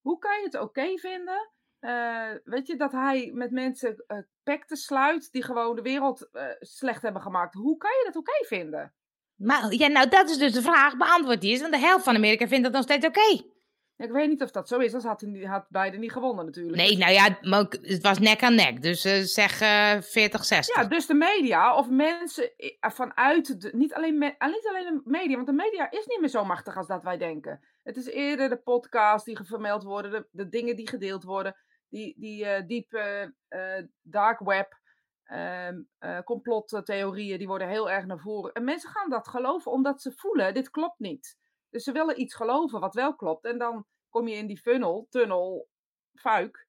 Hoe 0.00 0.18
kan 0.18 0.38
je 0.38 0.44
het 0.44 0.58
oké 0.60 0.98
vinden? 0.98 1.50
eh, 1.78 2.30
weet 2.44 2.66
je, 2.66 2.76
dat 2.76 2.92
hij 2.92 3.30
met 3.34 3.50
mensen 3.50 4.04
eh 4.06 4.18
pacten 4.42 4.76
sluit 4.76 5.32
die 5.32 5.42
gewoon 5.42 5.76
de 5.76 5.82
wereld 5.82 6.28
slecht 6.58 7.02
hebben 7.02 7.22
gemaakt. 7.22 7.54
Hoe 7.54 7.76
kan 7.76 7.90
je 7.90 8.04
dat 8.04 8.16
oké 8.16 8.44
vinden? 8.46 8.94
Maar 9.36 9.72
ja, 9.74 9.86
nou, 9.86 10.08
dat 10.08 10.30
is 10.30 10.38
dus 10.38 10.52
de 10.52 10.62
vraag. 10.62 10.96
Beantwoord 10.96 11.40
die 11.40 11.50
eens. 11.50 11.60
Want 11.60 11.72
de 11.72 11.78
helft 11.78 12.04
van 12.04 12.14
Amerika 12.16 12.46
vindt 12.48 12.64
dat 12.64 12.72
nog 12.72 12.82
steeds 12.82 13.06
oké. 13.06 13.54
Ik 13.96 14.10
weet 14.10 14.28
niet 14.28 14.42
of 14.42 14.50
dat 14.50 14.68
zo 14.68 14.78
is, 14.78 14.86
anders 14.92 15.04
had 15.04 15.20
hij 15.20 15.42
had 15.44 15.66
beide 15.68 15.96
niet 15.98 16.12
gewonnen 16.12 16.44
natuurlijk. 16.44 16.76
Nee, 16.76 16.96
nou 16.98 17.12
ja, 17.12 17.38
maar 17.42 17.66
het 17.82 18.02
was 18.02 18.18
nek 18.18 18.42
aan 18.42 18.54
nek. 18.54 18.82
Dus 18.82 19.04
eh, 19.04 19.20
zeg 19.20 19.60
eh 19.60 20.00
40, 20.00 20.44
60. 20.44 20.76
Ja, 20.76 20.84
dus 20.84 21.06
de 21.06 21.14
media 21.14 21.76
of 21.76 21.88
mensen 21.90 22.50
i- 22.64 22.76
vanuit, 22.80 23.60
de, 23.60 23.70
niet, 23.72 23.94
alleen 23.94 24.18
me, 24.18 24.34
ah, 24.38 24.52
niet 24.52 24.66
alleen 24.68 24.84
de 24.84 25.10
media, 25.10 25.34
want 25.34 25.46
de 25.46 25.52
media 25.52 25.90
is 25.90 26.06
niet 26.06 26.20
meer 26.20 26.28
zo 26.28 26.44
machtig 26.44 26.76
als 26.76 26.86
dat 26.86 27.02
wij 27.02 27.16
denken. 27.16 27.60
Het 27.82 27.96
is 27.96 28.06
eerder 28.06 28.48
de 28.48 28.56
podcasts 28.56 29.24
die 29.26 29.38
vermeld 29.42 29.82
worden, 29.82 30.10
de, 30.10 30.26
de 30.30 30.48
dingen 30.48 30.76
die 30.76 30.88
gedeeld 30.88 31.22
worden, 31.24 31.56
die, 31.88 32.14
die 32.18 32.44
eh 32.46 32.66
diepe 32.66 33.34
eh, 33.48 33.82
dark 34.02 34.38
web, 34.40 34.78
ehm, 35.26 35.82
eh, 35.98 36.18
complottheorieën, 36.20 37.38
die 37.38 37.46
worden 37.46 37.68
heel 37.68 37.90
erg 37.90 38.06
naar 38.06 38.18
voren. 38.20 38.52
En 38.52 38.64
mensen 38.64 38.90
gaan 38.90 39.10
dat 39.10 39.28
geloven 39.28 39.72
omdat 39.72 40.02
ze 40.02 40.12
voelen, 40.12 40.54
dit 40.54 40.70
klopt 40.70 40.98
niet. 40.98 41.36
Dus 41.70 41.84
ze 41.84 41.92
willen 41.92 42.20
iets 42.20 42.34
geloven 42.34 42.80
wat 42.80 42.94
wel 42.94 43.14
klopt. 43.16 43.44
En 43.44 43.58
dan 43.58 43.86
kom 44.08 44.28
je 44.28 44.36
in 44.36 44.46
die 44.46 44.58
funnel, 44.60 45.06
tunnel, 45.10 45.68
fuik. 46.14 46.64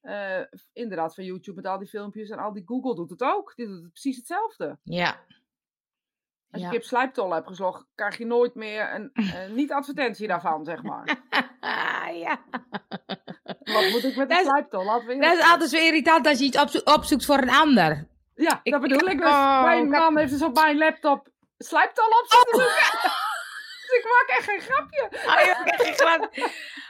eh, 0.00 0.40
inderdaad, 0.72 1.14
van 1.14 1.24
YouTube 1.24 1.56
met 1.56 1.66
al 1.66 1.78
die 1.78 1.88
filmpjes 1.88 2.30
en 2.30 2.38
al 2.38 2.52
die 2.52 2.62
Google 2.66 2.94
doet 2.94 3.10
het 3.10 3.22
ook. 3.22 3.52
Die 3.56 3.66
doet 3.66 3.82
het 3.82 3.92
precies 3.92 4.16
hetzelfde. 4.16 4.78
Ja. 4.82 5.20
Als 6.50 6.62
Ja. 6.62 6.66
je 6.70 6.72
kip 6.72 6.82
slijptol 6.82 7.32
hebt 7.34 7.46
geslogd, 7.46 7.86
krijg 7.94 8.18
je 8.18 8.26
nooit 8.26 8.54
meer 8.54 8.94
een 8.94 9.10
eh, 9.12 9.50
niet-advertentie 9.50 10.26
daarvan, 10.28 10.64
zeg 10.64 10.82
maar. 10.82 11.22
ja. 12.24 12.44
Wat 13.64 13.90
moet 13.90 14.04
ik 14.04 14.16
met 14.16 14.30
een 14.30 14.44
slijptol? 14.44 14.84
Laten 14.84 15.06
we 15.06 15.16
Dat 15.18 15.38
is 15.38 15.50
altijd 15.50 15.70
zo 15.70 15.76
irritant 15.76 16.26
als 16.26 16.38
je 16.38 16.44
iets 16.44 16.58
opzo- 16.58 16.80
opzoekt 16.84 17.24
voor 17.24 17.38
een 17.38 17.50
ander. 17.50 18.06
Ja, 18.34 18.60
ik- 18.62 18.72
dat 18.72 18.80
bedoel 18.80 19.08
ik. 19.08 19.18
Dus 19.18 19.26
oh, 19.28 19.64
mijn 19.64 19.88
man 19.88 20.18
heeft 20.18 20.32
dus 20.32 20.42
op 20.42 20.54
mijn 20.54 20.78
laptop 20.78 21.28
slijptol 21.58 22.04
op 22.06 22.24
zitten 22.28 22.60
zoeken. 22.60 23.10
dus 23.86 23.98
ik 23.98 24.04
maak 24.04 24.36
echt 24.38 24.44
geen 24.44 24.60
grapje. 24.60 25.08
Oh, 25.26 25.36
geen 25.76 25.94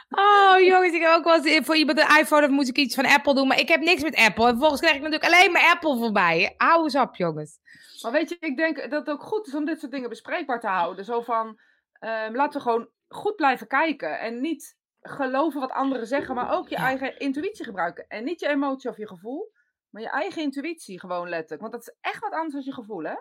Oh, 0.09 0.59
jongens, 0.59 0.93
ik 0.93 1.01
heb 1.01 1.11
ook 1.15 1.23
wel 1.23 1.43
eens 1.45 1.65
voor 1.65 1.75
iemand 1.75 1.99
een 1.99 2.17
iPhone 2.19 2.43
of 2.45 2.49
moet 2.51 2.67
ik 2.67 2.77
iets 2.77 2.95
van 2.95 3.05
Apple 3.05 3.33
doen. 3.33 3.47
Maar 3.47 3.59
ik 3.59 3.67
heb 3.67 3.81
niks 3.81 4.01
met 4.03 4.15
Apple. 4.15 4.43
En 4.43 4.49
vervolgens 4.49 4.81
krijg 4.81 4.95
ik 4.95 5.01
natuurlijk 5.01 5.33
alleen 5.33 5.51
maar 5.51 5.71
Apple 5.71 5.97
voorbij. 5.97 6.53
Hou 6.57 6.83
eens 6.83 6.95
op, 6.95 7.15
jongens. 7.15 7.59
Maar 8.01 8.11
weet 8.11 8.29
je, 8.29 8.37
ik 8.39 8.57
denk 8.57 8.75
dat 8.89 8.91
het 8.91 9.09
ook 9.09 9.23
goed 9.23 9.47
is 9.47 9.55
om 9.55 9.65
dit 9.65 9.79
soort 9.79 9.91
dingen 9.91 10.09
bespreekbaar 10.09 10.59
te 10.59 10.67
houden. 10.67 11.05
Zo 11.05 11.21
van, 11.21 11.59
ehm, 11.99 12.35
laten 12.35 12.53
we 12.53 12.59
gewoon 12.59 12.89
goed 13.07 13.35
blijven 13.35 13.67
kijken. 13.67 14.19
En 14.19 14.41
niet 14.41 14.75
geloven 15.03 15.59
wat 15.59 15.71
anderen 15.71 16.07
zeggen, 16.07 16.35
maar 16.35 16.51
ook 16.51 16.69
je 16.69 16.75
eigen 16.75 17.19
intuïtie 17.19 17.65
gebruiken. 17.65 18.07
En 18.07 18.23
niet 18.23 18.39
je 18.39 18.47
emotie 18.47 18.89
of 18.89 18.97
je 18.97 19.07
gevoel, 19.07 19.51
maar 19.89 20.01
je 20.01 20.09
eigen 20.09 20.41
intuïtie 20.41 20.99
gewoon 20.99 21.29
letterlijk. 21.29 21.61
Want 21.61 21.73
dat 21.73 21.81
is 21.81 21.95
echt 22.01 22.19
wat 22.19 22.31
anders 22.31 22.53
dan 22.53 22.63
je 22.63 22.73
gevoel, 22.73 23.03
hè? 23.03 23.15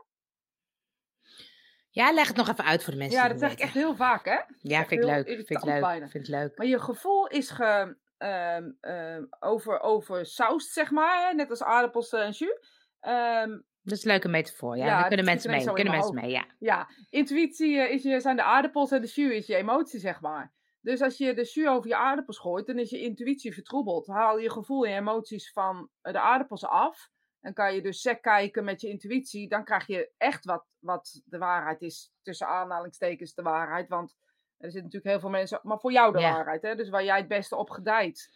Ja, 1.90 2.12
leg 2.12 2.28
het 2.28 2.36
nog 2.36 2.48
even 2.48 2.64
uit 2.64 2.84
voor 2.84 2.92
de 2.92 2.98
mensen. 2.98 3.20
Ja, 3.20 3.28
dat 3.28 3.38
zeg 3.38 3.52
ik 3.52 3.58
echt 3.58 3.74
heel 3.74 3.96
vaak, 3.96 4.24
hè? 4.24 4.40
Ja, 4.58 4.84
vind 4.84 5.00
ik 5.00 5.06
leuk. 5.06 5.26
Vind 5.26 5.50
ik 5.50 5.64
leuk. 5.64 5.80
bijna. 5.80 6.08
Vind 6.08 6.24
ik 6.28 6.30
leuk. 6.34 6.56
Maar 6.58 6.66
je 6.66 6.80
gevoel 6.80 7.26
is 7.26 7.50
ge, 7.50 7.96
ehm, 8.18 8.70
ehm, 8.80 9.24
over, 9.40 9.80
over 9.80 10.26
saus, 10.26 10.72
zeg 10.72 10.90
maar. 10.90 11.34
Net 11.34 11.50
als 11.50 11.62
aardappels 11.62 12.12
en 12.12 12.30
jus. 12.30 12.70
Ehm, 13.00 13.50
Dat 13.82 13.96
is 13.98 14.04
een 14.04 14.10
leuke 14.10 14.28
metafoor. 14.28 14.76
Ja, 14.76 14.84
Ja, 14.84 14.98
daar 14.98 15.08
kunnen 15.08 15.26
mensen 15.26 15.50
mee. 15.50 15.72
Kunnen 15.72 15.92
mensen 15.92 16.14
mee, 16.14 16.30
ja. 16.30 16.46
Ja, 16.58 16.88
intuïtie 17.10 17.78
eh, 17.78 17.92
is 17.94 18.02
je, 18.02 18.20
zijn 18.20 18.36
de 18.36 18.42
aardappels 18.42 18.90
en 18.90 19.00
de 19.00 19.06
jus 19.06 19.34
is 19.34 19.46
je 19.46 19.56
emotie, 19.56 20.00
zeg 20.00 20.20
maar. 20.20 20.52
Dus 20.82 21.00
als 21.00 21.18
je 21.18 21.34
de 21.34 21.42
jus 21.42 21.68
over 21.68 21.88
je 21.88 21.96
aardappels 21.96 22.38
gooit, 22.38 22.66
dan 22.66 22.78
is 22.78 22.90
je 22.90 23.00
intuïtie 23.00 23.54
vertroebeld. 23.54 24.06
Haal 24.06 24.38
je 24.38 24.50
gevoel 24.50 24.86
en 24.86 24.96
emoties 24.96 25.52
van 25.52 25.88
eh, 26.00 26.12
de 26.12 26.20
aardappels 26.20 26.64
af. 26.64 27.10
En 27.40 27.54
kan 27.54 27.74
je 27.74 27.82
dus 27.82 28.00
sec 28.00 28.22
kijken 28.22 28.64
met 28.64 28.80
je 28.80 28.88
intuïtie. 28.88 29.48
Dan 29.48 29.64
krijg 29.64 29.86
je 29.86 30.10
echt 30.16 30.44
wat, 30.44 30.66
wat 30.78 31.22
de 31.24 31.38
waarheid 31.38 31.82
is. 31.82 32.12
Tussen 32.22 32.46
aanhalingstekens 32.46 33.34
de 33.34 33.42
waarheid. 33.42 33.88
Want 33.88 34.16
er 34.56 34.70
zitten 34.70 34.82
natuurlijk 34.82 35.10
heel 35.10 35.20
veel 35.20 35.30
mensen... 35.30 35.60
Maar 35.62 35.80
voor 35.80 35.92
jou 35.92 36.12
de 36.12 36.20
waarheid, 36.20 36.62
hè? 36.62 36.74
Dus 36.74 36.88
waar 36.88 37.04
jij 37.04 37.18
het 37.18 37.28
beste 37.28 37.56
op 37.56 37.70
gedijt. 37.70 38.30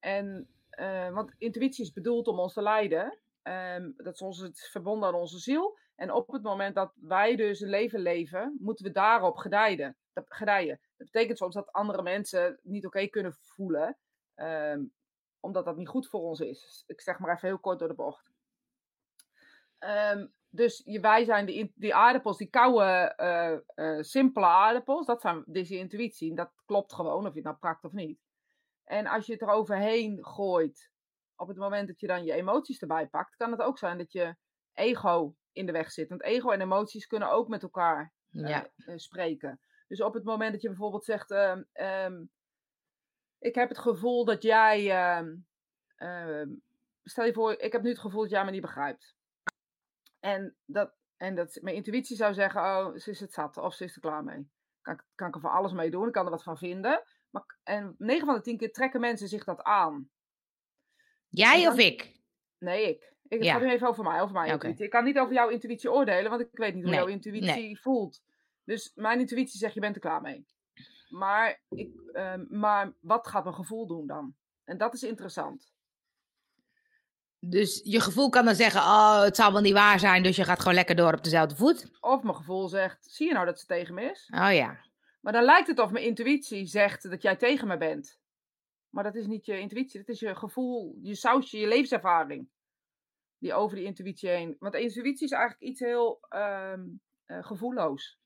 En, 0.00 0.48
eh, 0.70 1.10
want 1.10 1.34
intuïtie 1.38 1.84
is 1.84 1.92
bedoeld 1.92 2.26
om 2.26 2.38
ons 2.38 2.52
te 2.52 2.62
leiden. 2.62 3.18
Ehm, 3.42 3.90
dat 3.96 4.14
is 4.14 4.20
ons 4.20 4.38
het 4.38 4.68
verbonden 4.70 5.08
aan 5.08 5.14
onze 5.14 5.38
ziel. 5.38 5.78
En 5.96 6.12
op 6.12 6.32
het 6.32 6.42
moment 6.42 6.74
dat 6.74 6.92
wij 7.00 7.36
dus 7.36 7.60
een 7.60 7.68
leven 7.68 8.00
leven, 8.00 8.56
moeten 8.60 8.84
we 8.84 8.92
daarop 8.92 9.36
gedijden. 9.36 9.96
Gedijen. 10.14 10.80
Betekent 11.14 11.38
soms 11.38 11.54
dat 11.54 11.72
andere 11.72 12.02
mensen 12.02 12.58
niet 12.62 12.86
oké 12.86 13.06
kunnen 13.06 13.32
voelen, 13.34 13.96
ehm, 14.34 14.82
omdat 15.40 15.64
dat 15.64 15.76
niet 15.76 15.88
goed 15.88 16.08
voor 16.08 16.20
ons 16.20 16.40
is. 16.40 16.84
Ik 16.86 17.00
zeg 17.00 17.18
maar 17.18 17.34
even 17.34 17.48
heel 17.48 17.58
kort 17.58 17.78
door 17.78 17.88
de 17.88 17.94
bocht. 17.94 18.30
Ehm, 19.78 20.26
dus 20.48 20.82
je, 20.84 21.00
wij 21.00 21.24
zijn 21.24 21.46
die, 21.46 21.72
die 21.74 21.94
aardappels, 21.94 22.36
die 22.38 22.50
koude, 22.50 22.84
eh, 23.16 23.52
eh, 23.74 24.02
simpele 24.02 24.46
aardappels, 24.46 25.06
dat 25.06 25.20
zijn, 25.20 25.42
dit 25.46 25.62
is 25.62 25.68
je 25.68 25.76
intuïtie. 25.78 26.30
En 26.30 26.36
dat 26.36 26.52
klopt 26.64 26.92
gewoon, 26.92 27.18
of 27.26 27.28
je 27.30 27.34
het 27.34 27.44
nou 27.44 27.56
prakt 27.56 27.84
of 27.84 27.92
niet. 27.92 28.18
En 28.84 29.06
als 29.06 29.26
je 29.26 29.32
het 29.32 29.42
er 29.42 29.48
overheen 29.48 30.24
gooit, 30.24 30.90
op 31.36 31.48
het 31.48 31.56
moment 31.56 31.88
dat 31.88 32.00
je 32.00 32.06
dan 32.06 32.24
je 32.24 32.32
emoties 32.32 32.80
erbij 32.80 33.06
pakt, 33.06 33.36
kan 33.36 33.50
het 33.50 33.60
ook 33.60 33.78
zijn 33.78 33.98
dat 33.98 34.12
je 34.12 34.36
ego 34.72 35.34
in 35.52 35.66
de 35.66 35.72
weg 35.72 35.90
zit. 35.90 36.08
Want 36.08 36.22
ego 36.22 36.50
en 36.50 36.60
emoties 36.60 37.06
kunnen 37.06 37.30
ook 37.30 37.48
met 37.48 37.62
elkaar 37.62 38.12
Ja. 38.28 38.68
eh, 38.76 38.96
spreken. 38.96 39.60
Dus 39.86 40.00
op 40.02 40.14
het 40.14 40.24
moment 40.24 40.52
dat 40.52 40.62
je 40.62 40.68
bijvoorbeeld 40.68 41.04
zegt: 41.04 41.30
ehm, 41.30 41.62
ehm, 41.72 42.24
Ik 43.38 43.54
heb 43.54 43.68
het 43.68 43.78
gevoel 43.78 44.24
dat 44.24 44.42
jij. 44.42 44.90
ehm, 45.96 46.48
stel 47.02 47.24
je 47.24 47.32
voor, 47.32 47.52
ik 47.52 47.72
heb 47.72 47.82
nu 47.82 47.88
het 47.88 47.98
gevoel 47.98 48.20
dat 48.20 48.30
jij 48.30 48.44
me 48.44 48.50
niet 48.50 48.60
begrijpt. 48.60 49.16
En 50.20 50.56
dat, 50.64 50.92
En 51.16 51.34
dat 51.34 51.58
mijn 51.62 51.76
intuïtie 51.76 52.16
zou 52.16 52.34
zeggen, 52.34 52.60
oh, 52.60 52.94
ze 52.96 53.10
is 53.10 53.20
het 53.20 53.32
zat 53.32 53.56
of 53.56 53.74
ze 53.74 53.84
is 53.84 53.94
er 53.94 54.00
klaar 54.00 54.24
mee. 54.24 54.48
Kan, 54.82 54.94
ik- 54.94 55.04
kan 55.14 55.28
ik 55.28 55.34
er 55.34 55.40
van 55.40 55.50
alles 55.50 55.72
mee 55.72 55.90
doen, 55.90 56.06
ik 56.06 56.12
kan 56.12 56.24
er 56.24 56.30
wat 56.30 56.42
van 56.42 56.58
vinden. 56.58 57.02
Maar, 57.30 57.58
en 57.62 57.94
9 57.98 58.26
van 58.26 58.34
de 58.34 58.40
10 58.40 58.56
keer 58.56 58.72
trekken 58.72 59.00
mensen 59.00 59.28
zich 59.28 59.44
dat 59.44 59.62
aan. 59.62 60.10
Jij 61.28 61.68
of 61.68 61.78
ik? 61.78 62.20
Nee, 62.58 62.88
ik. 62.88 63.12
Ik 63.28 63.38
het 63.38 63.44
Ja. 63.44 63.52
gaat 63.52 63.62
nu 63.62 63.70
even 63.70 63.88
over 63.88 64.04
mij, 64.04 64.22
over 64.22 64.46
intuïtie. 64.46 64.84
Ik 64.84 64.90
kan 64.90 65.04
niet 65.04 65.18
over 65.18 65.34
jouw 65.34 65.48
intuïtie 65.48 65.92
oordelen, 65.92 66.30
want 66.30 66.42
ik 66.42 66.48
weet 66.52 66.74
niet 66.74 66.82
hoe 66.82 66.92
Nee, 66.92 67.00
jouw 67.00 67.08
intuïtie 67.08 67.80
voelt. 67.80 68.22
Dus 68.64 68.92
mijn 68.94 69.20
intuïtie 69.20 69.58
zegt, 69.58 69.74
je 69.74 69.80
bent 69.80 69.94
er 69.94 70.00
klaar 70.00 70.20
mee. 70.20 70.46
Maar, 71.08 71.62
ik, 71.68 71.94
ehm, 72.12 72.44
maar 72.48 72.92
wat 73.00 73.26
gaat 73.26 73.44
mijn 73.44 73.56
gevoel 73.56 73.86
doen 73.86 74.06
dan? 74.06 74.34
En 74.64 74.78
dat 74.78 74.94
is 74.94 75.02
interessant. 75.02 75.72
Dus 77.38 77.80
je 77.84 78.00
gevoel 78.00 78.28
kan 78.28 78.44
dan 78.44 78.54
zeggen, 78.54 78.80
oh, 78.80 79.22
het 79.22 79.36
zal 79.36 79.52
wel 79.52 79.60
niet 79.60 79.72
waar 79.72 79.98
zijn, 79.98 80.22
dus 80.22 80.36
je 80.36 80.44
gaat 80.44 80.58
gewoon 80.58 80.74
lekker 80.74 80.96
door 80.96 81.12
op 81.12 81.24
dezelfde 81.24 81.56
voet. 81.56 81.90
Of 82.00 82.22
mijn 82.22 82.36
gevoel 82.36 82.68
zegt, 82.68 83.04
zie 83.10 83.26
je 83.26 83.32
nou 83.32 83.46
dat 83.46 83.60
ze 83.60 83.66
tegen 83.66 83.94
me 83.94 84.02
is? 84.02 84.30
Oh 84.34 84.52
ja. 84.52 84.78
Maar 85.20 85.32
dan 85.32 85.44
lijkt 85.44 85.66
het 85.66 85.78
of 85.78 85.90
mijn 85.90 86.04
intuïtie 86.04 86.66
zegt 86.66 87.10
dat 87.10 87.22
jij 87.22 87.36
tegen 87.36 87.68
me 87.68 87.76
bent. 87.76 88.18
Maar 88.88 89.04
dat 89.04 89.14
is 89.14 89.26
niet 89.26 89.46
je 89.46 89.58
intuïtie, 89.58 89.98
dat 89.98 90.08
is 90.08 90.20
je 90.20 90.34
gevoel, 90.34 90.98
je 91.02 91.14
sausje, 91.14 91.58
je 91.58 91.66
levenservaring. 91.66 92.48
Die 93.38 93.54
over 93.54 93.76
die 93.76 93.86
intuïtie 93.86 94.28
heen. 94.28 94.56
Want 94.58 94.74
intuïtie 94.74 95.24
is 95.24 95.32
eigenlijk 95.32 95.62
iets 95.62 95.80
heel 95.80 96.18
ehm, 96.28 96.82
eh, 97.24 97.44
gevoelloos. 97.44 98.18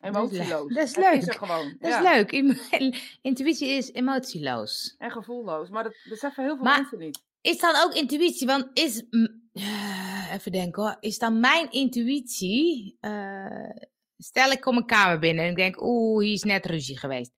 Dat 0.00 0.10
is 0.10 0.16
Emotieloos. 0.16 0.74
dat 0.74 0.84
is 0.84 0.96
leuk. 0.96 1.12
is 1.14 1.28
er 1.28 1.34
gewoon. 1.34 1.76
Dat 1.78 1.90
ja. 1.90 1.98
is 2.16 2.30
leuk. 2.30 2.32
Intuïtie 3.22 3.68
is 3.68 3.92
emotieloos. 3.92 4.94
En 4.98 5.10
gevoelloos. 5.10 5.68
Maar 5.68 5.82
dat 5.82 5.94
beseffen 6.08 6.44
heel 6.44 6.54
veel 6.54 6.64
Maar- 6.64 6.78
mensen 6.78 6.98
niet. 6.98 7.26
Is 7.40 7.58
dan 7.58 7.74
ook 7.84 7.94
intuïtie, 7.94 8.46
want 8.46 8.68
is... 8.72 9.04
even 10.34 10.52
denken 10.52 10.82
hoor. 10.82 10.96
Is 11.00 11.18
dan 11.18 11.40
mijn 11.40 11.70
intuïtie... 11.70 12.96
eh, 13.00 13.70
stel 14.16 14.50
ik 14.50 14.60
kom 14.60 14.76
een 14.76 14.86
kamer 14.86 15.18
binnen 15.18 15.44
en 15.44 15.50
ik 15.50 15.56
denk, 15.56 15.80
oeh, 15.82 16.24
hier 16.24 16.32
is 16.32 16.42
net 16.42 16.66
ruzie 16.66 16.98
geweest. 16.98 17.32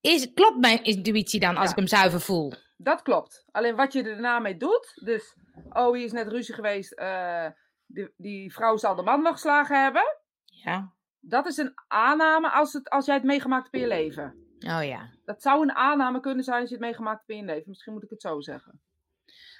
Is, 0.00 0.32
klopt 0.32 0.58
mijn 0.58 0.84
intuïtie 0.84 1.40
dan 1.40 1.54
als 1.56 1.64
Ja. 1.64 1.70
ik 1.70 1.76
hem 1.76 1.86
zuiver 1.86 2.20
voel? 2.20 2.52
Dat 2.76 3.02
klopt. 3.02 3.44
Alleen 3.50 3.76
wat 3.76 3.92
je 3.92 3.98
er 3.98 4.04
daarna 4.12 4.38
mee 4.38 4.56
doet. 4.56 4.92
Dus, 5.04 5.36
oh, 5.70 5.94
hier 5.94 6.04
is 6.04 6.12
net 6.12 6.28
ruzie 6.28 6.54
geweest. 6.54 6.92
eh, 6.92 7.46
die, 7.86 8.10
die 8.16 8.52
vrouw 8.52 8.76
zal 8.76 8.94
de 8.94 9.02
man 9.02 9.22
wel 9.22 9.32
geslagen 9.32 9.82
hebben. 9.82 10.02
Ja. 10.44 10.92
Dat 11.24 11.46
is 11.46 11.56
een 11.56 11.72
aanname 11.88 12.50
als, 12.50 12.72
het, 12.72 12.90
als 12.90 13.06
jij 13.06 13.14
het 13.14 13.24
meegemaakt 13.24 13.62
hebt 13.62 13.74
in 13.74 13.80
je 13.80 13.86
leven. 14.02 14.34
Oh 14.58 14.84
ja. 14.84 15.10
Dat 15.24 15.42
zou 15.42 15.62
een 15.62 15.74
aanname 15.74 16.20
kunnen 16.20 16.44
zijn 16.44 16.60
als 16.60 16.68
je 16.68 16.74
het 16.74 16.84
meegemaakt 16.84 17.18
hebt 17.18 17.30
in 17.30 17.36
je 17.46 17.52
leven. 17.52 17.68
Misschien 17.68 17.92
moet 17.92 18.02
ik 18.02 18.10
het 18.10 18.20
zo 18.20 18.40
zeggen. 18.40 18.80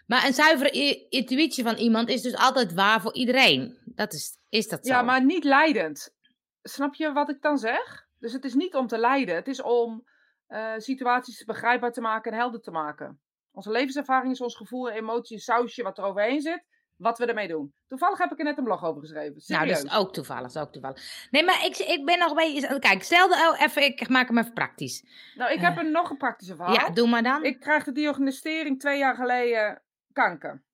Maar 0.07 0.27
een 0.27 0.33
zuivere 0.33 0.71
intuïtie 1.09 1.65
van 1.65 1.77
iemand 1.77 2.09
is 2.09 2.23
dus 2.23 2.37
altijd 2.37 2.75
waar 2.75 3.01
voor 3.01 3.15
iedereen. 3.15 3.79
Dat 3.85 4.13
is, 4.13 4.39
is 4.49 4.69
dat 4.69 4.87
zo? 4.87 4.93
Ja, 4.93 5.03
maar 5.03 5.25
niet 5.25 5.45
leidend. 5.45 6.15
Snap 6.63 6.95
je 6.95 7.13
wat 7.13 7.31
ik 7.31 7.43
dan 7.43 7.59
zeg? 7.59 8.07
Dus 8.19 8.33
het 8.33 8.45
is 8.45 8.55
niet 8.55 8.75
om 8.75 8.87
te 8.87 8.99
leiden. 8.99 9.35
Het 9.35 9.49
is 9.49 9.63
om 9.63 10.05
eh, 10.47 10.73
situaties 10.77 11.45
begrijpbaar 11.45 11.93
te 11.93 12.01
maken 12.01 12.33
en 12.33 12.39
helder 12.39 12.61
te 12.61 12.71
maken. 12.71 13.21
Onze 13.51 13.71
levenservaring 13.71 14.33
is 14.33 14.41
ons 14.41 14.57
gevoel, 14.57 14.91
emotie, 14.91 15.39
sausje 15.39 15.83
wat 15.83 15.99
er 15.99 16.05
overheen 16.05 16.41
zit. 16.41 16.65
Wat 17.03 17.19
we 17.19 17.27
ermee 17.27 17.49
doen. 17.49 17.75
Toevallig 17.87 18.19
heb 18.19 18.33
ik 18.33 18.39
er 18.39 18.45
net 18.45 18.59
een 18.59 18.65
blog 18.65 18.85
over 18.85 19.01
geschreven. 19.01 19.43
Nou, 19.47 19.67
dat 19.67 19.85
is 19.85 19.93
ook 19.93 20.13
toevallig. 20.13 20.43
Dat 20.43 20.57
is 20.57 20.63
ook 20.63 20.73
toevallig. 20.73 21.29
Nee, 21.31 21.45
maar 21.45 21.65
ik, 21.65 21.77
ik 21.77 22.05
ben 22.05 22.19
nog 22.19 22.35
beetje... 22.35 22.79
Kijk, 22.79 23.03
stel 23.03 23.29
de, 23.29 23.35
oh, 23.35 23.61
even, 23.61 23.83
ik 23.83 24.09
maak 24.09 24.29
hem 24.29 24.39
even 24.39 24.53
praktisch. 24.53 25.05
Nou, 25.35 25.53
ik 25.53 25.61
heb 25.61 25.77
een, 25.77 25.91
nog 25.91 26.11
een 26.11 26.17
praktische 26.17 26.57
verhaal. 26.57 26.75
Ja, 26.75 26.91
doe 26.91 27.09
maar 27.09 27.23
dan. 27.23 27.45
Ik 27.45 27.61
krijg 27.61 27.85
de 27.85 27.93
diagnosticering 27.93 28.81
twee 28.81 28.99
jaar 28.99 29.15
geleden 29.15 29.83
kanker. 30.13 30.65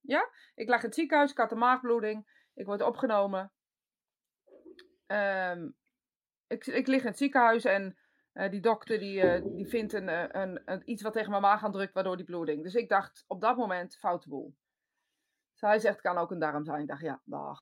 Ja? 0.00 0.28
Ik 0.54 0.68
lag 0.68 0.78
in 0.78 0.86
het 0.86 0.94
ziekenhuis, 0.94 1.30
ik 1.30 1.38
had 1.38 1.52
een 1.52 1.58
maagbloeding. 1.58 2.48
Ik 2.54 2.66
word 2.66 2.82
opgenomen. 2.82 3.52
Ehm, 5.06 5.68
ik, 6.46 6.66
ik 6.66 6.86
lig 6.86 7.00
in 7.00 7.06
het 7.06 7.18
ziekenhuis 7.18 7.64
en 7.64 7.98
eh, 8.32 8.50
die 8.50 8.60
dokter 8.60 8.98
die, 8.98 9.20
eh, 9.20 9.42
die 9.44 9.66
vindt 9.66 9.92
een, 9.92 10.08
eh, 10.08 10.24
een, 10.42 10.62
een, 10.64 10.90
iets 10.90 11.02
wat 11.02 11.12
tegen 11.12 11.30
mijn 11.30 11.42
maag 11.42 11.64
aan 11.64 11.72
drukt, 11.72 11.94
waardoor 11.94 12.16
die 12.16 12.26
bloeding. 12.26 12.62
Dus 12.62 12.74
ik 12.74 12.88
dacht 12.88 13.24
op 13.26 13.40
dat 13.40 13.56
moment, 13.56 13.96
foute 13.96 14.28
boel. 14.28 14.54
Hij 15.68 15.78
zegt, 15.78 16.00
kan 16.00 16.18
ook 16.18 16.30
een 16.30 16.38
darm 16.38 16.64
zijn. 16.64 16.80
Ik 16.80 16.88
dacht, 16.88 17.00
ja, 17.00 17.20
dag. 17.24 17.60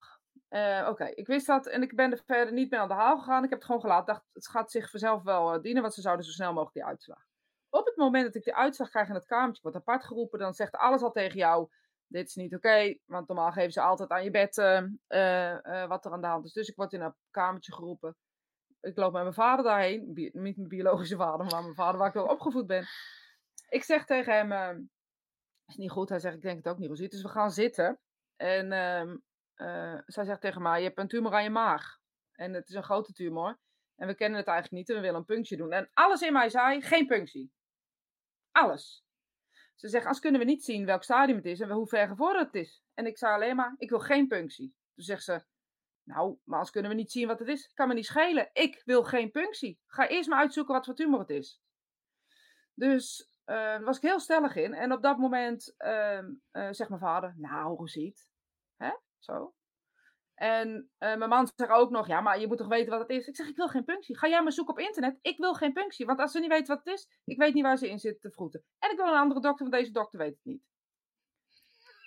Eh, 0.49 0.87
Oké, 0.89 1.05
ik 1.05 1.27
wist 1.27 1.47
dat 1.47 1.67
en 1.67 1.83
ik 1.83 1.97
ben 1.97 2.13
er 2.13 2.23
verder 2.27 2.53
niet 2.53 2.71
meer 2.71 2.81
aan 2.81 2.89
de 2.89 2.95
haal 2.95 3.19
gegaan. 3.19 3.45
Ik 3.45 3.51
heb 3.51 3.59
het 3.59 3.67
gewoon 3.67 3.81
gelaten. 3.81 4.15
Dacht, 4.15 4.25
het 4.33 4.49
gaat 4.49 4.71
zich 4.71 4.91
vanzelf 4.91 5.23
wel 5.23 5.55
eh, 5.55 5.61
dienen, 5.61 5.83
want 5.83 5.95
ze 5.95 6.01
zouden 6.01 6.25
zo 6.25 6.33
snel 6.33 6.53
mogelijk 6.53 6.75
die 6.75 6.85
uitslag. 6.85 7.25
Op 7.69 7.87
het 7.87 7.97
moment 7.97 8.25
dat 8.25 8.35
ik 8.35 8.45
die 8.45 8.55
uitslag 8.55 8.89
krijg 8.91 9.09
in 9.09 9.15
het 9.15 9.27
kamertje, 9.27 9.63
wordt 9.63 9.77
apart 9.77 10.05
geroepen, 10.05 10.39
dan 10.39 10.55
zegt 10.55 10.77
alles 10.77 11.03
al 11.03 11.11
tegen 11.11 11.39
jou, 11.39 11.69
dit 12.07 12.29
is 12.29 12.35
niet 12.35 12.55
oké, 12.55 12.99
want 13.05 13.29
normaal 13.29 13.53
geven 13.53 13.73
ze 13.73 13.81
altijd 13.81 14.11
aan 14.11 14.25
je 14.25 14.31
bed 14.31 14.59
eh, 14.59 15.87
wat 15.89 16.05
er 16.05 16.13
aan 16.13 16.21
de 16.21 16.27
hand 16.27 16.45
is. 16.45 16.53
Dus 16.53 16.69
ik 16.69 16.77
word 16.77 16.93
in 16.93 17.01
een 17.01 17.15
kamertje 17.31 17.73
geroepen. 17.73 18.17
Ik 18.81 18.97
loop 18.97 19.13
met 19.13 19.23
mijn 19.23 19.35
vader 19.35 19.65
daarheen, 19.65 20.11
niet 20.15 20.35
mijn 20.35 20.69
biologische 20.69 21.17
vader, 21.17 21.47
maar 21.47 21.63
mijn 21.63 21.75
vader 21.75 21.99
waar 21.99 22.09
ik 22.09 22.15
wel 22.15 22.27
opgevoed 22.27 22.67
ben. 22.67 22.87
Ik 23.69 23.85
zeg 23.85 24.05
tegen 24.05 24.35
hem, 24.35 24.91
is 25.67 25.77
niet 25.77 25.91
goed. 25.91 26.09
Hij 26.09 26.19
zegt, 26.19 26.35
ik 26.35 26.43
denk 26.43 26.57
het 26.57 26.69
ook 26.69 26.79
niet, 26.79 26.89
Rosiet. 26.89 27.11
Dus 27.11 27.23
we 27.23 27.29
gaan 27.29 27.51
zitten. 27.51 28.01
En 28.37 28.73
eh, 29.55 29.99
zij 30.07 30.25
zegt 30.25 30.41
tegen 30.41 30.63
mij, 30.63 30.79
je 30.79 30.87
hebt 30.87 30.99
een 30.99 31.09
tumor 31.09 31.33
aan 31.33 31.43
je 31.43 31.51
maag. 31.51 32.01
En 32.33 32.53
het 32.53 32.69
is 32.69 32.75
een 32.75 32.83
grote 32.83 33.13
tumor. 33.13 33.59
En 33.97 34.07
we 34.07 34.15
kennen 34.15 34.39
het 34.39 34.49
eigenlijk 34.49 34.77
niet 34.77 34.89
en 34.89 34.95
we 34.95 35.07
willen 35.07 35.19
een 35.19 35.35
punctie 35.35 35.57
doen. 35.57 35.73
En 35.73 35.91
alles 35.93 36.23
in 36.23 36.33
mij 36.33 36.49
zei, 36.49 36.83
geen 36.83 37.07
punctie. 37.07 37.53
Alles. 38.51 39.05
Ze 39.75 39.89
zegt, 39.89 40.07
als 40.07 40.21
kunnen 40.21 40.41
we 40.41 40.47
niet 40.47 40.65
zien 40.65 40.85
welk 40.85 41.03
stadium 41.03 41.37
het 41.37 41.47
is 41.47 41.61
en 41.61 41.71
hoe 41.71 41.87
ver 41.87 42.09
gevorderd 42.09 42.47
het 42.47 42.55
is. 42.55 42.83
En 42.95 43.07
ik 43.07 43.19
zei 43.19 43.35
alleen 43.35 43.57
maar, 43.57 43.75
ik 43.77 43.91
wil 43.91 44.01
geen 44.01 44.27
punctie. 44.27 44.75
Toen 44.95 45.05
zegt 45.05 45.25
ze, 45.25 45.45
nou, 46.03 46.39
maar 46.45 46.59
als 46.59 46.71
kunnen 46.71 46.91
we 46.91 46.97
niet 46.97 47.13
zien 47.13 47.27
wat 47.27 47.39
het 47.39 47.49
is, 47.49 47.73
kan 47.73 47.89
me 47.89 47.95
niet 47.95 48.07
schelen. 48.07 48.51
Ik 48.53 48.83
wil 48.85 49.05
geen 49.05 49.31
punctie. 49.31 49.81
Ga 49.87 50.09
eerst 50.09 50.29
maar 50.29 50.39
uitzoeken 50.39 50.75
wat 50.75 50.85
voor 50.85 50.95
tumor 50.95 51.21
het 51.21 51.31
is. 51.31 51.61
Dus 52.75 53.32
eh, 53.53 53.59
daar 53.59 53.85
was 53.85 53.97
ik 53.97 54.03
heel 54.03 54.21
stellig 54.21 54.57
in. 54.57 54.75
En 54.75 54.93
op 54.93 55.03
dat 55.03 55.19
moment 55.19 55.75
ehm, 55.77 56.31
eh, 56.51 56.69
zegt 56.71 56.89
mijn 56.89 57.01
vader, 57.01 57.35
nou, 57.37 57.77
hoe 57.77 57.89
ziet? 57.89 58.29
Hè? 58.77 58.91
Zo. 59.19 59.55
En 60.35 60.91
eh, 60.99 61.17
mijn 61.17 61.31
man 61.31 61.49
zegt 61.55 61.71
ook 61.71 61.91
nog, 61.91 62.07
ja, 62.07 62.21
maar 62.21 62.41
je 62.41 62.47
moet 62.47 62.59
toch 62.59 62.69
weten 62.69 62.91
wat 62.91 63.01
het 63.01 63.11
is? 63.11 63.27
Ik 63.27 63.37
zeg, 63.37 63.49
ik 63.49 63.57
wil 63.57 63.69
geen 63.69 63.85
punctie. 63.85 64.19
Ga 64.19 64.29
jij 64.29 64.43
maar 64.43 64.53
zoeken 64.53 64.75
op 64.75 64.81
internet. 64.81 65.19
Ik 65.23 65.39
wil 65.39 65.55
geen 65.55 65.73
punctie. 65.73 66.07
Want 66.07 66.19
als 66.19 66.33
ze 66.33 66.41
niet 66.41 66.51
weten 66.51 66.75
wat 66.75 66.85
het 66.85 66.95
is, 66.95 67.09
ik 67.25 67.39
weet 67.39 67.55
niet 67.55 67.63
waar 67.63 67.77
ze 67.77 67.89
in 67.89 67.99
zitten 67.99 68.21
te 68.21 68.31
vroeten. 68.31 68.65
En 68.79 68.91
ik 68.91 68.97
wil 68.97 69.07
een 69.07 69.21
andere 69.21 69.41
dokter, 69.41 69.69
want 69.69 69.81
deze 69.81 69.93
dokter 69.93 70.19
weet 70.19 70.35
het 70.35 70.45
niet. 70.45 70.63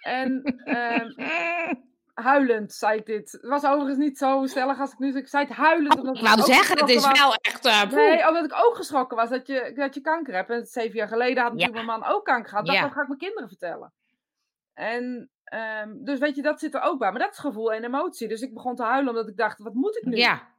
En 0.01 0.41
ehm, 0.43 1.10
huilend 2.15 2.73
zei 2.73 2.99
ik 2.99 3.06
dit. 3.06 3.32
Het 3.32 3.45
was 3.45 3.65
overigens 3.65 3.97
niet 3.97 4.17
zo 4.17 4.45
stellig 4.45 4.80
als 4.80 4.91
ik 4.91 4.99
nu 4.99 5.12
zeg. 5.12 5.21
Ik 5.21 5.28
zei 5.28 5.45
het 5.45 5.56
huilend. 5.56 5.95
omdat 5.99 6.13
Oh, 6.15 6.21
ik 6.21 6.28
wou 6.28 6.39
ook 6.39 6.45
zeggen, 6.45 6.78
het 6.78 6.89
is 6.89 7.06
was. 7.06 7.19
wel 7.19 7.36
echt... 7.36 7.65
eh. 7.65 7.84
Nee, 7.91 8.28
omdat 8.28 8.45
ik 8.45 8.54
ook 8.65 8.75
geschrokken 8.75 9.17
was 9.17 9.30
dat 9.30 9.47
je, 9.47 9.71
dat 9.75 9.93
je 9.93 10.01
kanker 10.01 10.34
hebt. 10.34 10.49
En 10.49 10.65
zeven 10.65 10.95
jaar 10.95 11.08
geleden 11.08 11.43
had 11.43 11.51
natuurlijk 11.51 11.78
Ja. 11.80 11.86
mijn 11.86 11.99
man 11.99 12.10
ook 12.10 12.25
kanker 12.25 12.49
gehad. 12.49 12.65
Dat 12.65 12.75
Ja. 12.75 12.89
ga 12.89 13.01
ik 13.01 13.08
mijn 13.08 13.19
kinderen 13.19 13.47
vertellen. 13.49 13.93
En 14.73 15.30
ehm, 15.43 15.93
dus 16.04 16.19
weet 16.19 16.36
je, 16.36 16.41
dat 16.41 16.60
zit 16.60 16.73
er 16.73 16.82
ook 16.82 16.99
bij. 16.99 17.12
Maar 17.12 17.19
dat 17.19 17.32
is 17.32 17.38
gevoel 17.38 17.73
en 17.73 17.84
emotie. 17.84 18.28
Dus 18.28 18.41
ik 18.41 18.54
begon 18.54 18.75
te 18.75 18.84
huilen 18.84 19.10
omdat 19.10 19.28
ik 19.28 19.38
dacht, 19.38 19.60
wat 19.60 19.73
moet 19.73 19.95
ik 19.97 20.04
nu? 20.06 20.15
ja. 20.17 20.54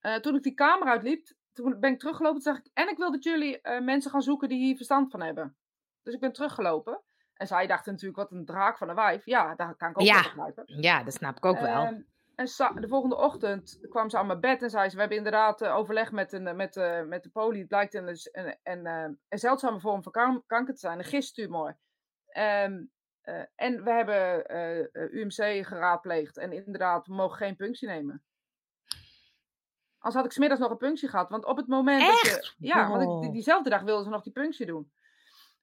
Eh, 0.00 0.14
toen 0.14 0.34
ik 0.34 0.42
die 0.42 0.54
kamer 0.54 0.88
uitliep, 0.88 1.26
toen 1.52 1.80
ben 1.80 1.92
ik 1.92 1.98
teruggelopen. 1.98 2.42
Toen 2.42 2.52
zag 2.54 2.62
ik, 2.64 2.70
en 2.74 2.88
ik 2.88 2.96
wil 2.96 3.10
dat 3.12 3.24
jullie 3.24 3.60
eh, 3.60 3.80
mensen 3.80 4.10
gaan 4.10 4.22
zoeken 4.22 4.48
die 4.48 4.58
hier 4.64 4.76
verstand 4.76 5.10
van 5.10 5.22
hebben. 5.22 5.56
Dus 6.02 6.14
ik 6.14 6.20
ben 6.20 6.32
teruggelopen. 6.32 7.00
En 7.36 7.46
zij 7.46 7.66
dachten 7.66 7.92
natuurlijk, 7.92 8.18
wat 8.18 8.30
een 8.32 8.44
draak 8.44 8.78
van 8.78 8.88
een 8.88 8.94
wijf. 8.94 9.24
Ja, 9.24 9.54
daar 9.54 9.74
kan 9.76 9.90
ik 9.90 10.00
ook 10.00 10.06
Ja. 10.06 10.22
begrijpen. 10.22 10.64
ja, 10.66 11.02
dat 11.02 11.12
snap 11.14 11.36
ik 11.36 11.44
ook 11.44 11.58
wel. 11.60 11.84
Ehm, 11.84 12.00
en 12.34 12.46
de 12.80 12.88
volgende 12.88 13.16
ochtend 13.16 13.78
kwam 13.88 14.10
ze 14.10 14.18
aan 14.18 14.26
mijn 14.26 14.40
bed 14.40 14.62
en 14.62 14.70
zei 14.70 14.84
ze: 14.88 14.94
We 14.94 15.00
hebben 15.00 15.18
inderdaad 15.18 15.60
eh, 15.62 15.76
overleg 15.76 16.12
met, 16.12 16.32
een, 16.32 16.56
met, 16.56 16.76
eh, 16.76 17.02
met 17.02 17.22
de 17.22 17.28
poli. 17.30 17.58
Het 17.58 17.68
blijkt 17.68 17.94
een, 17.94 18.08
een, 18.08 18.56
een, 18.62 18.86
eh, 18.86 19.02
een 19.28 19.38
zeldzame 19.38 19.80
vorm 19.80 20.02
van 20.02 20.12
kan- 20.12 20.42
kanker 20.46 20.74
te 20.74 20.80
zijn, 20.80 20.98
een 20.98 21.04
gisttumor. 21.04 21.76
Ehm, 22.26 22.84
eh, 23.20 23.42
en 23.54 23.84
we 23.84 23.90
hebben 23.90 24.46
eh, 24.46 24.78
eh, 24.78 25.12
UMC 25.12 25.66
geraadpleegd. 25.66 26.36
En 26.36 26.52
inderdaad, 26.52 27.06
we 27.06 27.14
mogen 27.14 27.36
geen 27.36 27.56
punctie 27.56 27.88
nemen. 27.88 28.22
Anders 29.98 30.14
had 30.14 30.24
ik 30.24 30.32
smiddags 30.32 30.60
nog 30.60 30.70
een 30.70 30.76
punctie 30.76 31.08
gehad. 31.08 31.28
Want 31.30 31.44
op 31.44 31.56
het 31.56 31.66
moment 31.66 32.00
dat 32.06 32.20
je. 32.20 32.52
Ja, 32.58 32.88
want 32.88 33.02
ik, 33.02 33.08
die- 33.08 33.16
Wow. 33.18 33.32
diezelfde 33.32 33.70
dag 33.70 33.82
wilden 33.82 34.04
ze 34.04 34.10
nog 34.10 34.22
die 34.22 34.32
punctie 34.32 34.66
doen. 34.66 34.92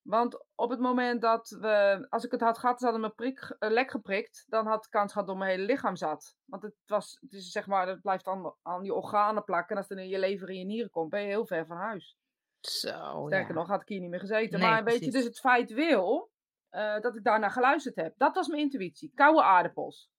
Want 0.04 0.46
op 0.56 0.70
het 0.70 0.80
moment 0.80 1.22
dat 1.22 1.50
we, 1.60 2.06
als 2.10 2.24
ik 2.24 2.32
het 2.32 2.42
had 2.42 2.58
gehad, 2.58 2.80
ze 2.80 2.86
hadden 2.86 3.02
me 3.04 3.10
prik, 3.10 3.56
eh, 3.60 3.70
lek 3.70 3.92
geprikt, 3.92 4.46
dan 4.48 4.68
had 4.68 4.86
ik 4.86 4.92
kans 4.92 5.12
gehad 5.12 5.28
dat 5.28 5.38
mijn 5.38 5.50
hele 5.50 5.66
lichaam 5.66 5.96
zat. 5.96 6.36
Want 6.46 6.64
het 6.64 6.76
was, 6.86 7.18
het 7.22 7.34
is 7.34 7.52
zeg 7.52 7.68
maar, 7.68 7.88
het 7.88 8.02
blijft 8.02 8.28
aan, 8.28 8.56
aan 8.62 8.84
je 8.84 8.94
organen 8.94 9.44
plakken. 9.44 9.70
En 9.70 9.78
als 9.78 9.90
het 9.90 9.98
in 9.98 10.08
je 10.08 10.20
lever 10.20 10.50
en 10.50 10.58
je 10.58 10.66
nieren 10.66 10.90
komt, 10.90 11.10
ben 11.10 11.22
je 11.22 11.28
heel 11.28 11.46
ver 11.46 11.66
van 11.66 11.78
huis. 11.78 12.18
Zo, 12.60 13.24
Sterker 13.28 13.54
ja. 13.54 13.60
nog, 13.60 13.68
had 13.68 13.82
ik 13.82 13.88
hier 13.88 14.00
niet 14.00 14.10
meer 14.10 14.20
gezeten. 14.20 14.60
Nee, 14.60 14.70
maar 14.70 14.84
weet 14.84 14.94
je, 14.94 15.00
precies. 15.00 15.16
dus 15.16 15.26
het 15.26 15.40
feit 15.40 15.72
wil 15.72 16.32
eh, 16.70 17.00
dat 17.00 17.16
ik 17.16 17.24
daarnaar 17.24 17.52
geluisterd 17.52 17.96
heb. 17.96 18.14
Dat 18.18 18.36
was 18.36 18.48
mijn 18.48 18.62
intuïtie. 18.62 19.12
Koude 19.16 19.44
aardappels. 19.44 20.12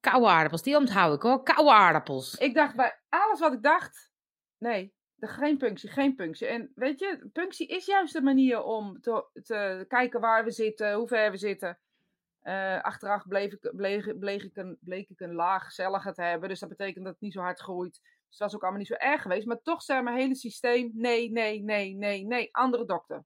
Koude 0.00 0.26
aardappels, 0.26 0.62
die 0.62 0.76
onthoud 0.76 1.14
ik 1.14 1.22
hoor. 1.22 1.42
Koude 1.42 1.72
aardappels. 1.72 2.34
Ik 2.34 2.54
dacht 2.54 2.76
bij 2.76 3.00
alles 3.08 3.40
wat 3.40 3.52
ik 3.52 3.62
dacht, 3.62 4.12
nee, 4.58 4.94
geen 5.28 5.58
punctie, 5.58 5.90
geen 5.90 6.14
punctie. 6.14 6.46
En 6.46 6.72
weet 6.74 6.98
je, 6.98 7.28
punctie 7.32 7.66
is 7.66 7.86
juist 7.86 8.12
de 8.12 8.22
manier 8.22 8.62
om 8.62 9.00
te, 9.00 9.24
te 9.42 9.84
kijken 9.88 10.20
waar 10.20 10.44
we 10.44 10.50
zitten, 10.50 10.94
hoe 10.94 11.08
ver 11.08 11.30
we 11.30 11.36
zitten. 11.36 11.78
Eh, 12.42 12.80
achteraf 12.80 13.26
bleef 13.26 13.52
ik, 13.52 13.72
bleek, 13.76 14.18
bleek, 14.18 14.42
ik 14.42 14.56
een, 14.56 14.78
bleek 14.80 15.08
ik 15.08 15.20
een 15.20 15.34
laag 15.34 15.72
cellige 15.72 16.12
te 16.12 16.22
hebben. 16.22 16.48
Dus 16.48 16.60
dat 16.60 16.68
betekent 16.68 17.04
dat 17.04 17.12
het 17.12 17.22
niet 17.22 17.32
zo 17.32 17.40
hard 17.40 17.60
groeit. 17.60 18.00
Dus 18.28 18.38
dat 18.38 18.38
was 18.38 18.54
ook 18.54 18.62
allemaal 18.62 18.78
niet 18.80 18.88
zo 18.88 18.94
erg 18.94 19.22
geweest. 19.22 19.46
Maar 19.46 19.62
toch 19.62 19.82
zei 19.82 20.02
mijn 20.02 20.16
hele 20.16 20.34
systeem: 20.34 20.90
nee, 20.94 21.30
nee, 21.30 21.62
nee, 21.62 21.94
nee, 21.94 22.24
nee. 22.24 22.48
Andere 22.52 22.84
dokter. 22.84 23.24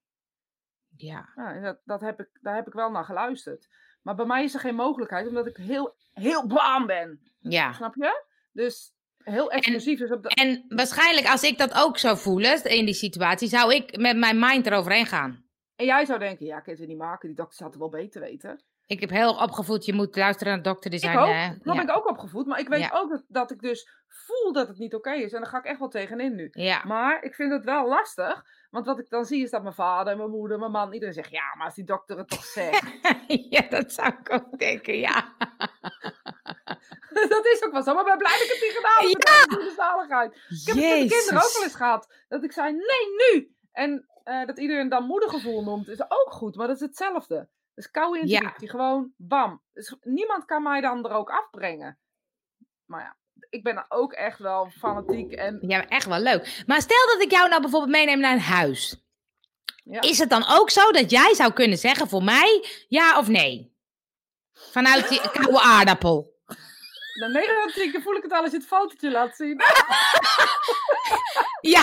Ja. 0.97 1.29
Ja, 1.35 1.61
dat, 1.61 1.81
dat 1.85 2.01
heb 2.01 2.21
ik, 2.21 2.29
daar 2.41 2.55
heb 2.55 2.67
ik 2.67 2.73
wel 2.73 2.91
naar 2.91 3.05
geluisterd. 3.05 3.69
Maar 4.03 4.15
bij 4.15 4.27
mij 4.27 4.45
is 4.45 4.55
er 4.55 4.61
geen 4.61 4.75
mogelijkheid, 4.75 5.27
omdat 5.29 5.47
ik 5.47 5.57
heel, 5.57 5.97
heel 6.13 6.47
baan 6.47 6.87
ben. 6.87 7.21
Ja. 7.39 7.73
Snap 7.73 7.95
je? 7.95 8.25
Dus 8.53 8.96
heel 9.35 9.51
explosief. 9.51 9.99
dus 9.99 10.11
op 10.11 10.23
de... 10.23 10.29
En 10.29 10.65
waarschijnlijk 10.69 11.27
als 11.27 11.43
ik 11.43 11.59
dat 11.59 11.75
ook 11.75 11.99
zou 11.99 12.19
voelen 12.19 12.65
in 12.65 12.85
die 12.85 12.95
situatie, 12.95 13.49
zou 13.49 13.75
ik 13.75 13.97
met 13.97 14.17
mijn 14.17 14.39
mind 14.39 14.67
eroverheen 14.67 15.07
gaan. 15.07 15.45
En 15.77 15.87
jij 15.87 16.05
zou 16.05 16.19
denken, 16.19 16.47
ja, 16.47 16.57
ik 16.57 16.62
kan 16.65 16.75
het 16.75 16.87
niet 16.89 16.99
maken. 16.99 17.29
Die 17.29 17.37
dokter 17.37 17.62
had 17.62 17.71
het 17.71 17.81
wel 17.81 17.89
beter 17.91 18.21
weten. 18.21 18.65
Ik 18.87 19.01
heb 19.01 19.11
heel 19.11 19.35
opgevoed, 19.37 19.85
je 19.85 19.93
moet 19.93 20.17
luisteren 20.17 20.53
naar 20.53 20.62
de 20.62 20.69
dokter. 20.69 20.91
Die 20.91 20.99
zijn, 20.99 21.12
ik 21.12 21.21
ook. 21.21 21.29
eh, 21.29 21.49
Dat 21.49 21.59
ja. 21.62 21.73
ben 21.73 21.83
ik 21.91 21.97
ook 21.97 22.09
opgevoed. 22.11 22.47
Maar 22.47 22.59
ik 22.61 22.69
weet 22.69 22.81
Ja. 22.81 22.91
ook 22.93 23.11
dat, 23.11 23.25
dat 23.29 23.51
ik 23.51 23.61
dus 23.61 23.89
voel 24.09 24.53
dat 24.53 24.69
het 24.69 24.79
niet 24.79 24.95
oké 24.95 25.12
is. 25.12 25.33
En 25.33 25.41
daar 25.41 25.51
ga 25.51 25.59
ik 25.59 25.65
echt 25.65 25.79
wel 25.79 25.89
tegenin 25.89 26.35
nu. 26.35 26.49
ja. 26.53 26.83
Maar 26.85 27.23
ik 27.23 27.35
vind 27.35 27.53
het 27.53 27.65
wel 27.65 27.89
lastig. 27.89 28.43
Want 28.71 28.87
wat 28.87 28.99
ik 28.99 29.09
dan 29.09 29.25
zie 29.25 29.43
is 29.43 29.51
dat 29.51 29.62
mijn 29.62 29.75
vader, 29.75 30.17
mijn 30.17 30.31
moeder, 30.31 30.59
mijn 30.59 30.71
man, 30.71 30.93
iedereen 30.93 31.15
zegt... 31.15 31.31
Ja, 31.31 31.55
maar 31.57 31.67
als 31.67 31.75
die 31.75 31.85
dokter 31.85 32.19
het 32.19 32.29
toch 32.29 32.45
zegt. 32.45 32.83
ja, 33.51 33.62
dat 33.69 33.93
zou 33.93 34.09
ik 34.21 34.33
ook 34.33 34.59
denken, 34.59 34.99
ja. 34.99 35.35
dat 37.35 37.46
is 37.46 37.62
ook 37.64 37.72
wel 37.72 37.83
zo. 37.83 37.94
Maar 37.94 38.05
ben 38.05 38.18
blij 38.18 38.33
dat 38.33 38.42
ik 38.42 38.52
het 38.52 38.62
niet 38.62 38.76
gedaan 38.76 39.09
heb. 39.09 39.29
Ja. 39.29 39.64
De 39.64 39.74
zaligheid. 39.76 40.35
Ik 40.35 40.66
heb 40.66 40.76
het 40.76 40.85
met 40.85 41.09
de 41.09 41.14
kinderen 41.14 41.42
ook 41.44 41.52
wel 41.52 41.62
eens 41.62 41.74
gehad. 41.74 42.12
Dat 42.29 42.42
ik 42.42 42.52
zei, 42.52 42.72
nee, 42.72 43.33
nu! 43.33 43.55
En 43.72 44.09
eh, 44.24 44.46
dat 44.46 44.59
iedereen 44.59 44.88
dan 44.88 45.05
moedergevoel 45.05 45.62
noemt, 45.62 45.88
is 45.88 46.00
ook 46.00 46.29
goed. 46.33 46.57
Maar 46.57 46.66
dat 46.66 46.76
is 46.76 46.83
hetzelfde. 46.83 47.48
Dus 47.74 47.90
koude 47.90 48.18
intuïtie. 48.18 48.70
Gewoon 48.70 49.12
bam. 49.16 49.62
Dus 49.72 49.94
niemand 50.00 50.44
kan 50.44 50.62
mij 50.62 50.81
dan 50.81 51.05
er 51.05 51.11
ook 51.12 51.31
afbrengen. 51.31 51.98
Maar 52.85 53.00
ja, 53.00 53.16
ik 53.50 53.62
ben 53.62 53.85
ook 53.88 54.12
echt 54.12 54.38
wel 54.38 54.70
fanatiek. 54.79 55.33
En 55.33 55.59
Ja, 55.61 55.88
echt 55.88 56.07
wel 56.07 56.18
leuk. 56.20 56.62
Maar 56.66 56.81
stel 56.81 57.07
dat 57.07 57.22
ik 57.22 57.31
jou 57.31 57.48
nou 57.48 57.61
bijvoorbeeld 57.61 57.92
meeneem 57.92 58.20
naar 58.20 58.33
een 58.33 58.40
huis. 58.40 59.05
ja, 59.85 60.00
Is 60.00 60.18
het 60.18 60.31
dan 60.31 60.44
ook 60.48 60.70
zo 60.70 60.90
dat 60.90 61.11
jij 61.11 61.35
zou 61.35 61.52
kunnen 61.52 61.79
zeggen 61.79 62.09
voor 62.09 62.22
mij 62.22 62.64
ja 62.88 63.18
of 63.18 63.29
nee? 63.29 63.74
Vanuit 64.52 65.09
die 65.09 65.31
koude 65.40 65.61
aardappel. 65.61 66.36
Dan 67.20 67.33
nee, 67.33 67.46
dan 67.92 68.02
voel 68.02 68.16
ik 68.16 68.22
het 68.22 68.33
al 68.33 68.42
als 68.42 68.50
je 68.50 68.57
het 68.57 68.66
fotootje 68.66 69.11
laat 69.11 69.37
zien. 69.37 69.61
Ja, 71.61 71.83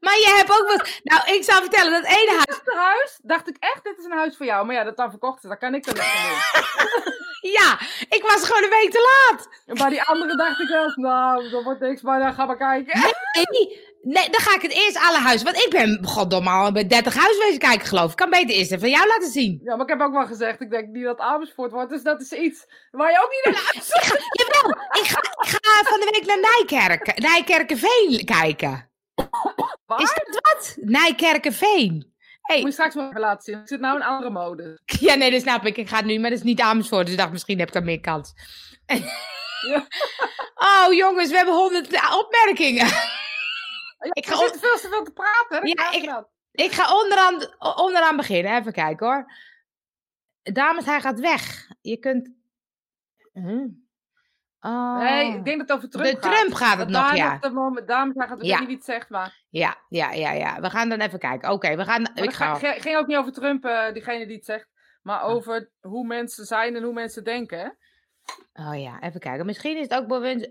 maar 0.00 0.18
je 0.18 0.34
hebt 0.36 0.50
ook 0.50 0.68
wat. 0.68 1.00
Nou, 1.02 1.34
ik 1.34 1.44
zou 1.44 1.60
vertellen 1.60 1.92
dat 1.92 2.04
ene 2.04 2.30
huis. 2.30 2.60
Het 2.64 2.74
huis, 2.74 3.18
dacht 3.22 3.48
ik 3.48 3.56
echt, 3.60 3.84
dit 3.84 3.98
is 3.98 4.04
een 4.04 4.12
huis 4.12 4.36
voor 4.36 4.46
jou. 4.46 4.66
Maar 4.66 4.74
ja, 4.74 4.84
dat 4.84 4.96
dan 4.96 5.10
verkocht 5.10 5.42
is, 5.42 5.48
daar 5.48 5.58
kan 5.58 5.74
ik 5.74 5.86
niks 5.86 5.88
aan 5.88 5.94
doen. 5.94 7.18
Ja, 7.40 7.78
ik 8.08 8.22
was 8.22 8.44
gewoon 8.44 8.62
een 8.62 8.70
week 8.70 8.90
te 8.90 9.26
laat. 9.28 9.48
En 9.66 9.74
bij 9.74 9.88
die 9.88 10.02
andere 10.02 10.36
dacht 10.36 10.60
ik 10.60 10.68
wel, 10.68 10.92
nou, 10.94 11.50
dat 11.50 11.62
wordt 11.62 11.80
niks, 11.80 12.02
maar 12.02 12.20
dan 12.20 12.34
ga 12.34 12.46
maar 12.46 12.56
kijken. 12.56 13.00
Nee, 13.00 13.89
nee, 14.02 14.30
dan 14.30 14.40
ga 14.40 14.54
ik 14.54 14.62
het 14.62 14.72
eerst 14.72 14.98
alle 14.98 15.18
huizen. 15.18 15.44
Want 15.46 15.64
ik 15.64 15.70
ben 15.70 15.98
goddomme 16.06 16.50
al 16.50 16.72
bij 16.72 16.86
30 16.86 17.14
huiswezen 17.14 17.58
kijken, 17.58 17.86
geloof 17.86 18.10
ik. 18.10 18.16
Kan 18.16 18.30
beter 18.30 18.50
eerst 18.50 18.70
even 18.70 18.80
van 18.80 18.90
jou 18.90 19.06
laten 19.08 19.30
zien. 19.30 19.60
Ja, 19.64 19.76
maar 19.76 19.84
ik 19.86 19.92
heb 19.98 20.00
ook 20.00 20.12
wel 20.12 20.26
gezegd, 20.26 20.60
ik 20.60 20.70
denk 20.70 20.88
niet 20.88 21.04
dat 21.04 21.18
Amersfoort 21.18 21.72
wordt, 21.72 21.90
dus 21.90 22.02
dat 22.02 22.20
is 22.20 22.32
iets 22.32 22.66
waar 22.90 23.10
je 23.10 23.18
ook 23.22 23.30
niet 23.30 23.54
naar 23.54 23.70
luistert. 23.74 24.22
Jawel, 24.40 24.70
ik 24.70 25.06
ga, 25.08 25.18
ik 25.18 25.48
ga 25.62 25.82
van 25.90 26.00
de 26.00 26.08
week 26.10 26.26
naar 26.26 26.40
Nijkerk, 26.40 27.18
Nijkerkenveen 27.20 28.24
kijken. 28.24 28.90
Waar? 29.86 30.00
Is 30.02 30.14
dat 30.14 30.40
wat? 30.42 30.76
Nijkerkenveen. 30.80 32.08
Hey, 32.40 32.58
Moet 32.58 32.66
je 32.66 32.72
straks 32.72 32.94
wel 32.94 33.08
even 33.08 33.20
laten 33.20 33.42
zien. 33.42 33.60
Ik 33.60 33.68
zit 33.68 33.80
nou 33.80 33.96
in 33.96 34.02
andere 34.02 34.30
mode. 34.30 34.80
ja, 34.84 35.14
nee, 35.14 35.30
dat 35.30 35.40
snap 35.40 35.66
ik. 35.66 35.76
Ik 35.76 35.88
ga 35.88 35.96
het 35.96 36.04
nu, 36.04 36.18
maar 36.18 36.30
dat 36.30 36.38
is 36.38 36.44
niet 36.44 36.60
Amersfoort. 36.60 37.02
Dus 37.02 37.12
ik 37.14 37.18
dacht, 37.20 37.32
misschien 37.32 37.58
heb 37.58 37.68
ik 37.68 37.74
dan 37.74 37.84
meer 37.84 38.00
kans. 38.00 38.32
Ja. 39.66 39.86
Oh, 40.54 40.92
jongens, 40.92 41.30
we 41.30 41.36
hebben 41.36 41.54
honderd 41.54 42.00
opmerkingen. 42.18 42.86
Ik 44.00 44.26
ga 44.26 44.36
zit 44.36 44.58
veel 44.60 44.76
te 44.76 44.88
veel 44.88 45.04
te 45.04 45.12
praten. 45.12 45.68
Ja, 45.68 45.92
ik-. 45.92 46.24
Ik 46.52 46.72
ga 46.72 46.94
onderaan, 47.02 47.40
onderaan 47.76 48.16
beginnen. 48.16 48.56
Even 48.56 48.72
kijken 48.72 49.06
hoor. 49.06 49.32
Dames, 50.42 50.84
hij 50.84 51.00
gaat 51.00 51.20
weg. 51.20 51.68
Je 51.80 51.96
kunt... 51.96 52.30
Huh? 53.32 53.64
Oh. 54.60 54.98
Nee, 54.98 55.34
ik 55.36 55.44
denk 55.44 55.58
dat 55.58 55.68
het 55.68 55.76
over 55.76 55.90
Trump 55.90 56.20
de 56.20 56.28
gaat. 56.28 56.36
Trump 56.38 56.54
gaat 56.54 56.78
het 56.78 56.88
nog, 56.88 57.14
ja. 57.16 57.38
dat 57.38 57.52
moment, 57.52 57.88
daarom 57.88 58.12
gaat 58.16 58.28
het, 58.38 58.46
Ja. 58.46 58.60
niet 58.60 58.70
het 58.70 58.84
zegt, 58.84 59.08
maar... 59.08 59.42
Ja, 59.48 59.76
ja, 59.88 60.10
ja, 60.12 60.32
ja. 60.32 60.60
We 60.60 60.70
gaan 60.70 60.88
dan 60.88 61.00
even 61.00 61.18
kijken. 61.18 61.50
Oké, 61.50 61.76
we 61.76 61.84
gaan... 61.84 62.02
maar 62.02 62.10
Ik 62.14 62.24
het 62.24 62.34
ga... 62.34 62.54
ging 62.58 62.96
ook 62.96 63.06
niet 63.06 63.16
over 63.16 63.32
Trump, 63.32 63.64
eh, 63.64 63.92
diegene 63.92 64.26
die 64.26 64.36
het 64.36 64.44
zegt. 64.44 64.68
Maar 65.02 65.24
Oh. 65.24 65.30
over 65.34 65.70
hoe 65.80 66.06
mensen 66.06 66.44
zijn 66.44 66.76
en 66.76 66.82
hoe 66.82 66.92
mensen 66.92 67.24
denken. 67.24 67.76
Oh 68.52 68.80
ja, 68.80 69.00
even 69.00 69.20
kijken. 69.20 69.46
Misschien 69.46 69.76
is 69.76 69.82
het 69.88 69.94
ook 69.94 70.06
bewust... 70.06 70.48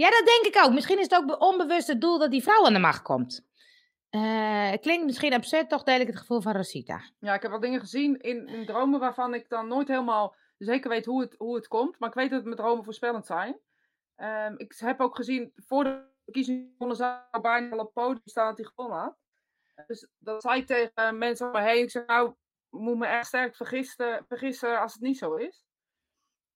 Ja, 0.00 0.10
dat 0.10 0.26
denk 0.26 0.54
ik 0.54 0.64
ook. 0.64 0.72
Misschien 0.72 0.98
is 0.98 1.04
het 1.04 1.14
ook 1.14 1.26
be- 1.26 1.38
onbewust 1.38 1.86
het 1.86 2.00
doel 2.00 2.18
dat 2.18 2.30
die 2.30 2.42
vrouw 2.42 2.66
aan 2.66 2.72
de 2.72 2.78
macht 2.78 3.02
komt. 3.02 3.46
Eh, 4.10 4.72
klinkt 4.80 5.04
misschien 5.04 5.32
absurd, 5.32 5.68
toch 5.68 5.82
deel 5.82 6.00
ik 6.00 6.06
het 6.06 6.18
gevoel 6.18 6.40
van 6.40 6.52
Rosita. 6.52 7.00
Ja, 7.18 7.34
ik 7.34 7.42
heb 7.42 7.50
wel 7.50 7.60
dingen 7.60 7.80
gezien 7.80 8.20
in, 8.20 8.66
dromen 8.66 9.00
waarvan 9.00 9.34
ik 9.34 9.48
dan 9.48 9.68
nooit 9.68 9.88
helemaal 9.88 10.36
zeker 10.58 10.90
weet 10.90 11.04
hoe 11.04 11.20
het, 11.20 11.34
hoe 11.38 11.54
het 11.54 11.68
komt. 11.68 11.98
Maar 11.98 12.08
ik 12.08 12.14
weet 12.14 12.30
dat 12.30 12.44
mijn 12.44 12.56
dromen 12.56 12.84
voorspellend 12.84 13.26
zijn. 13.26 13.60
Ehm, 14.16 14.54
ik 14.56 14.74
heb 14.76 15.00
ook 15.00 15.16
gezien, 15.16 15.52
voor 15.54 15.84
de 15.84 16.08
verkiezingen 16.24 16.96
zou 16.96 17.20
bijna 17.40 17.76
al 17.76 17.84
op 17.84 17.92
podium 17.92 18.20
staan 18.24 18.48
dat 18.48 18.56
hij 18.58 18.66
gewonnen 18.74 18.98
had. 18.98 19.16
Dus 19.86 20.08
dat 20.18 20.42
zei 20.42 20.60
ik 20.60 20.66
tegen 20.66 21.18
mensen 21.18 21.46
om 21.46 21.52
me 21.52 21.60
heen. 21.60 21.84
Ik 21.84 22.06
nou, 22.06 22.34
moet 22.70 22.98
me 22.98 23.06
echt 23.06 23.26
sterk 23.26 23.56
vergissen, 23.56 24.24
vergissen 24.28 24.80
als 24.80 24.92
het 24.92 25.02
niet 25.02 25.18
zo 25.18 25.34
is. 25.34 25.64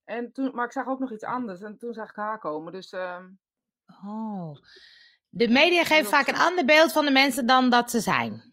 En 0.05 0.33
toen, 0.33 0.55
maar 0.55 0.65
ik 0.65 0.73
zag 0.73 0.87
ook 0.87 0.99
nog 0.99 1.13
iets 1.13 1.25
anders. 1.25 1.61
En 1.61 1.79
toen 1.79 1.93
zag 1.95 2.11
ik 2.11 2.17
haar 2.17 2.39
komen. 2.39 2.73
Dus 2.73 2.93
ehm, 2.93 3.27
Oh. 4.07 4.57
De 5.29 5.49
media 5.49 5.85
geeft 5.85 6.09
vaak 6.09 6.27
een 6.27 6.37
ander 6.39 6.65
beeld 6.65 6.93
van 6.93 7.05
de 7.05 7.11
mensen 7.11 7.47
dan 7.47 7.71
dat 7.71 7.91
ze 7.91 8.01
zijn. 8.01 8.53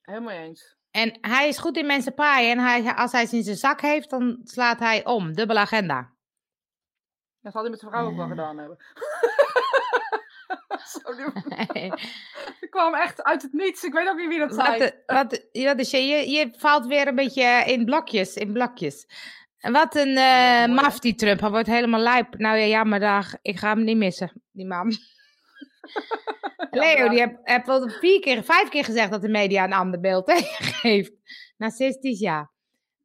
helemaal 0.00 0.34
eens. 0.34 0.76
En 0.90 1.18
hij 1.20 1.48
is 1.48 1.58
goed 1.58 1.76
in 1.76 1.86
mensen 1.86 2.14
paaien. 2.14 2.50
En 2.50 2.58
hij, 2.58 2.94
als 2.94 3.12
hij 3.12 3.26
ze 3.26 3.36
in 3.36 3.42
zijn 3.42 3.56
zak 3.56 3.80
heeft, 3.80 4.10
dan 4.10 4.40
slaat 4.44 4.78
hij 4.78 5.04
om. 5.04 5.32
Dubbele 5.34 5.58
agenda. 5.58 6.12
Dat 7.40 7.52
had 7.52 7.62
hij 7.62 7.70
met 7.70 7.80
zijn 7.80 7.90
vrouw 7.90 8.06
ook 8.06 8.16
wel 8.16 8.24
Ja. 8.24 8.30
gedaan 8.30 8.58
hebben. 8.58 8.76
Ik 12.60 12.70
kwam 12.70 12.94
echt 12.94 13.22
uit 13.22 13.42
het 13.42 13.52
niets. 13.52 13.84
Ik 13.84 13.92
weet 13.92 14.08
ook 14.08 14.16
niet 14.16 14.28
wie 14.28 14.38
dat 14.38 14.54
zei. 14.54 14.78
wat, 15.06 15.46
wat, 15.52 15.78
is 15.78 15.90
je, 15.90 15.98
je, 15.98 16.30
je 16.30 16.54
valt 16.56 16.86
weer 16.86 17.08
een 17.08 17.14
beetje 17.14 17.64
in 17.66 17.84
blokjes. 17.84 18.34
In 18.34 18.52
blokjes. 18.52 19.06
En 19.64 19.72
wat 19.72 19.94
een 19.94 20.16
hè? 20.16 20.66
maf 20.66 20.98
die 20.98 21.14
Trump. 21.14 21.40
Hij 21.40 21.50
wordt 21.50 21.66
helemaal 21.66 22.00
lijp. 22.00 22.38
Nou 22.38 22.58
ja, 22.58 22.66
jammer 22.66 23.00
dag. 23.00 23.34
Ik 23.42 23.58
ga 23.58 23.74
hem 23.74 23.84
niet 23.84 23.96
missen, 23.96 24.42
die 24.50 24.66
man. 24.66 24.92
Leo, 26.70 27.08
die 27.08 27.18
heeft 27.18 27.38
heb 27.42 27.66
wel 27.66 27.88
vier 27.88 28.20
keer, 28.20 28.44
vijf 28.44 28.68
keer 28.68 28.84
gezegd 28.84 29.10
dat 29.10 29.22
de 29.22 29.28
media 29.28 29.64
een 29.64 29.72
ander 29.72 30.00
beeld 30.00 30.32
geeft. 30.80 31.12
Narcistisch, 31.56 32.18
ja. 32.18 32.50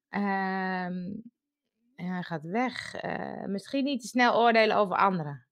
Ja, 0.10 0.90
hij 1.96 2.24
gaat 2.24 2.44
weg. 2.44 2.96
Eh, 2.96 3.46
misschien 3.46 3.84
niet 3.84 4.02
te 4.02 4.08
snel 4.08 4.36
oordelen 4.42 4.78
over 4.78 4.96
anderen. 4.96 5.48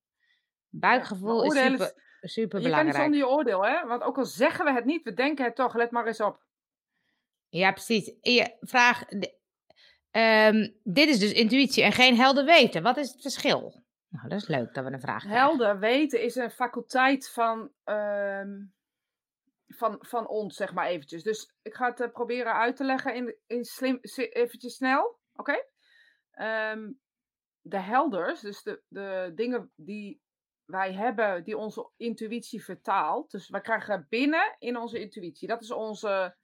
Buikgevoel 0.70 1.44
is 1.44 1.54
super, 1.54 1.94
super 2.22 2.42
Je 2.42 2.50
kan 2.50 2.52
niet 2.52 2.64
belangrijk. 2.64 2.96
zonder 2.96 3.20
je 3.20 3.28
oordeel, 3.28 3.66
hè? 3.66 3.88
Want 3.88 4.04
ook 4.04 4.18
al 4.18 4.26
zeggen 4.26 4.66
we 4.66 4.72
het 4.74 4.86
niet, 4.86 5.04
we 5.04 5.14
denken 5.14 5.46
het 5.46 5.56
toch. 5.56 5.76
Let 5.76 5.92
maar 5.92 6.08
eens 6.08 6.22
op. 6.22 6.46
Ja, 7.50 7.72
precies. 7.72 8.16
Je 8.22 8.58
vraag. 8.60 9.04
Ehm, 10.18 10.70
dit 10.84 11.08
is 11.08 11.20
dus 11.20 11.32
intuïtie 11.32 11.84
en 11.84 11.92
geen 11.92 12.16
helder 12.16 12.46
weten. 12.46 12.84
Wat 12.84 12.98
is 12.98 13.12
het 13.12 13.22
verschil? 13.22 13.84
Nou, 14.08 14.30
dat 14.30 14.42
is 14.42 14.48
leuk 14.48 14.74
dat 14.74 14.86
we 14.86 14.92
een 14.92 15.00
vraag 15.00 15.24
krijgen. 15.24 15.42
Helder 15.42 15.80
weten 15.80 16.22
is 16.22 16.36
een 16.36 16.52
faculteit 16.52 17.30
van, 17.30 17.72
ehm, 17.84 18.66
van, 19.68 19.96
van 20.00 20.28
ons, 20.28 20.56
zeg 20.56 20.74
maar 20.74 20.88
eventjes. 20.88 21.24
Dus 21.24 21.54
ik 21.62 21.74
ga 21.74 21.90
het 21.90 22.00
eh, 22.00 22.12
proberen 22.12 22.54
uit 22.54 22.76
te 22.76 22.84
leggen 22.84 23.16
in, 23.16 23.36
in 23.48 23.66
slim, 23.66 24.00
eventjes 24.16 24.76
snel. 24.76 25.20
Oké? 25.34 25.66
Ehm, 26.32 26.92
de 27.62 27.80
helders, 27.80 28.42
dus 28.42 28.64
de, 28.64 28.82
de 28.88 29.32
dingen 29.36 29.72
die 29.76 30.22
wij 30.66 30.94
hebben, 30.94 31.44
die 31.44 31.58
onze 31.58 31.90
intuïtie 31.98 32.64
vertaalt. 32.64 33.32
Dus 33.32 33.50
wij 33.50 33.62
krijgen 33.62 34.06
binnen 34.10 34.56
in 34.60 34.78
onze 34.78 35.00
intuïtie. 35.00 35.48
Dat 35.48 35.62
is 35.62 35.72
onze, 35.72 36.36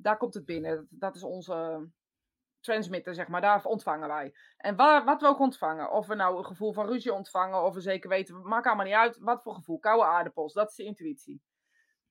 daar 0.00 0.16
komt 0.16 0.34
het 0.34 0.44
binnen. 0.44 0.86
Dat 0.90 1.16
is 1.16 1.22
onze 1.22 1.88
transmitter, 2.62 3.14
zeg 3.14 3.28
maar. 3.28 3.40
Daar 3.40 3.64
ontvangen 3.64 4.08
wij. 4.08 4.34
En 4.56 4.76
wa- 4.76 5.04
wat 5.04 5.20
we 5.20 5.26
ook 5.26 5.38
ontvangen. 5.40 5.92
Of 5.92 6.06
we 6.06 6.14
nou 6.14 6.38
een 6.38 6.44
gevoel 6.44 6.72
van 6.72 6.86
ruzie 6.86 7.12
ontvangen, 7.12 7.64
of 7.64 7.74
we 7.74 7.80
zeker 7.80 8.08
weten, 8.08 8.48
maakt 8.48 8.66
allemaal 8.66 8.86
niet 8.86 8.94
uit. 8.94 9.18
Wat 9.18 9.42
voor 9.42 9.54
gevoel. 9.54 9.78
Koude 9.78 10.04
aardappels, 10.04 10.52
dat 10.52 10.70
is 10.70 10.76
de 10.76 10.84
intuïtie. 10.84 11.42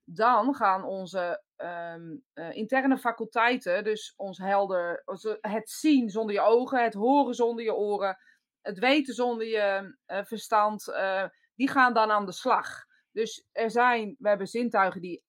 Dan 0.03 0.55
gaan 0.55 0.83
onze 0.83 1.43
ehm, 1.55 2.15
eh, 2.33 2.55
interne 2.55 2.97
faculteiten, 2.97 3.83
dus 3.83 4.13
ons 4.15 4.37
helder, 4.37 5.03
het 5.41 5.69
zien 5.69 6.09
zonder 6.09 6.35
je 6.35 6.41
ogen, 6.41 6.83
het 6.83 6.93
horen 6.93 7.33
zonder 7.33 7.63
je 7.63 7.73
oren, 7.73 8.17
het 8.61 8.79
weten 8.79 9.13
zonder 9.13 9.47
je 9.47 9.95
eh, 10.05 10.23
verstand, 10.23 10.87
eh, 10.87 11.25
die 11.55 11.69
gaan 11.69 11.93
dan 11.93 12.11
aan 12.11 12.25
de 12.25 12.31
slag. 12.31 12.85
Dus 13.11 13.47
er 13.51 13.71
zijn, 13.71 14.15
we 14.19 14.27
hebben 14.27 14.47
zintuigen 14.47 15.01
die 15.01 15.23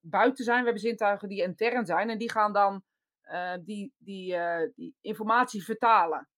buiten 0.00 0.44
zijn, 0.44 0.58
we 0.58 0.64
hebben 0.64 0.82
zintuigen 0.82 1.28
die 1.28 1.42
intern 1.42 1.86
zijn, 1.86 2.10
en 2.10 2.18
die 2.18 2.30
gaan 2.30 2.52
dan 2.52 2.82
die, 3.64 3.92
die, 3.98 4.36
eh, 4.36 4.70
die 4.74 4.94
informatie 5.00 5.64
vertalen. 5.64 6.28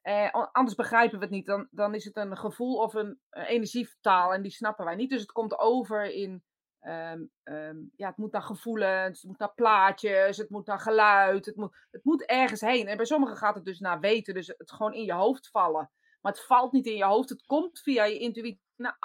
Eh, 0.00 0.32
anders 0.52 0.76
begrijpen 0.76 1.18
we 1.18 1.24
het 1.24 1.34
niet. 1.34 1.46
Dan, 1.46 1.68
dan 1.70 1.94
is 1.94 2.04
het 2.04 2.16
een 2.16 2.36
gevoel 2.36 2.76
of 2.76 2.94
een 2.94 3.20
eh, 3.28 3.50
energietaal 3.50 4.34
en 4.34 4.42
die 4.42 4.50
snappen 4.50 4.84
wij 4.84 4.94
niet. 4.94 5.10
Dus 5.10 5.20
het 5.20 5.32
komt 5.32 5.58
over 5.58 6.04
in. 6.04 6.42
ehm, 6.78 7.22
ehm, 7.42 7.76
ja, 7.96 8.08
het 8.08 8.16
moet 8.16 8.32
naar 8.32 8.42
gevoelens, 8.42 9.20
het 9.20 9.30
moet 9.30 9.38
naar 9.38 9.54
plaatjes, 9.54 10.36
het 10.36 10.50
moet 10.50 10.66
naar 10.66 10.80
geluid. 10.80 11.46
Het 11.46 11.56
moet, 11.56 11.86
het 11.90 12.04
moet 12.04 12.24
ergens 12.24 12.60
heen. 12.60 12.86
En 12.86 12.96
bij 12.96 13.06
sommigen 13.06 13.36
gaat 13.36 13.54
het 13.54 13.64
dus 13.64 13.78
naar 13.78 14.00
weten, 14.00 14.34
dus 14.34 14.46
het 14.46 14.72
gewoon 14.72 14.94
in 14.94 15.04
je 15.04 15.12
hoofd 15.12 15.50
vallen. 15.50 15.90
Maar 16.20 16.32
het 16.32 16.44
valt 16.44 16.72
niet 16.72 16.86
in 16.86 16.96
je 16.96 17.04
hoofd, 17.04 17.28
het 17.28 17.46
komt 17.46 17.80
via 17.80 18.04
je 18.04 18.18
intuïtie 18.18 18.62
naar. 18.76 18.98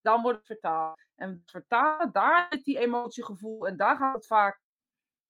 Dan 0.00 0.22
wordt 0.22 0.38
het 0.38 0.46
vertaald. 0.46 1.00
En 1.14 1.42
vertalen, 1.46 2.12
daar 2.12 2.46
zit 2.50 2.64
die 2.64 2.78
emotiegevoel 2.78 3.66
en 3.66 3.76
daar 3.76 3.96
gaat 3.96 4.14
het 4.14 4.26
vaak 4.26 4.60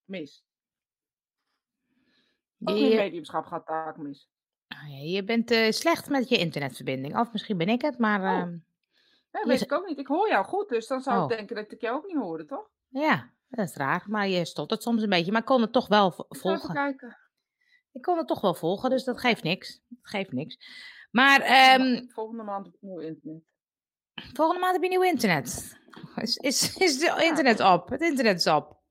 mis. 0.05 0.43
Ook 2.65 2.77
Je, 2.77 2.95
mediumschap 2.95 3.45
gaat 3.45 3.59
het 3.59 3.67
vaak 3.67 3.97
mis. 3.97 4.29
Ah 4.67 5.11
je 5.11 5.23
bent 5.23 5.51
eh, 5.51 5.71
slecht 5.71 6.09
met 6.09 6.29
je 6.29 6.37
internetverbinding. 6.37 7.17
Of 7.19 7.31
misschien 7.31 7.57
ben 7.57 7.69
ik 7.69 7.81
het, 7.81 7.97
maar 7.97 8.19
Oh. 8.19 8.27
ehm, 8.41 8.51
Je 9.31 9.43
weet 9.47 9.61
ik 9.61 9.71
ook 9.71 9.85
niet. 9.87 9.97
Ik 9.99 10.07
hoor 10.07 10.29
jou 10.29 10.45
goed, 10.45 10.69
dus 10.69 10.87
dan 10.87 11.01
zou 11.01 11.17
Oh. 11.17 11.23
ik 11.31 11.37
denken 11.37 11.55
dat 11.55 11.71
ik 11.71 11.81
jou 11.81 11.95
ook 11.97 12.05
niet 12.05 12.15
hoorde, 12.17 12.45
toch? 12.45 12.69
ja, 12.87 13.33
dat 13.47 13.69
is 13.69 13.75
raar. 13.75 14.03
Maar 14.07 14.27
je 14.27 14.45
stottert 14.45 14.83
soms 14.83 15.01
een 15.03 15.09
beetje. 15.09 15.31
Maar 15.31 15.41
ik 15.41 15.47
kon 15.47 15.61
het 15.61 15.71
toch 15.71 15.87
wel 15.87 16.07
Ik 16.07 16.13
even 16.13 16.35
volgen. 16.37 16.73
kijken. 16.73 17.17
Ik 17.91 18.01
kon 18.01 18.17
het 18.17 18.27
toch 18.27 18.41
wel 18.41 18.53
volgen, 18.55 18.89
dus 18.89 19.03
dat 19.03 19.19
geeft 19.19 19.43
niks. 19.43 19.81
Dat 19.87 19.97
geeft 20.07 20.31
niks. 20.31 20.57
Maar 21.11 21.41
ehm, 21.41 22.07
Volgende 22.07 22.43
maand 22.43 22.67
op 22.67 22.75
nieuw 22.79 22.99
internet. 22.99 23.43
volgende 24.33 24.61
maand 24.61 24.73
heb 24.73 24.83
je 24.83 24.89
nieuw 24.89 25.03
internet. 25.03 25.77
Is, 26.15 26.35
is, 26.37 26.77
is 26.77 27.01
het 27.03 27.21
internet 27.21 27.59
op? 27.59 27.89
Het 27.89 28.01
internet 28.01 28.37
is 28.37 28.47
op. 28.47 28.81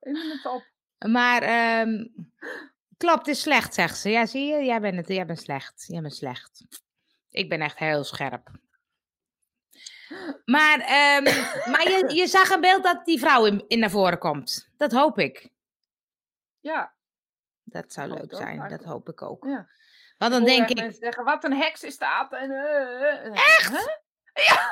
Internet 0.00 0.46
op. 0.46 0.64
Maar 0.98 1.42
ehm, 1.42 2.06
klopt, 2.96 3.26
het 3.26 3.34
is 3.36 3.40
slecht, 3.40 3.74
zegt 3.74 3.98
ze. 3.98 4.10
Ja, 4.10 4.26
zie 4.26 4.46
je? 4.46 4.64
Jij 4.64 4.80
bent, 4.80 4.96
het, 4.96 5.08
jij 5.08 5.26
bent 5.26 5.40
slecht. 5.40 5.84
Jij 5.86 6.00
bent 6.00 6.14
slecht. 6.14 6.64
Ik 7.30 7.48
ben 7.48 7.60
echt 7.60 7.78
heel 7.78 8.04
scherp. 8.04 8.50
Maar, 10.44 10.80
ehm, 10.80 11.22
maar 11.72 11.88
je, 11.88 12.14
je 12.14 12.26
zag 12.26 12.50
een 12.50 12.60
beeld 12.60 12.82
dat 12.82 13.04
die 13.04 13.18
vrouw 13.18 13.46
in, 13.46 13.64
in 13.68 13.78
naar 13.78 13.90
voren 13.90 14.18
komt. 14.18 14.70
Dat 14.76 14.92
hoop 14.92 15.18
ik. 15.18 15.50
Ja. 16.60 16.94
Dat 17.62 17.92
zou 17.92 18.08
leuk 18.08 18.34
zijn. 18.34 18.68
Dat 18.68 18.84
hoop 18.84 19.08
ik 19.08 19.22
ook. 19.22 19.44
ja. 19.44 19.68
Want 20.18 20.32
dan 20.32 20.44
denk 20.44 20.68
ik, 20.68 20.76
mensen 20.76 21.02
zeggen, 21.02 21.24
wat 21.24 21.44
een 21.44 21.56
heks 21.56 21.82
is 21.82 21.98
dat. 21.98 22.32
En, 22.32 22.50
eh, 22.50 23.32
Echt? 23.32 23.68
Huh? 23.70 23.86
Ja. 24.46 24.70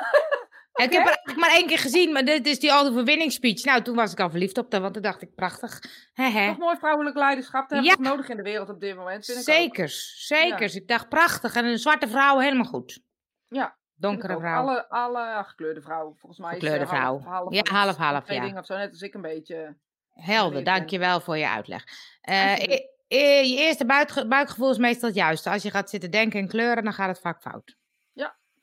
Ik 0.75 0.91
heb 0.91 1.01
er 1.01 1.05
eigenlijk 1.07 1.37
maar 1.37 1.51
één 1.51 1.67
keer 1.67 1.79
gezien, 1.79 2.11
maar 2.11 2.25
dit 2.25 2.47
is 2.47 2.59
die 2.59 2.71
overwinningsspeech. 2.73 3.63
Nou, 3.63 3.81
toen 3.81 3.95
was 3.95 4.11
ik 4.11 4.19
al 4.19 4.29
verliefd 4.29 4.57
op 4.57 4.71
haar, 4.71 4.81
want 4.81 4.93
toen 4.93 5.01
dacht 5.03 5.21
ik, 5.21 5.35
prachtig. 5.35 5.81
Hehe. 6.13 6.47
Toch 6.47 6.57
mooi 6.57 6.77
vrouwelijk 6.77 7.15
leiderschap. 7.15 7.69
Dat 7.69 7.85
Ja. 7.85 7.95
nodig 7.99 8.29
in 8.29 8.37
de 8.37 8.43
wereld 8.43 8.69
op 8.69 8.79
dit 8.79 8.95
moment. 8.95 9.25
Vind 9.25 9.47
ik 9.47 9.53
ook. 9.55 9.55
Zekers, 9.61 10.25
zekers. 10.27 10.75
Ik 10.75 10.87
dacht, 10.87 11.09
prachtig. 11.09 11.55
En 11.55 11.65
een 11.65 11.77
zwarte 11.79 12.07
vrouw, 12.07 12.39
helemaal 12.39 12.65
goed. 12.65 12.99
Ja. 13.47 13.77
Donkere 13.97 14.37
vrouw. 14.39 14.67
Alle, 14.67 14.89
alle 14.89 15.43
gekleurde 15.43 15.81
vrouwen. 15.81 16.15
Volgens 16.17 16.41
mij 16.41 16.53
Gekleurde 16.53 16.83
is, 16.83 16.89
eh, 16.89 17.03
half, 17.03 17.21
vrouw. 17.21 17.31
half, 17.33 17.53
Ja, 17.53 17.61
half, 17.71 17.95
half, 17.95 18.29
ja. 18.31 18.41
dingen 18.41 18.57
of 18.59 18.65
zo. 18.65 18.77
Net 18.77 18.89
als 18.91 19.01
ik 19.01 19.13
een 19.13 19.21
beetje. 19.21 19.77
Helder, 20.13 20.63
dankjewel 20.63 21.19
voor 21.19 21.37
je 21.37 21.49
uitleg. 21.49 21.83
Eh, 22.21 22.49
Alsjeblieft. 22.51 22.81
e- 23.07 23.17
e- 23.17 23.41
je 23.41 23.57
eerste 23.57 23.85
buikge- 23.85 24.27
buikgevoel 24.27 24.71
is 24.71 24.77
meestal 24.77 25.07
het 25.09 25.17
juiste. 25.17 25.49
Als 25.49 25.63
je 25.63 25.71
gaat 25.71 25.89
zitten 25.89 26.11
denken 26.11 26.39
en 26.39 26.47
kleuren, 26.47 26.83
dan 26.83 26.93
gaat 26.93 27.07
het 27.07 27.19
vaak 27.19 27.41
fout. 27.41 27.75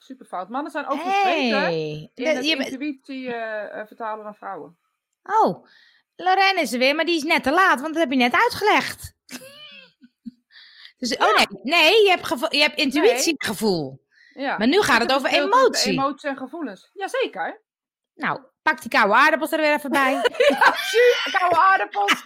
Super 0.05 0.27
fout. 0.27 0.49
Mannen 0.49 0.73
zijn 0.73 0.87
ook 0.87 1.01
verspreekt, 1.01 1.51
hè? 1.51 1.59
Hey. 1.59 2.11
In 2.15 2.25
De- 2.25 2.45
je 2.45 2.57
intuïtie 2.57 3.35
eh, 3.35 3.81
eh, 3.81 3.87
vertalen 3.87 4.25
naar 4.25 4.35
vrouwen. 4.35 4.79
Oh, 5.23 5.67
Lorraine 6.17 6.61
is 6.61 6.73
er 6.73 6.79
weer, 6.79 6.95
maar 6.95 7.05
die 7.05 7.17
is 7.17 7.23
net 7.23 7.43
te 7.43 7.51
laat, 7.53 7.81
want 7.81 7.95
dat 7.95 8.03
heb 8.03 8.13
je 8.13 8.17
net 8.19 8.35
uitgelegd. 8.35 9.15
dus, 10.99 11.17
oh 11.17 11.37
nee, 11.37 11.47
nee 11.63 12.03
je, 12.03 12.09
hebt 12.09 12.53
je 12.53 12.61
hebt 12.61 12.79
intuïtiegevoel. 12.79 14.03
Ja. 14.35 14.59
Maar 14.59 14.67
nu 14.67 14.83
gaat 14.83 15.01
het 15.03 15.13
over 15.13 15.31
emotie. 15.31 15.93
Emotie 15.93 16.29
en 16.29 16.37
gevoelens. 16.37 16.91
Jazeker. 16.93 17.63
Nou, 18.15 18.41
pak 18.63 18.81
die 18.81 18.91
koude 18.91 19.15
aardappels 19.15 19.53
er 19.53 19.61
weer 19.61 19.75
even 19.75 19.91
bij. 19.91 20.13
Ja, 20.49 21.39
koude 21.39 21.57
aardappels, 21.57 22.25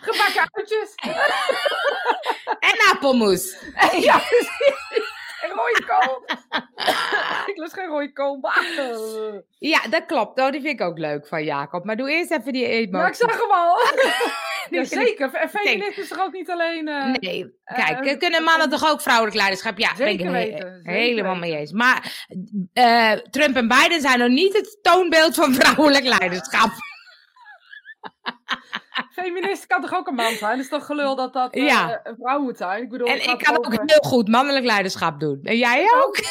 gebakken 0.00 0.48
uitjes. 0.50 0.94
en 2.70 2.90
appelmoes. 2.92 3.56
ja, 4.06 4.18
precies. 4.18 5.05
Rode 5.56 5.84
kool. 5.86 6.22
ik 7.54 7.56
lust 7.56 7.72
geen 7.74 7.86
rode 7.86 8.12
kool. 8.12 8.40
Ja, 9.58 9.80
dat 9.90 10.06
klopt. 10.06 10.40
Oh, 10.40 10.50
die 10.50 10.60
vind 10.60 10.80
ik 10.80 10.86
ook 10.86 10.98
leuk 10.98 11.26
van 11.26 11.44
Jacob. 11.44 11.84
Maar 11.84 11.96
doe 11.96 12.10
eerst 12.10 12.30
even 12.30 12.52
die 12.52 12.66
emotie. 12.66 12.90
Maar 12.92 13.08
ik 13.08 13.14
zag 13.14 13.40
hem 13.40 13.50
al. 13.50 13.78
Ik- 13.80 14.44
Jazeker. 14.70 15.34
En 15.34 15.48
feminist 15.48 15.98
is 15.98 16.10
er 16.10 16.22
ook 16.22 16.32
niet 16.32 16.50
alleen... 16.50 16.88
eh, 16.88 17.04
Nee, 17.04 17.54
kijk, 17.64 18.04
eh, 18.06 18.18
kunnen 18.18 18.42
mannen 18.44 18.68
toch 18.70 18.90
ook 18.90 19.00
vrouwelijk 19.00 19.36
leiderschap? 19.36 19.78
Ja, 19.78 19.94
ben 19.96 20.06
ik 20.08 20.18
Zeker 20.18 20.26
he- 20.26 20.32
weten, 20.32 20.58
zeker 20.82 20.92
helemaal 20.92 21.34
weten. 21.34 21.48
mee 21.50 21.58
eens. 21.60 21.72
Maar 21.72 22.26
eh, 22.72 23.12
Trump 23.12 23.56
en 23.56 23.68
Biden 23.68 24.00
zijn 24.00 24.18
nog 24.18 24.28
niet 24.28 24.52
het 24.56 24.78
toonbeeld 24.82 25.34
van 25.34 25.54
vrouwelijk 25.54 26.04
leiderschap. 26.18 26.70
Feminist 29.16 29.66
kan 29.66 29.80
toch 29.80 29.94
ook 29.94 30.06
een 30.06 30.14
man 30.14 30.32
zijn? 30.32 30.56
Dat 30.56 30.64
is 30.64 30.68
toch 30.68 30.86
gelul 30.86 31.16
dat 31.16 31.32
dat 31.32 31.54
eh, 31.54 31.90
een 32.02 32.16
vrouw 32.18 32.40
moet 32.40 32.56
zijn? 32.56 32.82
Ik 32.82 32.88
bedoel, 32.88 33.06
En 33.06 33.14
het 33.14 33.26
ik 33.26 33.38
kan 33.38 33.56
ook 33.56 33.72
heel 33.72 34.10
goed 34.10 34.28
mannelijk 34.28 34.64
leiderschap 34.64 35.20
doen. 35.20 35.40
En 35.42 35.56
jij 35.56 35.92
ook? 36.04 36.16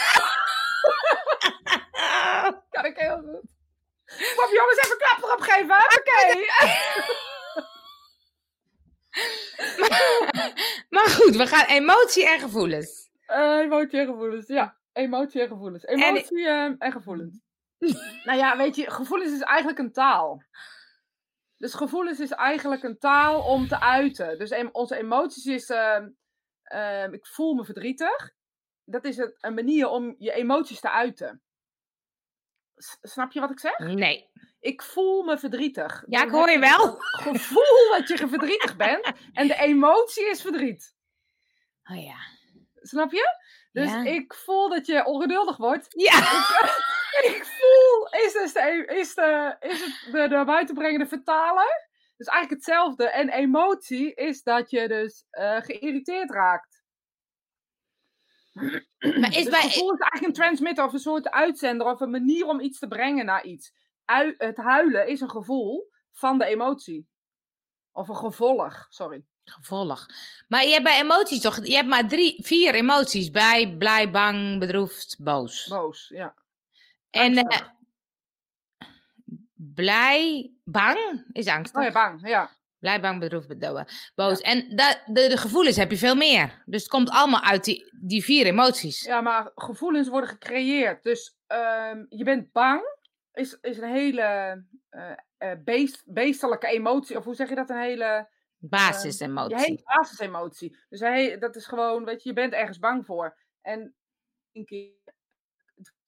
Kan 2.69 2.86
ik 2.86 2.97
heel 2.97 3.15
goed. 3.15 3.54
Kom 4.36 4.54
jongens, 4.54 4.80
even 4.84 4.97
klap 4.97 5.23
erop 5.23 5.41
geven. 5.41 5.75
Oké. 5.75 6.43
Maar 10.89 11.08
goed, 11.08 11.36
we 11.36 11.47
gaan 11.47 11.65
emotie 11.65 12.28
en 12.30 12.39
gevoelens. 12.39 13.10
Eh, 13.25 13.58
emotie 13.58 13.99
en 13.99 14.06
gevoelens, 14.06 14.47
ja. 14.47 14.75
Emotie 14.93 15.41
en 15.41 15.47
gevoelens. 15.47 15.84
Emotie 15.86 16.47
eh, 16.47 16.71
en 16.78 16.91
gevoelens. 16.91 17.39
nou 18.23 18.38
ja, 18.38 18.58
weet 18.58 18.75
je, 18.75 18.91
gevoelens 18.91 19.32
is 19.32 19.41
eigenlijk 19.41 19.80
een 19.80 19.91
taal. 19.91 20.43
Dus 21.57 21.73
gevoelens 21.73 22.19
is 22.19 22.31
eigenlijk 22.31 22.83
een 22.83 22.97
taal 22.99 23.41
om 23.43 23.67
te 23.67 23.79
uiten. 23.79 24.37
Dus 24.37 24.49
em- 24.49 24.69
onze 24.71 24.95
emoties 24.97 25.45
is, 25.45 25.69
ehm, 25.69 26.09
ehm, 26.63 27.13
ik 27.13 27.25
voel 27.27 27.53
me 27.53 27.65
verdrietig. 27.65 28.33
Dat 28.85 29.05
is 29.05 29.17
een 29.39 29.53
manier 29.53 29.87
om 29.87 30.15
je 30.17 30.31
emoties 30.31 30.79
te 30.79 30.89
uiten. 30.89 31.41
S- 32.75 32.97
snap 33.01 33.31
je 33.31 33.39
wat 33.39 33.51
ik 33.51 33.59
zeg? 33.59 33.77
Nee. 33.77 34.29
Ik 34.59 34.81
voel 34.81 35.23
me 35.23 35.37
verdrietig. 35.37 36.03
Ja, 36.07 36.23
ik 36.23 36.29
hoor 36.29 36.49
je 36.49 36.59
wel. 36.59 36.95
gevoel 36.99 37.89
dat 37.97 38.07
je 38.07 38.27
verdrietig 38.27 38.75
bent. 38.75 39.11
En 39.33 39.47
de 39.47 39.55
emotie 39.55 40.29
is 40.29 40.41
verdriet. 40.41 40.95
Oh 41.91 42.03
ja. 42.03 42.15
Snap 42.81 43.11
je? 43.11 43.37
Dus 43.71 43.89
Ja. 43.89 44.03
ik 44.03 44.33
voel 44.33 44.69
dat 44.69 44.85
je 44.85 45.05
ongeduldig 45.05 45.57
wordt. 45.57 45.85
Ja. 45.89 46.17
Ik 47.21 47.43
voel, 47.57 47.74
is, 48.25 48.33
dus 48.33 48.53
de, 48.53 48.85
is, 48.87 49.15
de, 49.15 49.55
is 49.59 49.83
het 49.85 50.11
de 50.11 50.27
naar 50.27 50.45
buiten 50.45 50.75
brengende 50.75 51.07
vertaler. 51.07 51.89
Dus 52.17 52.27
eigenlijk 52.27 52.65
hetzelfde. 52.65 53.09
En 53.09 53.29
emotie 53.29 54.13
is 54.13 54.43
dat 54.43 54.69
je 54.69 54.87
dus 54.87 55.25
eh, 55.29 55.61
geïrriteerd 55.61 56.31
raakt. 56.31 56.83
Maar 58.99 59.29
is 59.29 59.43
Dus 59.43 59.49
bij, 59.49 59.61
gevoel 59.61 59.93
is 59.93 59.99
eigenlijk 59.99 60.25
een 60.25 60.33
transmitter 60.33 60.85
of 60.85 60.93
een 60.93 60.99
soort 60.99 61.29
uitzender 61.29 61.87
of 61.87 61.99
een 61.99 62.09
manier 62.09 62.45
om 62.45 62.59
iets 62.59 62.79
te 62.79 62.87
brengen 62.87 63.25
naar 63.25 63.43
iets. 63.43 63.73
Ui- 64.05 64.35
het 64.37 64.57
huilen 64.57 65.07
is 65.07 65.21
een 65.21 65.29
gevoel 65.29 65.89
van 66.11 66.37
de 66.37 66.45
emotie. 66.45 67.07
Of 67.91 68.07
een 68.07 68.15
gevolg, 68.15 68.85
sorry. 68.89 69.23
gevolg. 69.43 70.05
Maar 70.47 70.63
je 70.63 70.71
hebt 70.71 70.83
bij 70.83 71.01
emoties 71.01 71.41
toch, 71.41 71.65
je 71.65 71.75
hebt 71.75 71.87
maar 71.87 72.07
drie, 72.07 72.45
vier 72.45 72.73
emoties. 72.73 73.31
Bij, 73.31 73.75
blij, 73.77 74.11
bang, 74.11 74.59
bedroefd, 74.59 75.15
boos. 75.19 75.67
Boos, 75.67 76.07
ja. 76.13 76.35
En. 77.09 77.47
Blij, 79.75 80.51
bang 80.63 81.25
is 81.31 81.47
angstig. 81.47 81.79
Oh 81.81 81.88
ja, 81.88 81.91
bang, 81.91 82.27
ja. 82.27 82.49
Blij, 82.79 83.01
bang, 83.01 83.19
bedroefd, 83.19 83.47
bedoel, 83.47 83.83
boos. 84.15 84.41
En 84.41 84.75
dat, 84.75 85.01
de, 85.05 85.27
de 85.29 85.38
gevoelens 85.38 85.75
heb 85.75 85.91
je 85.91 85.97
veel 85.97 86.15
meer. 86.15 86.63
Dus 86.65 86.81
het 86.81 86.91
komt 86.91 87.09
allemaal 87.09 87.41
uit 87.41 87.63
die, 87.63 87.91
die 88.01 88.23
vier 88.23 88.45
emoties. 88.45 89.01
Ja, 89.01 89.21
maar 89.21 89.51
gevoelens 89.55 90.07
worden 90.07 90.29
gecreëerd. 90.29 91.03
Dus 91.03 91.38
ehm, 91.47 92.05
je 92.09 92.23
bent 92.23 92.51
bang, 92.51 92.81
is, 93.33 93.57
is 93.61 93.77
een 93.77 93.91
hele 93.91 94.21
eh, 94.89 95.11
eh, 95.38 95.59
beest, 95.63 96.03
beestelijke 96.05 96.67
emotie. 96.67 97.17
Of 97.17 97.23
hoe 97.23 97.35
zeg 97.35 97.49
je 97.49 97.55
dat? 97.55 97.69
Een 97.69 97.79
hele, 97.79 98.29
je 98.57 98.67
Basisemotie. 98.67 99.57
hele 99.57 99.81
basisemotie. 99.83 100.77
Dus 100.89 100.99
dat 101.39 101.55
is 101.55 101.65
gewoon, 101.65 102.05
weet 102.05 102.23
je, 102.23 102.29
je 102.29 102.35
bent 102.35 102.53
ergens 102.53 102.79
bang 102.79 103.05
voor. 103.05 103.38
En 103.61 103.95
een 104.51 104.65
keer 104.65 104.93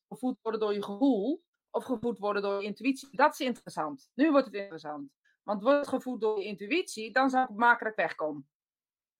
gevoed 0.07 0.37
worden 0.41 0.61
door 0.61 0.73
je 0.73 0.83
gevoel 0.83 1.45
of 1.71 1.83
gevoed 1.83 2.17
worden 2.17 2.41
door 2.41 2.61
je 2.61 2.67
intuïtie. 2.67 3.09
Dat 3.11 3.33
is 3.33 3.39
interessant. 3.39 4.09
Nu 4.13 4.31
wordt 4.31 4.45
het 4.45 4.55
interessant. 4.55 5.09
Want 5.43 5.61
wordt 5.61 5.79
het 5.79 5.87
gevoed 5.87 6.21
door 6.21 6.39
je 6.39 6.45
intuïtie, 6.45 7.11
dan 7.11 7.29
zou 7.29 7.47
het 7.47 7.57
makkelijk 7.57 7.95
wegkomen. 7.95 8.47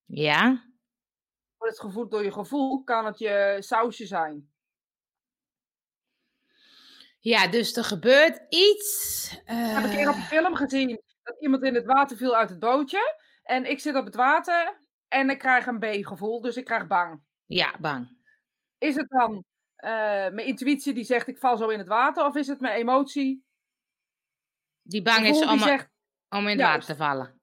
Ja? 0.06 0.66
Wordt 1.58 1.78
het 1.78 1.86
gevoed 1.86 2.12
door 2.12 2.24
je 2.24 2.32
gevoel, 2.32 2.84
kan 2.84 3.06
het 3.06 3.20
je 3.20 3.58
sausje 3.60 4.06
zijn. 4.06 4.52
Ja, 7.20 7.48
dus 7.48 7.76
er 7.76 7.84
gebeurt 7.84 8.42
iets. 8.50 9.32
Ik 9.32 9.42
heb 9.46 9.84
een 9.84 9.90
keer 9.90 10.10
op 10.10 10.16
eh, 10.16 10.20
een 10.20 10.28
film 10.28 10.56
gezien 10.56 11.02
dat 11.24 11.36
iemand 11.40 11.64
in 11.64 11.76
het 11.76 11.86
water 11.86 12.18
viel 12.18 12.36
uit 12.36 12.50
het 12.50 12.60
bootje. 12.60 13.20
En 13.44 13.70
ik 13.70 13.80
zit 13.80 13.96
op 13.96 14.06
het 14.06 14.16
water 14.16 14.80
en 15.08 15.30
ik 15.30 15.40
krijg 15.40 15.66
een 15.66 15.80
B-gevoel, 15.80 16.42
dus 16.42 16.58
ik 16.58 16.66
krijg 16.66 16.88
bang. 16.88 17.22
Ja, 17.46 17.76
bang. 17.80 18.18
Is 18.78 18.96
het 18.96 19.10
dan 19.10 19.44
eh, 19.78 19.90
mijn 20.34 20.46
intuïtie 20.46 20.94
die 20.94 21.04
zegt 21.04 21.28
ik 21.28 21.38
val 21.38 21.58
zo 21.58 21.68
in 21.68 21.80
het 21.80 21.88
water? 21.88 22.26
Of 22.26 22.36
is 22.36 22.48
het 22.48 22.60
mijn 22.60 22.76
emotie? 22.76 23.46
Die 24.82 25.02
bang 25.02 25.26
is 25.26 25.42
om, 25.42 25.48
die 25.48 25.60
zegt, 25.60 25.90
om 26.30 26.48
in 26.48 26.48
het 26.48 26.68
water 26.68 26.86
te 26.86 26.96
vallen. 26.96 27.42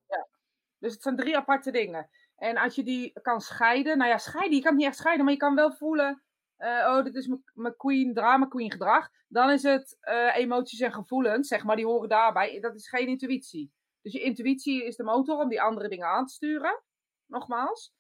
dus 0.79 0.93
het 0.93 1.03
zijn 1.03 1.17
drie 1.17 1.37
aparte 1.37 1.71
dingen. 1.71 2.11
En 2.37 2.57
als 2.57 2.75
je 2.75 2.83
die 2.83 3.21
kan 3.23 3.41
scheiden, 3.41 3.99
nou 3.99 4.11
ja, 4.11 4.19
scheiden, 4.19 4.57
je 4.57 4.63
kan 4.63 4.71
het 4.71 4.81
niet 4.81 4.89
echt 4.89 4.99
scheiden, 4.99 5.25
maar 5.25 5.35
je 5.35 5.41
kan 5.41 5.55
wel 5.55 5.73
voelen, 5.73 6.23
eh, 6.57 6.69
oh, 6.71 7.05
dit 7.05 7.15
is 7.15 7.31
mijn- 7.53 7.77
queen, 7.77 8.15
drama 8.15 8.47
queen 8.47 8.71
gedrag. 8.71 9.09
Dan 9.29 9.51
is 9.51 9.63
het 9.63 9.97
eh, 10.01 10.37
emoties 10.37 10.81
en 10.81 10.93
gevoelens, 10.93 11.49
zeg 11.49 11.65
maar, 11.65 11.77
die 11.77 11.87
horen 11.87 12.09
daarbij. 12.09 12.61
Dat 12.61 12.75
is 12.75 12.89
geen 12.89 13.09
intuïtie. 13.09 13.73
Dus 14.03 14.13
je 14.13 14.21
intuïtie 14.21 14.85
is 14.85 14.97
de 14.97 15.03
motor 15.05 15.39
om 15.39 15.49
die 15.49 15.63
andere 15.63 15.89
dingen 15.89 16.07
aan 16.07 16.27
te 16.27 16.33
sturen. 16.33 16.83
Nogmaals. 17.27 17.93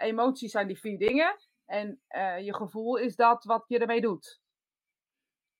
Emoties 0.00 0.50
zijn 0.50 0.66
die 0.66 0.78
vier 0.78 0.98
dingen. 0.98 1.36
En 1.66 2.00
eh, 2.06 2.38
je 2.44 2.54
gevoel 2.54 2.96
is 2.96 3.16
dat 3.16 3.44
wat 3.44 3.64
je 3.68 3.78
ermee 3.78 4.00
doet. 4.00 4.40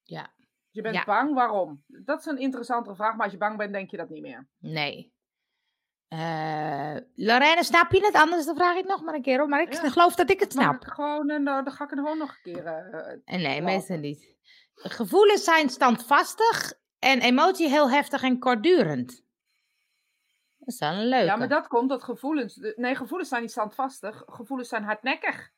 Ja, 0.03 0.33
Je 0.71 0.83
bent 0.83 0.95
Ja. 0.95 1.05
bang, 1.05 1.35
waarom? 1.35 1.85
Dat 1.87 2.19
is 2.21 2.27
een 2.27 2.39
interessantere 2.39 2.95
vraag, 2.97 3.13
maar 3.15 3.23
als 3.23 3.33
je 3.33 3.39
bang 3.39 3.57
bent, 3.57 3.73
denk 3.73 3.91
je 3.91 3.97
dat 3.97 4.09
niet 4.09 4.23
meer. 4.23 4.49
nee. 4.59 5.13
Eh 6.09 6.97
Lorraine, 7.15 7.65
snap 7.65 7.93
je 7.93 8.05
het? 8.05 8.15
Anders 8.15 8.45
dan 8.47 8.57
vraag 8.57 8.77
ik 8.77 8.87
nog 8.87 9.03
maar 9.03 9.15
een 9.15 9.23
keer 9.23 9.43
op. 9.43 9.49
Maar 9.49 9.61
ik 9.63 9.73
Ja. 9.73 9.89
geloof 9.91 10.15
dat 10.15 10.31
ik 10.31 10.41
het 10.41 10.53
snap. 10.53 10.75
ik 10.83 10.89
gewoon, 10.89 11.31
eh, 11.31 11.45
dan 11.45 11.71
ga 11.73 11.85
ik 11.85 11.91
het 11.91 11.99
gewoon 11.99 12.19
nog 12.19 12.31
een 12.31 12.53
keer. 12.53 12.67
En 13.25 13.41
nee, 13.41 13.63
meestal 13.63 13.97
niet. 13.97 14.37
Gevoelens 14.75 15.45
zijn 15.45 15.69
standvastig 15.71 16.73
en 16.99 17.21
emotie 17.21 17.69
heel 17.69 17.91
heftig 17.91 18.23
en 18.23 18.39
kortdurend. 18.39 19.25
Dat 20.59 20.69
is 20.69 20.79
wel 20.79 20.93
een 20.93 21.07
leuke. 21.07 21.25
Ja, 21.25 21.37
maar 21.37 21.49
dat 21.49 21.67
komt 21.67 21.89
dat 21.89 22.03
gevoelens. 22.05 22.57
Nee, 22.77 22.95
gevoelens 22.95 23.29
zijn 23.29 23.43
niet 23.43 23.51
standvastig. 23.51 24.23
Gevoelens 24.27 24.69
zijn 24.69 24.83
hardnekkig. 24.85 25.51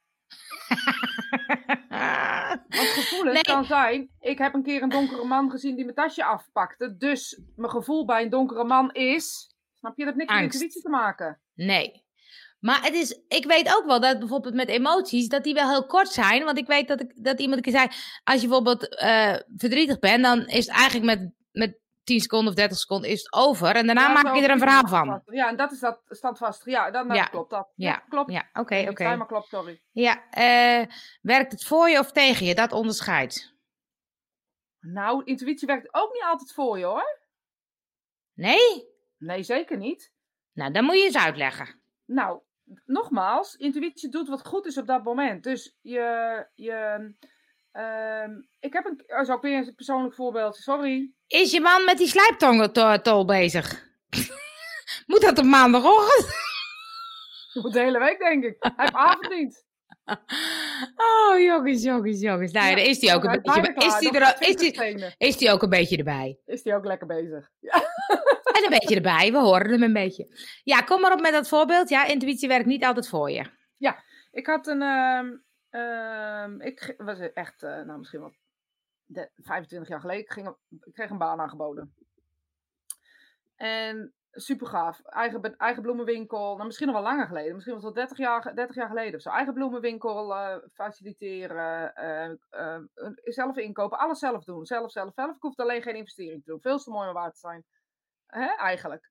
Want 2.69 2.89
gevoelens 2.89 3.35
Nee. 3.35 3.43
kan 3.43 3.65
zijn. 3.65 4.11
Ik 4.21 4.39
heb 4.39 4.55
een 4.55 4.63
keer 4.63 4.83
een 4.83 4.89
donkere 4.89 5.25
man 5.25 5.51
gezien 5.51 5.75
die 5.75 5.85
mijn 5.85 5.97
tasje 5.97 6.25
afpakte. 6.25 6.97
Dus 6.97 7.41
mijn 7.57 7.71
gevoel 7.71 8.05
bij 8.05 8.23
een 8.23 8.31
donkere 8.31 8.65
man 8.65 8.93
is. 8.93 9.55
Snap 9.75 9.99
je 9.99 10.05
dat 10.05 10.15
niks 10.15 10.33
met 10.33 10.43
intuïtie 10.43 10.83
te 10.83 10.89
maken? 10.89 11.41
Nee. 11.55 12.03
Maar 12.61 12.83
het 12.83 12.95
is, 12.95 13.21
ik 13.29 13.45
weet 13.45 13.77
ook 13.77 13.85
wel 13.87 14.01
dat 14.01 14.19
bijvoorbeeld 14.19 14.55
met 14.55 14.69
emoties, 14.69 15.29
dat 15.29 15.45
die 15.45 15.55
wel 15.55 15.69
heel 15.71 15.87
kort 15.87 16.09
zijn. 16.09 16.45
Want 16.45 16.59
ik 16.59 16.67
weet 16.67 16.89
dat, 16.89 17.01
ik, 17.01 17.25
dat 17.25 17.41
iemand 17.41 17.57
een 17.57 17.73
keer 17.73 17.81
zei, 17.81 17.89
als 18.25 18.41
je 18.41 18.47
bijvoorbeeld 18.49 18.97
eh, 18.97 19.37
verdrietig 19.57 19.99
bent, 19.99 20.23
dan 20.23 20.47
is 20.47 20.67
het 20.67 20.77
eigenlijk 20.77 21.05
met, 21.05 21.31
met 21.53 21.79
10 22.05 22.21
seconden 22.21 22.49
of 22.49 22.55
30 22.55 22.79
seconden 22.79 23.11
is 23.11 23.19
het 23.23 23.33
over. 23.33 23.77
En 23.77 23.87
daarna 23.87 24.07
Ja, 24.07 24.23
maak 24.23 24.35
je 24.35 24.43
er 24.43 24.51
een 24.51 24.59
verhaal 24.59 24.87
van. 24.89 25.23
Ja, 25.27 25.49
en 25.49 25.57
dat 25.57 25.73
is 25.73 25.79
dat 25.81 26.01
standvastig. 26.09 26.67
Ja, 26.73 26.91
dan, 26.91 27.07
dan 27.09 27.17
Ja. 27.17 27.25
klopt 27.25 27.51
dat. 27.51 27.73
Ja. 27.75 27.97
klopt. 28.09 28.31
Ja, 28.33 28.49
oké, 28.53 28.75
Ik 28.75 28.91
oké. 28.91 29.03
zei 29.03 29.17
maar 29.17 29.27
klopt, 29.27 29.49
sorry. 29.49 29.83
Ja, 29.91 30.31
eh, 30.31 30.87
werkt 31.23 31.53
het 31.53 31.65
voor 31.65 31.89
je 31.89 31.99
of 31.99 32.13
tegen 32.13 32.47
je? 32.47 32.55
Dat 32.55 32.73
onderscheidt. 32.73 33.53
Nou, 34.81 35.25
intuïtie 35.25 35.67
werkt 35.67 35.95
ook 35.95 36.13
niet 36.13 36.23
altijd 36.23 36.53
voor 36.53 36.79
je 36.79 36.85
hoor. 36.85 37.19
Nee? 38.35 38.89
Nee, 39.19 39.43
zeker 39.43 39.77
niet. 39.77 40.13
Nou, 40.53 40.73
dan 40.73 40.85
moet 40.85 40.97
je 40.99 41.05
eens 41.05 41.17
uitleggen. 41.17 41.81
Nou, 42.05 42.41
nogmaals, 42.85 43.55
intuïtie 43.55 44.09
doet 44.11 44.29
wat 44.29 44.47
goed 44.47 44.67
is 44.67 44.79
op 44.79 44.87
dat 44.87 45.05
moment. 45.05 45.43
Dus 45.43 45.77
je. 45.81 46.47
je 46.55 46.99
ehm, 47.75 48.31
ik 48.61 48.73
heb 48.73 48.85
een. 48.85 49.03
Oh, 49.07 49.25
zo 49.25 49.39
weer 49.41 49.57
een 49.59 49.75
persoonlijk 49.75 50.15
voorbeeld. 50.15 50.57
Sorry. 50.57 51.11
Is 51.27 51.51
je 51.51 51.61
man 51.61 51.85
met 51.85 51.99
die 51.99 52.09
slijptol 52.09 53.25
bezig? 53.25 53.89
Moet 55.07 55.21
dat 55.21 55.39
op 55.39 55.45
maandagochtend? 55.45 56.43
De 57.73 57.81
hele 57.81 57.99
week, 57.99 58.19
denk 58.19 58.45
ik. 58.45 58.57
Hij 58.59 58.73
heeft 58.77 58.95
avonddienst. 58.95 59.65
Oh, 60.97 61.41
jongens, 61.41 61.83
jongens, 61.83 62.21
jongens. 62.21 62.53
Nou, 62.53 62.67
ja, 62.71 62.77
is 62.77 63.01
hij 63.01 63.15
ook 63.15 63.25
een 63.25 63.31
Hij 63.31 63.41
beetje... 63.41 63.87
Is 63.87 64.01
nog 64.01 64.15
er, 64.15 64.23
ook- 64.29 64.39
is, 64.41 64.55
20 64.57 64.95
die, 64.95 65.15
is 65.19 65.37
die 65.37 65.51
ook 65.51 65.63
een 65.63 65.69
beetje 65.69 65.97
erbij? 65.97 66.39
Is 66.47 66.63
die 66.63 66.75
ook 66.75 66.85
lekker 66.85 67.07
bezig? 67.07 67.51
Ja. 67.61 67.75
En 68.53 68.63
een 68.65 68.79
beetje 68.79 68.95
erbij, 68.95 69.33
we 69.33 69.39
horen 69.39 69.71
hem 69.71 69.83
een 69.83 69.93
beetje. 69.93 70.37
Ja, 70.65 70.81
kom 70.81 71.01
maar 71.01 71.13
op 71.13 71.21
met 71.21 71.33
dat 71.33 71.49
voorbeeld. 71.49 71.89
Ja, 71.89 72.05
intuïtie 72.07 72.49
werkt 72.49 72.67
niet 72.67 72.85
altijd 72.85 73.09
voor 73.09 73.31
je. 73.31 73.45
Ik 74.33 74.47
had 74.47 74.67
een. 74.67 74.83
ehm, 74.83 75.27
ehm, 75.75 76.61
ik 76.61 76.95
was 76.97 77.19
echt, 77.19 77.63
eh, 77.63 77.83
nou 77.83 77.99
misschien 77.99 78.21
wel 78.21 78.35
de, 79.05 79.31
25 79.37 79.89
jaar 79.89 80.01
geleden. 80.01 80.23
Ik, 80.23 80.33
ging, 80.33 80.57
ik 80.85 80.93
kreeg 80.93 81.11
een 81.11 81.19
baan 81.19 81.41
aangeboden. 81.41 81.95
En 83.57 84.15
super 84.31 84.67
gaaf. 84.67 85.01
Eigen, 85.01 85.57
eigen 85.57 85.83
bloemenwinkel. 85.83 86.55
Nou, 86.55 86.67
misschien 86.67 86.87
nog 86.87 86.97
wel 86.97 87.05
langer 87.05 87.27
geleden. 87.27 87.55
Misschien 87.55 87.81
wel 87.81 87.93
30 87.93 88.19
jaar, 88.19 88.55
30 88.55 88.77
jaar 88.77 88.89
geleden 88.89 89.21
zo. 89.21 89.31
Eigen 89.31 89.55
bloemenwinkel 89.55 90.35
eh, 90.35 90.57
faciliteren. 90.73 91.95
eh, 91.95 92.81
zelf 93.25 93.57
inkopen. 93.57 93.99
Alles 93.99 94.19
zelf 94.19 94.45
doen. 94.45 94.65
Zelf, 94.65 94.91
zelf, 94.93 95.13
zelf. 95.13 95.37
Ik 95.37 95.43
hoefde 95.43 95.63
alleen 95.63 95.83
geen 95.83 95.97
investering 95.97 96.45
te 96.45 96.51
doen. 96.51 96.61
Veel 96.61 96.79
te 96.79 96.91
mooi 96.91 97.09
om 97.09 97.15
waar 97.15 97.33
te 97.33 97.39
zijn. 97.39 97.65
Hè, 98.27 98.47
eigenlijk. 98.47 99.11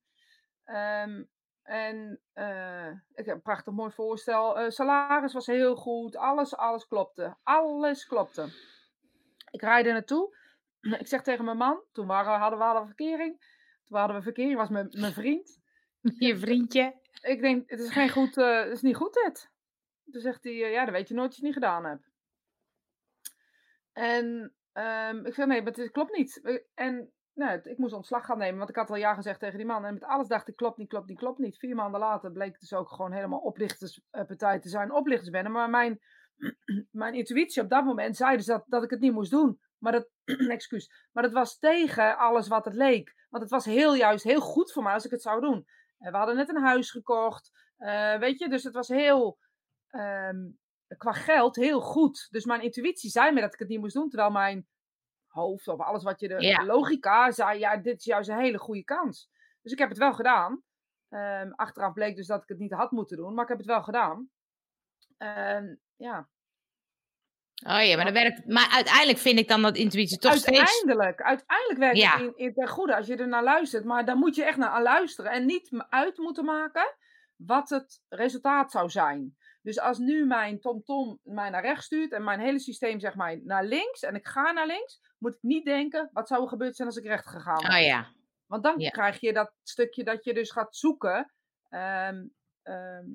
Ehm, 0.63 1.23
en 1.63 2.19
eh, 2.33 2.87
ik 2.89 3.25
heb 3.25 3.35
een 3.35 3.41
prachtig 3.41 3.73
mooi 3.73 3.91
voorstel. 3.91 4.59
Eh, 4.59 4.69
salaris 4.69 5.33
was 5.33 5.45
heel 5.45 5.75
goed. 5.75 6.15
Alles, 6.15 6.55
alles 6.55 6.87
klopte. 6.87 7.37
Alles 7.43 8.05
klopte. 8.05 8.47
Ik 9.51 9.61
rijd 9.61 9.85
er 9.85 9.93
naartoe. 9.93 10.37
Ik 10.99 11.07
zeg 11.07 11.23
tegen 11.23 11.45
mijn 11.45 11.57
man. 11.57 11.83
Toen 11.91 12.07
waren, 12.07 12.39
hadden 12.39 12.59
we 12.59 12.65
hadden 12.65 12.85
verkering. 12.85 13.39
Toen 13.85 13.97
hadden 13.97 14.17
we 14.17 14.23
verkering. 14.23 14.55
was 14.55 14.69
mijn, 14.69 14.87
mijn 14.99 15.13
vriend. 15.13 15.59
Je 16.01 16.37
vriendje. 16.45 17.01
Ik 17.21 17.41
denk, 17.41 17.69
het 17.69 17.79
is, 17.79 17.91
geen 17.91 18.09
goed, 18.09 18.37
eh, 18.37 18.59
het 18.59 18.71
is 18.71 18.81
niet 18.81 18.95
goed 18.95 19.13
dit. 19.13 19.51
Toen 20.11 20.21
zegt 20.21 20.43
hij, 20.43 20.53
ja, 20.53 20.83
dan 20.83 20.93
weet 20.93 21.07
je 21.07 21.13
nooit 21.13 21.27
wat 21.27 21.37
je 21.37 21.43
niet 21.43 21.53
gedaan 21.53 21.85
hebt. 21.85 22.11
En 23.91 24.53
ehm, 24.71 25.25
ik 25.25 25.33
zeg, 25.33 25.45
nee, 25.45 25.61
maar 25.61 25.73
het 25.73 25.91
klopt 25.91 26.17
niet. 26.17 26.61
En 26.73 27.13
het- 27.35 27.65
ik 27.65 27.77
moest 27.77 27.93
ontslag 27.93 28.25
gaan 28.25 28.37
nemen, 28.37 28.57
want 28.57 28.69
ik 28.69 28.75
had 28.75 28.89
al 28.89 28.95
ja 28.95 29.13
gezegd 29.13 29.39
tegen 29.39 29.57
die 29.57 29.67
man. 29.67 29.85
En 29.85 29.93
met 29.93 30.03
alles 30.03 30.27
dacht 30.27 30.47
ik, 30.47 30.55
klopt 30.55 30.77
niet, 30.77 30.87
klopt 30.89 31.07
niet, 31.07 31.17
klopt 31.17 31.39
niet. 31.39 31.57
Vier 31.57 31.75
maanden 31.75 31.99
later 31.99 32.31
bleek 32.31 32.51
het 32.51 32.59
dus 32.59 32.73
ook 32.73 32.89
gewoon 32.89 33.11
helemaal 33.11 33.39
oplichterspartij 33.39 34.59
te 34.59 34.69
zijn. 34.69 34.91
Oplichtersbende. 34.93 35.49
Maar 35.49 35.69
mijn, 35.69 35.99
mijn 36.91 37.13
intuïtie 37.13 37.61
op 37.61 37.69
dat 37.69 37.85
moment 37.85 38.15
zei 38.15 38.37
dus 38.37 38.45
dat, 38.45 38.63
dat 38.67 38.83
ik 38.83 38.89
het 38.89 38.99
niet 38.99 39.13
moest 39.13 39.31
doen. 39.31 39.59
Maar 39.77 39.91
dat, 39.91 40.09
excuus, 40.49 41.07
maar 41.11 41.23
dat 41.23 41.31
was 41.31 41.57
tegen 41.59 42.17
alles 42.17 42.47
wat 42.47 42.65
het 42.65 42.73
leek. 42.73 43.13
Want 43.29 43.43
het 43.43 43.51
was 43.51 43.65
heel 43.65 43.93
juist 43.95 44.23
heel 44.23 44.41
goed 44.41 44.71
voor 44.71 44.83
mij 44.83 44.93
als 44.93 45.05
ik 45.05 45.11
het 45.11 45.21
zou 45.21 45.41
doen. 45.41 45.65
En 45.97 46.11
we 46.11 46.17
hadden 46.17 46.35
net 46.35 46.49
een 46.49 46.63
huis 46.63 46.91
gekocht. 46.91 47.51
eh, 47.77 48.17
weet 48.19 48.39
je, 48.39 48.49
dus 48.49 48.63
het 48.63 48.73
was 48.73 48.87
heel, 48.87 49.37
ehm, 49.87 50.49
qua 50.97 51.11
geld 51.11 51.55
heel 51.55 51.81
goed. 51.81 52.27
Dus 52.31 52.45
mijn 52.45 52.61
intuïtie 52.61 53.09
zei 53.09 53.31
me 53.31 53.41
dat 53.41 53.53
ik 53.53 53.59
het 53.59 53.67
niet 53.67 53.79
moest 53.79 53.93
doen. 53.93 54.09
Terwijl 54.09 54.31
mijn 54.31 54.67
hoofd 55.33 55.67
of 55.67 55.79
alles 55.79 56.03
wat 56.03 56.19
je 56.19 56.27
de 56.27 56.41
Ja. 56.41 56.65
logica 56.65 57.31
zei, 57.31 57.59
ja, 57.59 57.77
dit 57.77 57.97
is 57.97 58.05
juist 58.05 58.29
een 58.29 58.39
hele 58.39 58.57
goede 58.57 58.83
kans. 58.83 59.29
Dus 59.61 59.71
ik 59.71 59.79
heb 59.79 59.89
het 59.89 59.97
wel 59.97 60.13
gedaan. 60.13 60.63
Ehm, 61.09 61.51
achteraf 61.51 61.93
bleek 61.93 62.15
dus 62.15 62.27
dat 62.27 62.41
ik 62.43 62.49
het 62.49 62.57
niet 62.59 62.73
had 62.73 62.91
moeten 62.91 63.17
doen, 63.17 63.33
maar 63.33 63.43
ik 63.43 63.49
heb 63.49 63.57
het 63.57 63.67
wel 63.67 63.83
gedaan. 63.83 64.29
En 65.17 65.81
ja, 65.95 66.29
Oh 67.67 67.83
ja, 67.85 67.95
maar 67.95 68.05
dat 68.05 68.13
werkt... 68.13 68.47
Maar 68.47 68.69
uiteindelijk 68.71 69.17
vind 69.17 69.39
ik 69.39 69.47
dan 69.47 69.61
dat 69.61 69.75
intuïtie 69.77 70.17
toch 70.17 70.33
steeds... 70.35 70.57
uiteindelijk, 70.59 71.21
uiteindelijk 71.21 71.79
werkt 71.79 71.97
Ja. 71.97 72.11
het 72.11 72.21
in, 72.21 72.33
in 72.35 72.53
ten 72.53 72.67
goede 72.67 72.95
als 72.95 73.07
je 73.07 73.15
er 73.15 73.27
naar 73.27 73.43
luistert. 73.43 73.83
Maar 73.83 74.05
daar 74.05 74.17
moet 74.17 74.35
je 74.35 74.43
echt 74.43 74.57
naar 74.57 74.69
aan 74.69 74.81
luisteren. 74.81 75.31
En 75.31 75.45
niet 75.45 75.69
uit 75.89 76.17
moeten 76.17 76.45
maken 76.45 76.95
wat 77.35 77.69
het 77.69 78.01
resultaat 78.09 78.71
zou 78.71 78.89
zijn. 78.89 79.37
Dus 79.61 79.79
als 79.79 79.97
nu 79.97 80.25
mijn 80.25 80.59
TomTom 80.59 81.19
mij 81.23 81.49
naar 81.49 81.61
rechts 81.61 81.85
stuurt 81.85 82.11
en 82.11 82.23
mijn 82.23 82.39
hele 82.39 82.59
systeem 82.59 82.99
zegt 82.99 83.15
mij 83.15 83.41
naar 83.43 83.63
links 83.65 84.01
en 84.01 84.15
ik 84.15 84.27
ga 84.27 84.51
naar 84.51 84.67
links, 84.67 84.99
moet 85.23 85.33
ik 85.35 85.41
niet 85.41 85.65
denken 85.65 86.09
wat 86.13 86.27
zou 86.27 86.41
er 86.43 86.47
gebeurd 86.49 86.75
zijn 86.75 86.87
als 86.87 86.97
ik 86.97 87.05
recht 87.05 87.27
gegaan 87.27 87.61
was. 87.65 87.75
Oh 87.75 87.81
ja. 87.81 88.11
Want 88.45 88.63
dan 88.63 88.79
Ja. 88.79 88.89
krijg 88.89 89.19
je 89.19 89.33
dat 89.33 89.53
stukje 89.63 90.03
dat 90.03 90.23
je 90.23 90.33
dus 90.33 90.51
gaat 90.51 90.75
zoeken 90.75 91.33
ehm, 91.69 92.25
ehm, 92.61 93.05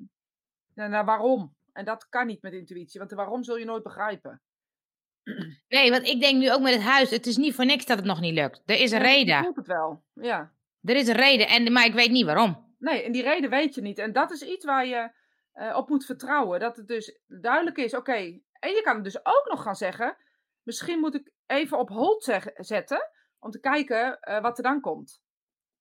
naar 0.73 1.05
waarom. 1.05 1.55
En 1.73 1.85
dat 1.85 2.09
kan 2.09 2.27
niet 2.27 2.41
met 2.41 2.53
intuïtie, 2.53 2.99
want 2.99 3.09
de 3.11 3.15
waarom 3.15 3.43
zul 3.43 3.57
je 3.57 3.65
nooit 3.65 3.83
begrijpen. 3.83 4.41
Nee, 5.67 5.91
want 5.91 6.07
ik 6.07 6.19
denk 6.21 6.37
nu 6.39 6.51
ook 6.51 6.61
met 6.61 6.73
het 6.73 6.81
huis, 6.81 7.09
het 7.09 7.25
is 7.25 7.37
niet 7.37 7.55
voor 7.55 7.65
niks 7.65 7.85
dat 7.85 7.97
het 7.97 8.05
nog 8.05 8.19
niet 8.19 8.33
lukt. 8.33 8.61
Er 8.65 8.79
is 8.81 8.91
een 8.91 8.99
reden. 9.01 9.43
voelt 9.43 9.55
het 9.55 9.67
wel, 9.67 10.03
ja. 10.13 10.53
Er 10.83 10.95
is 10.95 11.07
een 11.07 11.15
reden, 11.15 11.47
en, 11.47 11.71
maar 11.71 11.85
ik 11.85 11.93
weet 11.93 12.11
niet 12.11 12.25
waarom. 12.25 12.75
Nee, 12.79 13.03
en 13.03 13.11
die 13.11 13.23
reden 13.23 13.49
weet 13.49 13.75
je 13.75 13.81
niet. 13.81 13.97
En 13.97 14.13
dat 14.13 14.31
is 14.31 14.41
iets 14.41 14.65
waar 14.65 14.85
je 14.85 15.11
eh, 15.53 15.75
op 15.75 15.89
moet 15.89 16.05
vertrouwen. 16.05 16.59
Dat 16.59 16.77
het 16.77 16.87
dus 16.87 17.19
duidelijk 17.27 17.77
is, 17.77 17.93
oké. 17.95 18.39
En 18.59 18.71
je 18.71 18.81
kan 18.83 18.95
het 18.95 19.03
dus 19.03 19.25
ook 19.25 19.45
nog 19.49 19.61
gaan 19.63 19.75
zeggen, 19.75 20.17
misschien 20.63 20.99
moet 20.99 21.15
ik 21.15 21.31
even 21.49 21.77
op 21.79 21.89
hold 21.89 22.23
zeg- 22.23 22.49
zetten, 22.55 23.09
om 23.39 23.51
te 23.51 23.59
kijken 23.59 24.19
eh, 24.19 24.41
wat 24.41 24.57
er 24.57 24.63
dan 24.63 24.81
komt. 24.81 25.21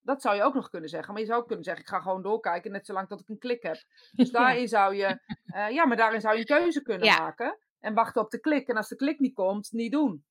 Dat 0.00 0.22
zou 0.22 0.36
je 0.36 0.42
ook 0.42 0.54
nog 0.54 0.68
kunnen 0.68 0.88
zeggen. 0.88 1.12
Maar 1.12 1.22
je 1.22 1.28
zou 1.28 1.40
ook 1.40 1.46
kunnen 1.46 1.64
zeggen, 1.64 1.82
ik 1.82 1.88
ga 1.90 2.00
gewoon 2.00 2.22
doorkijken, 2.22 2.70
net 2.72 2.86
zolang 2.86 3.08
tot 3.08 3.20
ik 3.20 3.28
een 3.28 3.38
klik 3.38 3.62
heb. 3.62 3.76
Dus 4.12 4.30
daarin 4.38 4.68
zou 4.68 4.94
je, 4.94 5.20
eh, 5.44 5.70
ja, 5.70 5.86
maar 5.86 5.96
daarin 5.96 6.20
zou 6.20 6.34
je 6.34 6.40
een 6.40 6.58
keuze 6.60 6.82
kunnen 6.82 7.06
Ja. 7.06 7.18
maken. 7.18 7.58
En 7.80 7.94
wachten 7.94 8.22
op 8.22 8.30
de 8.30 8.40
klik. 8.40 8.68
En 8.68 8.76
als 8.76 8.88
de 8.88 8.96
klik 8.96 9.18
niet 9.18 9.34
komt, 9.34 9.72
niet 9.72 9.92
doen. 9.92 10.24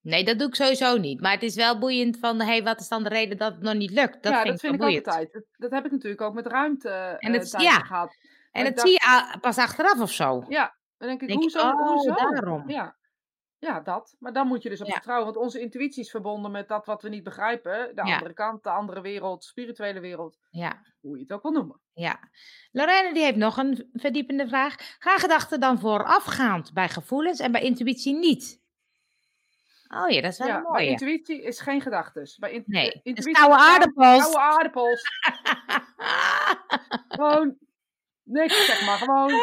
Nee, 0.00 0.24
dat 0.24 0.38
doe 0.38 0.48
ik 0.48 0.54
sowieso 0.54 0.96
niet. 0.96 1.20
Maar 1.20 1.32
het 1.32 1.42
is 1.42 1.54
wel 1.54 1.78
boeiend 1.78 2.18
van, 2.18 2.38
hé, 2.40 2.44
hey, 2.46 2.62
wat 2.62 2.80
is 2.80 2.88
dan 2.88 3.02
de 3.02 3.08
reden 3.08 3.36
dat 3.38 3.52
het 3.52 3.62
nog 3.62 3.74
niet 3.74 3.90
lukt? 3.90 4.22
Dat 4.22 4.32
ja, 4.32 4.42
vind 4.42 4.44
dat 4.44 4.54
ik 4.54 4.60
vind 4.60 4.72
ik 4.74 4.80
boeiend. 4.80 5.06
altijd. 5.06 5.32
Dat, 5.32 5.44
dat 5.56 5.70
heb 5.70 5.84
ik 5.84 5.90
natuurlijk 5.90 6.20
ook 6.20 6.34
met 6.34 6.46
ruimte 6.46 6.88
En 7.18 7.32
het- 7.32 7.54
eh, 7.54 7.60
ja. 7.60 7.70
gehad. 7.78 8.16
En 8.50 8.64
dat 8.64 8.80
zie 8.80 8.90
je 8.90 9.04
a- 9.08 9.38
pas 9.40 9.58
achteraf 9.58 10.00
of 10.00 10.10
zo. 10.12 10.44
Ja, 10.48 10.76
dan 10.98 11.08
denk 11.08 11.20
ik, 11.20 11.28
Denk 11.28 11.40
hoezo, 11.40 11.58
oh, 11.58 11.88
hoezo? 11.88 12.14
daarom. 12.14 12.68
Ja. 12.70 12.96
Ja, 13.62 13.80
dat. 13.80 14.16
Maar 14.18 14.32
dan 14.32 14.46
moet 14.46 14.62
je 14.62 14.68
dus 14.68 14.80
op 14.80 14.86
Ja. 14.86 14.92
vertrouwen. 14.92 15.24
Want 15.26 15.36
onze 15.44 15.60
intuïtie 15.60 16.02
is 16.02 16.10
verbonden 16.10 16.50
met 16.50 16.68
dat 16.68 16.86
wat 16.86 17.02
we 17.02 17.08
niet 17.08 17.22
begrijpen. 17.22 17.94
De 17.94 18.06
Ja. 18.06 18.14
andere 18.14 18.32
kant, 18.34 18.62
de 18.62 18.70
andere 18.70 19.00
wereld, 19.00 19.44
spirituele 19.44 20.00
wereld. 20.00 20.38
Ja, 20.50 20.82
Hoe 21.00 21.16
je 21.16 21.22
het 21.22 21.32
ook 21.32 21.42
wil 21.42 21.52
noemen. 21.52 21.80
ja. 21.92 22.20
Lorraine 22.72 23.14
die 23.14 23.22
heeft 23.22 23.36
nog 23.36 23.56
een 23.56 23.90
verdiepende 23.92 24.48
vraag. 24.48 24.74
Gaan 24.98 25.18
gedachten 25.18 25.60
dan 25.60 25.78
voorafgaand 25.78 26.72
bij 26.72 26.88
gevoelens 26.88 27.40
en 27.40 27.52
bij 27.52 27.62
intuïtie 27.62 28.14
niet? 28.14 28.60
Oh 29.88 30.08
ja, 30.10 30.20
dat 30.20 30.32
is 30.32 30.38
wel 30.38 30.46
Ja, 30.46 30.58
mooie. 30.60 30.86
intuïtie 30.86 31.42
is 31.42 31.60
geen 31.60 31.80
gedachtes. 31.80 32.36
Bij 32.38 32.52
in- 32.52 32.62
Nee, 32.66 32.92
eh, 32.92 33.00
intuïtie 33.02 33.32
koude 33.34 33.54
is 33.54 33.60
aardappels. 33.60 34.20
Koude 34.22 34.38
aardappels. 34.38 35.02
Gewoon 37.08 37.56
niks, 38.24 38.66
zeg 38.66 38.86
maar. 38.86 38.98
Gewoon. 38.98 39.28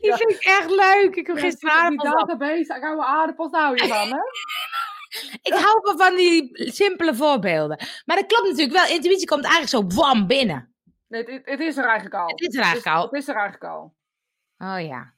Die 0.00 0.14
vind 0.14 0.30
ik 0.30 0.44
echt 0.44 0.70
leuk. 0.70 1.14
Ik 1.16 1.26
heb 1.26 1.36
Ja, 1.38 1.50
die 1.50 1.70
aardappels 1.70 2.22
op. 2.22 2.28
database, 2.28 2.78
koude 2.80 3.04
aardappels, 3.04 3.50
daar 3.50 3.62
hou 3.62 3.76
je 3.76 3.88
van, 3.88 4.08
hè? 4.08 4.18
Ik 5.42 5.52
hou 5.52 5.80
wel 5.82 5.96
van 5.96 6.16
die 6.16 6.50
simpele 6.72 7.14
voorbeelden. 7.14 7.78
Maar 8.04 8.16
dat 8.16 8.26
klopt 8.26 8.48
natuurlijk 8.48 8.76
wel. 8.76 8.96
Intuïtie 8.96 9.26
komt 9.26 9.44
eigenlijk 9.44 9.72
zo 9.94 10.00
bam 10.02 10.26
binnen. 10.26 10.74
Nee, 11.08 11.22
het, 11.22 11.40
het 11.44 11.60
is 11.60 11.76
er 11.76 11.84
eigenlijk 11.84 12.14
al. 12.14 12.28
Het 12.28 12.40
is 12.40 12.54
er 12.56 12.62
eigenlijk 12.62 12.96
al. 12.96 13.02
Het 13.02 13.12
is 13.12 13.28
er 13.28 13.34
eigenlijk 13.36 13.64
al. 13.72 13.94
Oh 14.58 14.80
ja. 14.86 15.14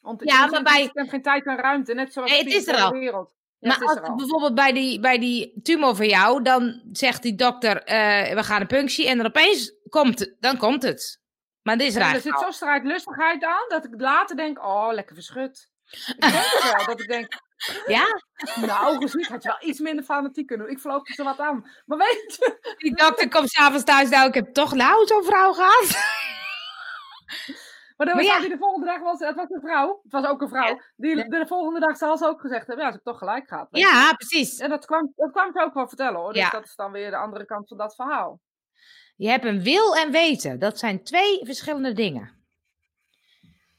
Want 0.00 0.20
Ja, 0.24 0.46
maar 0.46 0.62
bij- 0.62 0.82
Je 0.82 0.90
hebt 0.92 1.10
geen 1.10 1.22
tijd 1.22 1.46
en 1.46 1.56
ruimte, 1.56 1.94
net 1.94 2.12
zoals 2.12 2.30
Nee, 2.30 2.44
de 2.44 2.50
het 2.50 2.58
is 2.60 2.66
er 2.68 2.80
al. 2.82 2.90
wereld. 2.92 3.34
Ja, 3.58 3.68
maar 3.68 3.76
het 3.78 3.82
is 3.82 3.88
als 3.88 3.98
er 3.98 4.04
al. 4.10 4.16
bijvoorbeeld 4.16 4.54
bij 4.54 4.72
die, 4.72 5.00
bij 5.00 5.18
die 5.18 5.60
tumor 5.62 5.96
van 5.96 6.06
jou, 6.08 6.42
dan 6.42 6.82
zegt 6.92 7.22
die 7.22 7.34
dokter, 7.34 7.82
eh, 7.82 8.34
we 8.34 8.42
gaan 8.42 8.60
een 8.60 8.66
punctie. 8.66 9.08
En 9.08 9.16
dan 9.16 9.26
opeens 9.26 9.74
komt. 9.92 10.34
Dan 10.40 10.56
komt 10.58 10.82
het. 10.82 11.20
Maar 11.62 11.76
dit 11.76 11.86
is 11.88 11.94
En 11.94 12.00
er 12.00 12.06
raar. 12.12 12.20
zit 12.20 12.38
zo'n 12.38 12.52
strijdlustigheid 12.52 13.44
aan, 13.44 13.64
dat 13.68 13.84
ik 13.84 14.00
later 14.00 14.36
denk, 14.36 14.58
oh, 14.64 14.88
lekker 14.92 15.14
verschut. 15.14 15.70
Ik 16.06 16.20
denk 16.20 16.74
wel, 16.76 16.86
dat 16.86 17.00
ik 17.00 17.08
denk, 17.08 17.26
Ja? 17.86 18.04
nou, 18.60 18.96
gezien 19.00 19.26
had 19.26 19.42
je 19.42 19.48
wel 19.48 19.68
iets 19.68 19.80
minder 19.80 20.04
fanatiek 20.04 20.46
kunnen 20.46 20.66
doen. 20.66 20.74
Ik 20.74 20.80
vloog 20.82 21.08
er 21.08 21.14
zo 21.14 21.24
wat 21.24 21.38
aan. 21.38 21.70
Maar 21.86 21.98
weet 21.98 22.34
je, 22.38 22.74
Die 22.78 22.94
dokter 22.94 23.28
komt 23.28 23.50
s'avonds 23.50 23.84
thuis. 23.84 24.08
Nou, 24.08 24.28
ik 24.28 24.34
heb 24.34 24.52
toch 24.52 24.74
nou 24.74 25.06
zo'n 25.06 25.24
vrouw 25.24 25.52
gehad. 25.52 25.88
maar 27.96 28.06
dan 28.06 28.16
was 28.16 28.26
ja. 28.26 28.40
de 28.40 28.56
volgende 28.58 28.86
dag, 28.86 29.00
was, 29.00 29.18
het 29.18 29.36
was 29.36 29.50
een 29.50 29.60
vrouw, 29.60 30.00
het 30.02 30.12
was 30.12 30.24
ook 30.24 30.40
een 30.42 30.48
vrouw, 30.48 30.80
die 30.96 31.16
de, 31.16 31.28
de 31.28 31.46
volgende 31.46 31.80
dag 31.80 31.96
zal 31.96 32.16
ze 32.18 32.26
ook 32.26 32.40
gezegd 32.40 32.66
hebben, 32.66 32.84
ja, 32.84 32.90
ze 32.90 32.96
heb 32.96 33.04
toch 33.04 33.18
gelijk 33.18 33.48
gehad. 33.48 33.66
Ja, 33.70 34.12
precies. 34.12 34.58
En 34.58 34.70
dat 34.70 34.84
kwam, 34.86 35.12
dat 35.16 35.30
kwam 35.30 35.52
ze 35.52 35.60
ook 35.60 35.74
wel 35.74 35.88
vertellen 35.88 36.20
hoor, 36.20 36.32
dus 36.32 36.42
Ja. 36.42 36.48
dat 36.50 36.64
is 36.64 36.74
dan 36.74 36.92
weer 36.92 37.10
de 37.10 37.16
andere 37.16 37.44
kant 37.44 37.68
van 37.68 37.76
dat 37.76 37.94
verhaal. 37.94 38.40
Je 39.22 39.28
hebt 39.28 39.44
een 39.44 39.62
wil 39.62 39.96
en 39.96 40.10
weten. 40.10 40.58
Dat 40.58 40.78
zijn 40.78 41.02
twee 41.04 41.44
verschillende 41.44 41.92
dingen. 41.92 42.30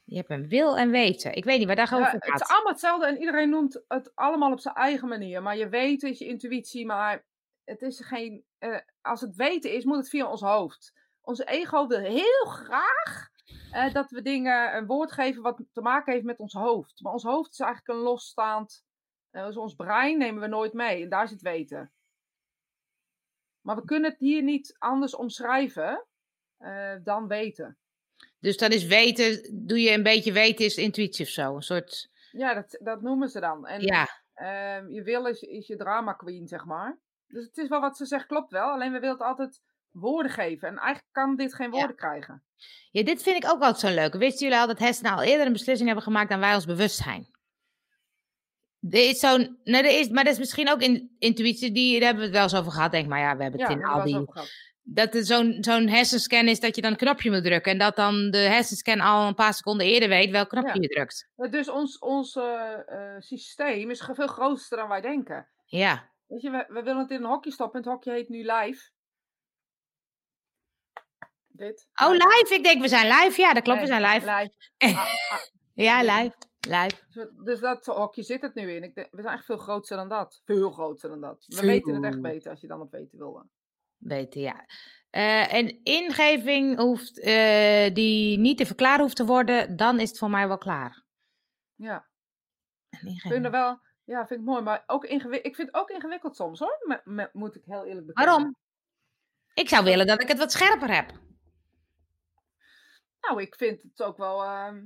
Je 0.04 0.16
hebt 0.16 0.30
een 0.30 0.48
wil 0.48 0.76
en 0.78 0.90
weten. 0.90 1.34
Ik 1.34 1.44
weet 1.44 1.58
niet 1.58 1.66
waar 1.66 1.76
Ja, 1.76 1.82
over 1.96 2.12
het 2.12 2.24
is 2.24 2.30
gaat. 2.30 2.48
allemaal 2.48 2.72
hetzelfde 2.72 3.06
en 3.06 3.18
iedereen 3.18 3.48
noemt 3.50 3.82
het 3.88 4.12
allemaal 4.14 4.52
op 4.52 4.60
zijn 4.60 4.74
eigen 4.74 5.08
manier. 5.08 5.42
Maar 5.42 5.56
je 5.56 5.68
weet, 5.68 6.02
is 6.02 6.18
je 6.18 6.26
intuïtie, 6.26 6.86
maar 6.86 7.24
het 7.64 7.82
is 7.82 8.00
geen. 8.00 8.44
eh, 8.58 8.78
als 9.00 9.20
het 9.20 9.36
weten 9.36 9.72
is, 9.72 9.84
moet 9.84 9.96
het 9.96 10.08
via 10.08 10.30
ons 10.30 10.40
hoofd. 10.40 10.92
Onze 11.20 11.44
ego 11.44 11.86
wil 11.86 11.98
heel 11.98 12.44
graag 12.44 13.28
eh, 13.72 13.92
dat 13.92 14.10
we 14.10 14.22
dingen 14.22 14.76
een 14.76 14.86
woord 14.86 15.12
geven 15.12 15.42
wat 15.42 15.62
te 15.72 15.80
maken 15.80 16.12
heeft 16.12 16.24
met 16.24 16.38
ons 16.38 16.52
hoofd. 16.52 17.00
Maar 17.02 17.12
ons 17.12 17.22
hoofd 17.22 17.52
is 17.52 17.58
eigenlijk 17.60 17.98
een 17.98 18.04
losstaand. 18.04 18.84
eh, 19.30 19.46
dus 19.46 19.56
ons 19.56 19.74
brein 19.74 20.18
nemen 20.18 20.40
we 20.40 20.46
nooit 20.48 20.72
mee 20.72 21.02
en 21.02 21.08
daar 21.08 21.28
zit 21.28 21.40
weten. 21.42 21.92
Maar 23.64 23.76
we 23.76 23.84
kunnen 23.84 24.10
het 24.10 24.18
hier 24.18 24.42
niet 24.42 24.76
anders 24.78 25.14
omschrijven 25.14 26.06
eh, 26.58 26.92
dan 27.02 27.28
weten. 27.28 27.78
Dus 28.40 28.56
dan 28.56 28.70
is 28.70 28.86
weten, 28.86 29.50
doe 29.66 29.80
je 29.80 29.90
een 29.90 30.02
beetje 30.02 30.32
weten, 30.32 30.64
is 30.64 30.76
intuïtie 30.76 31.24
of 31.24 31.30
zo. 31.30 31.54
Een 31.54 31.62
soort, 31.62 32.10
Ja, 32.30 32.54
dat, 32.54 32.78
dat 32.82 33.02
noemen 33.02 33.28
ze 33.28 33.40
dan. 33.40 33.66
En 33.66 33.80
ja. 33.80 34.08
Ehm, 34.34 34.88
je 34.88 35.02
wil 35.02 35.26
is, 35.26 35.40
is 35.40 35.66
je 35.66 35.76
drama 35.76 36.12
queen, 36.12 36.46
zeg 36.48 36.64
maar. 36.64 36.98
Dus 37.26 37.44
het 37.44 37.56
is 37.56 37.68
wel 37.68 37.80
wat 37.80 37.96
ze 37.96 38.04
zegt, 38.06 38.26
klopt 38.26 38.50
wel. 38.50 38.68
Alleen 38.70 38.92
we 38.92 38.98
willen 38.98 39.16
het 39.16 39.26
altijd 39.26 39.60
woorden 39.90 40.32
geven. 40.32 40.68
En 40.68 40.76
eigenlijk 40.76 41.12
kan 41.12 41.36
dit 41.36 41.54
geen 41.54 41.70
Ja. 41.72 41.78
woorden 41.78 41.96
krijgen. 41.96 42.42
ja, 42.90 43.02
dit 43.02 43.22
vind 43.22 43.44
ik 43.44 43.50
ook 43.50 43.60
altijd 43.62 43.78
zo 43.94 44.00
leuk. 44.00 44.14
Wisten 44.14 44.46
jullie 44.46 44.60
al 44.62 44.66
dat 44.66 44.78
hersenen 44.78 45.12
al 45.12 45.22
eerder 45.22 45.46
een 45.46 45.52
beslissing 45.52 45.86
hebben 45.86 46.04
gemaakt 46.06 46.30
dan 46.30 46.40
wij 46.40 46.54
ons 46.54 46.66
bewust 46.66 46.96
zijn? 47.02 47.26
Er 48.90 49.08
is 49.08 49.18
zo'n, 49.18 49.58
nee, 49.64 49.82
er 49.82 49.98
is, 49.98 50.08
maar 50.08 50.24
dat 50.24 50.32
is 50.32 50.38
misschien 50.38 50.70
ook 50.70 50.80
in, 50.80 51.16
intuïtie, 51.18 51.72
die, 51.72 51.98
daar 52.00 52.08
hebben 52.08 52.18
we 52.18 52.24
het 52.24 52.34
wel 52.34 52.42
eens 52.42 52.54
over 52.54 52.72
gehad. 52.72 52.90
Denk 52.90 53.08
maar, 53.08 53.20
ja, 53.20 53.36
we 53.36 53.42
hebben 53.42 53.60
het 53.60 53.70
in 53.70 53.84
al 53.84 54.04
die 54.04 54.26
dat 54.84 55.14
er 55.14 55.24
zo'n 55.24 55.56
zo'n 55.60 55.88
hersenscan 55.88 56.48
is 56.48 56.60
dat 56.60 56.76
je 56.76 56.82
dan 56.82 56.90
een 56.90 56.96
knopje 56.96 57.30
moet 57.30 57.44
drukken. 57.44 57.72
En 57.72 57.78
dat 57.78 57.96
dan 57.96 58.30
de 58.30 58.38
hersenscan 58.38 59.00
al 59.00 59.26
een 59.26 59.34
paar 59.34 59.54
seconden 59.54 59.86
eerder 59.86 60.08
weet 60.08 60.30
welk 60.30 60.48
knopje 60.48 60.74
Ja. 60.74 60.80
je 60.80 60.88
drukt. 60.88 61.28
Eh, 61.36 61.50
Dus 61.50 61.68
ons, 61.68 61.98
ons 61.98 62.36
eh, 62.36 62.72
eh, 62.86 63.20
systeem 63.20 63.90
is 63.90 64.08
veel 64.12 64.26
groter 64.26 64.76
dan 64.76 64.88
wij 64.88 65.00
denken. 65.00 65.48
Ja. 65.64 66.10
Weet 66.26 66.42
je, 66.42 66.50
we, 66.50 66.64
we 66.68 66.82
willen 66.82 66.98
het 67.00 67.10
in 67.10 67.16
een 67.16 67.28
hokje 67.30 67.50
stoppen. 67.50 67.82
En 67.82 67.86
het 67.86 67.94
hokje 67.94 68.12
heet 68.12 68.28
nu 68.28 68.38
live. 68.38 68.90
Dit. 71.46 71.88
Oh, 72.02 72.10
live. 72.10 72.54
Ik 72.54 72.64
denk, 72.64 72.80
we 72.80 72.88
zijn 72.88 73.06
live. 73.06 73.40
Ja, 73.40 73.52
dat 73.52 73.62
klopt, 73.62 73.80
we 73.80 73.86
zijn 73.86 74.02
live. 74.02 74.30
live. 74.30 74.52
Ah, 74.98 75.06
ah. 75.30 75.38
Ja, 75.74 76.00
live. 76.00 76.34
Live. 76.64 76.96
Dus 77.10 77.28
Dus 77.44 77.60
dat 77.60 77.86
hokje 77.86 78.22
zit 78.22 78.42
het 78.42 78.54
nu 78.54 78.72
in. 78.72 78.82
Ik 78.82 78.94
denk, 78.94 79.08
we 79.10 79.22
zijn 79.22 79.34
echt 79.34 79.44
veel 79.44 79.56
groter 79.56 79.96
dan 79.96 80.08
dat. 80.08 80.40
Veel 80.44 80.70
groter 80.70 81.08
dan 81.08 81.20
dat. 81.20 81.44
We 81.46 81.56
Veel. 81.56 81.66
weten 81.66 81.94
het 81.94 82.04
echt 82.04 82.20
beter 82.20 82.50
als 82.50 82.60
je 82.60 82.66
dan 82.66 82.80
op 82.80 82.90
weten 82.90 83.18
wil. 83.18 83.50
Weten, 83.96 84.40
ja. 84.40 84.66
Eh, 85.10 85.54
en 85.54 85.82
ingeving 85.82 86.78
hoeft, 86.78 87.20
eh, 87.20 87.94
die 87.94 88.38
niet 88.38 88.58
te 88.58 88.66
verklaren 88.66 89.00
hoeft 89.00 89.16
te 89.16 89.24
worden, 89.24 89.76
dan 89.76 90.00
is 90.00 90.08
het 90.08 90.18
voor 90.18 90.30
mij 90.30 90.48
wel 90.48 90.58
klaar. 90.58 91.02
Ja. 91.74 92.06
Ik 92.90 93.20
vind 93.20 93.48
wel, 93.48 93.80
ja, 94.04 94.26
vind 94.26 94.40
ik 94.40 94.46
mooi, 94.46 94.62
maar 94.62 94.82
ook 94.86 95.04
ik 95.04 95.20
vind 95.56 95.56
het 95.56 95.74
ook 95.74 95.90
ingewikkeld 95.90 96.36
soms 96.36 96.58
hoor, 96.58 97.00
moet 97.32 97.56
ik 97.56 97.64
heel 97.64 97.84
eerlijk 97.84 98.06
bekennen. 98.06 98.32
Waarom? 98.34 98.56
Ik 99.54 99.68
zou 99.68 99.84
willen 99.84 100.06
dat 100.06 100.22
ik 100.22 100.28
het 100.28 100.38
wat 100.38 100.52
scherper 100.52 100.94
heb. 100.94 101.12
Nou, 103.20 103.42
ik 103.42 103.54
vind 103.54 103.82
het 103.82 104.02
ook 104.02 104.16
wel, 104.16 104.42
ehm, 104.42 104.82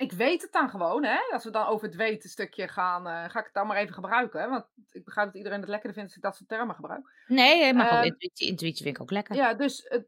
ik 0.00 0.12
weet 0.12 0.42
het 0.42 0.52
dan 0.52 0.70
gewoon, 0.70 1.04
hè. 1.04 1.18
Als 1.32 1.44
we 1.44 1.50
dan 1.50 1.66
over 1.66 1.86
het 1.86 1.96
weten 1.96 2.28
stukje 2.28 2.68
gaan, 2.68 3.06
eh, 3.06 3.30
ga 3.30 3.38
ik 3.38 3.44
het 3.44 3.54
dan 3.54 3.66
maar 3.66 3.76
even 3.76 3.94
gebruiken, 3.94 4.40
hè. 4.40 4.48
Want 4.48 4.66
ik 4.90 5.04
begrijp 5.04 5.26
dat 5.26 5.36
iedereen 5.36 5.60
het 5.60 5.68
lekkerder 5.68 5.94
vindt 5.94 6.08
als 6.08 6.16
ik 6.16 6.24
dat 6.24 6.36
soort 6.36 6.48
termen 6.48 6.74
gebruik. 6.74 7.12
Nee, 7.26 7.74
maar 7.74 7.88
Ehm, 7.90 8.04
intuïtie, 8.04 8.48
intuïtie 8.48 8.84
vind 8.84 8.96
ik 8.96 9.02
ook 9.02 9.10
lekker. 9.10 9.34
Ja, 9.34 9.54
dus, 9.54 9.84
het, 9.88 10.06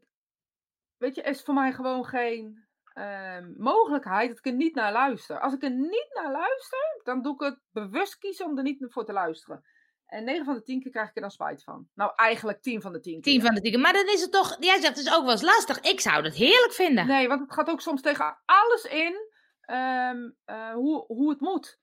weet 0.97 1.15
je, 1.15 1.21
is 1.21 1.41
voor 1.41 1.53
mij 1.53 1.73
gewoon 1.73 2.05
geen 2.05 2.61
ehm, 2.93 3.51
mogelijkheid 3.57 4.29
dat 4.29 4.37
ik 4.37 4.45
er 4.45 4.53
niet 4.53 4.75
naar 4.75 4.91
luister. 4.91 5.39
Als 5.39 5.53
ik 5.53 5.63
er 5.63 5.71
niet 5.71 6.09
naar 6.13 6.31
luister, 6.31 7.01
dan 7.03 7.21
doe 7.21 7.33
ik 7.33 7.39
het 7.39 7.59
bewust 7.71 8.17
kiezen 8.17 8.45
om 8.45 8.57
er 8.57 8.63
niet 8.63 8.85
voor 8.89 9.05
te 9.05 9.13
luisteren. 9.13 9.63
En 10.05 10.23
9 10.23 10.45
van 10.45 10.53
de 10.53 10.61
10 10.61 10.81
keer 10.81 10.91
krijg 10.91 11.09
ik 11.09 11.15
er 11.15 11.21
dan 11.21 11.31
spijt 11.31 11.63
van. 11.63 11.87
Nou, 11.93 12.11
eigenlijk 12.15 12.61
10 12.61 12.81
van 12.81 12.93
de 12.93 12.99
10 12.99 13.13
keer. 13.13 13.33
Tien 13.33 13.41
van 13.41 13.55
de 13.55 13.61
tien. 13.61 13.79
Maar 13.79 13.93
dan 13.93 14.07
is 14.07 14.21
het 14.21 14.31
toch, 14.31 14.57
jij 14.59 14.79
zegt 14.79 14.97
het 14.97 15.05
is 15.05 15.13
ook 15.13 15.23
wel 15.23 15.31
eens 15.31 15.41
lastig. 15.41 15.79
Ik 15.79 15.99
zou 15.99 16.23
het 16.23 16.35
heerlijk 16.35 16.73
vinden. 16.73 17.07
Nee, 17.07 17.27
want 17.27 17.41
het 17.41 17.53
gaat 17.53 17.69
ook 17.69 17.81
soms 17.81 18.01
tegen 18.01 18.37
alles 18.45 18.83
in 18.83 19.31
ehm, 19.65 20.29
eh, 20.45 20.73
hoe, 20.73 21.05
hoe 21.05 21.29
het 21.29 21.39
moet. 21.39 21.79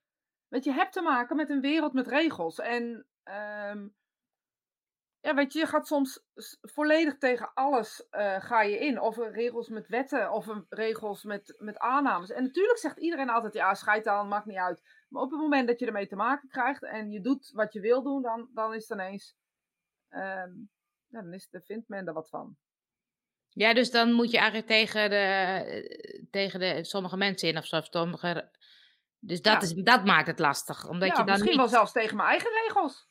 Want 0.48 0.64
je 0.64 0.72
hebt 0.72 0.92
te 0.92 1.02
maken 1.02 1.36
met 1.36 1.50
een 1.50 1.60
wereld 1.60 1.92
met 1.92 2.06
regels. 2.06 2.58
En 2.58 3.06
ehm, 3.22 3.88
ja, 5.20 5.34
weet 5.34 5.52
je, 5.52 5.58
je 5.58 5.66
gaat 5.66 5.86
soms 5.86 6.24
volledig 6.60 7.18
tegen 7.18 7.50
alles 7.54 8.08
eh, 8.10 8.40
ga 8.40 8.62
je 8.62 8.78
in. 8.78 9.00
Of 9.00 9.16
regels 9.16 9.68
met 9.68 9.88
wetten, 9.88 10.32
of 10.32 10.48
regels 10.68 11.24
met, 11.24 11.54
met 11.58 11.78
aannames. 11.78 12.30
En 12.30 12.42
natuurlijk 12.42 12.78
zegt 12.78 12.98
iedereen 12.98 13.30
altijd, 13.30 13.54
ja, 13.54 13.74
scheid 13.74 14.06
aan, 14.06 14.28
maakt 14.28 14.46
niet 14.46 14.58
uit. 14.58 14.82
Maar 15.08 15.22
op 15.22 15.30
het 15.30 15.40
moment 15.40 15.68
dat 15.68 15.78
je 15.78 15.86
ermee 15.86 16.06
te 16.06 16.16
maken 16.16 16.48
krijgt 16.48 16.82
en 16.82 17.10
je 17.10 17.20
doet 17.20 17.50
wat 17.54 17.72
je 17.72 17.80
wil 17.80 18.02
doen, 18.02 18.22
dan, 18.22 18.48
dan 18.54 18.74
is 18.74 18.88
het 18.88 18.98
ineens... 18.98 19.36
ehm, 20.08 20.52
ja, 21.06 21.22
dan, 21.22 21.32
is, 21.32 21.48
dan 21.50 21.62
vindt 21.62 21.88
men 21.88 22.06
er 22.06 22.12
wat 22.12 22.28
van. 22.28 22.56
Ja, 23.52 23.74
dus 23.74 23.90
dan 23.90 24.12
moet 24.12 24.30
je 24.30 24.36
eigenlijk 24.36 24.68
tegen 24.68 25.10
de, 25.10 26.26
tegen 26.30 26.60
de 26.60 26.84
sommige 26.84 27.16
mensen 27.16 27.48
in 27.48 27.58
of 27.58 27.66
zo. 27.66 27.80
Sommige, 27.80 28.50
dus 29.18 29.42
dat, 29.42 29.52
Ja. 29.52 29.60
is, 29.60 29.74
dat 29.74 30.04
maakt 30.04 30.26
het 30.26 30.38
lastig. 30.38 30.88
Omdat 30.88 31.08
ja, 31.08 31.14
je 31.18 31.24
dan 31.24 31.26
misschien 31.26 31.48
niet... 31.50 31.58
wel 31.58 31.68
zelfs 31.68 31.92
tegen 31.92 32.16
mijn 32.16 32.28
eigen 32.28 32.50
regels. 32.66 33.08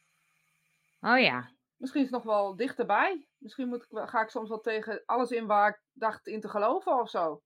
Oh 1.02 1.20
ja. 1.20 1.52
Misschien 1.78 2.02
is 2.02 2.12
het 2.12 2.24
nog 2.24 2.36
wel 2.36 2.56
dichterbij. 2.56 3.28
Misschien 3.38 3.68
moet 3.68 3.84
ik, 3.90 4.10
ga 4.10 4.22
ik 4.22 4.30
soms 4.30 4.50
wel 4.50 4.60
tegen 4.62 5.04
alles 5.06 5.30
in 5.30 5.46
waar 5.46 5.70
ik 5.70 5.82
dacht 5.94 6.28
in 6.28 6.42
te 6.42 6.50
geloven 6.50 7.00
of 7.00 7.10
zo. 7.10 7.42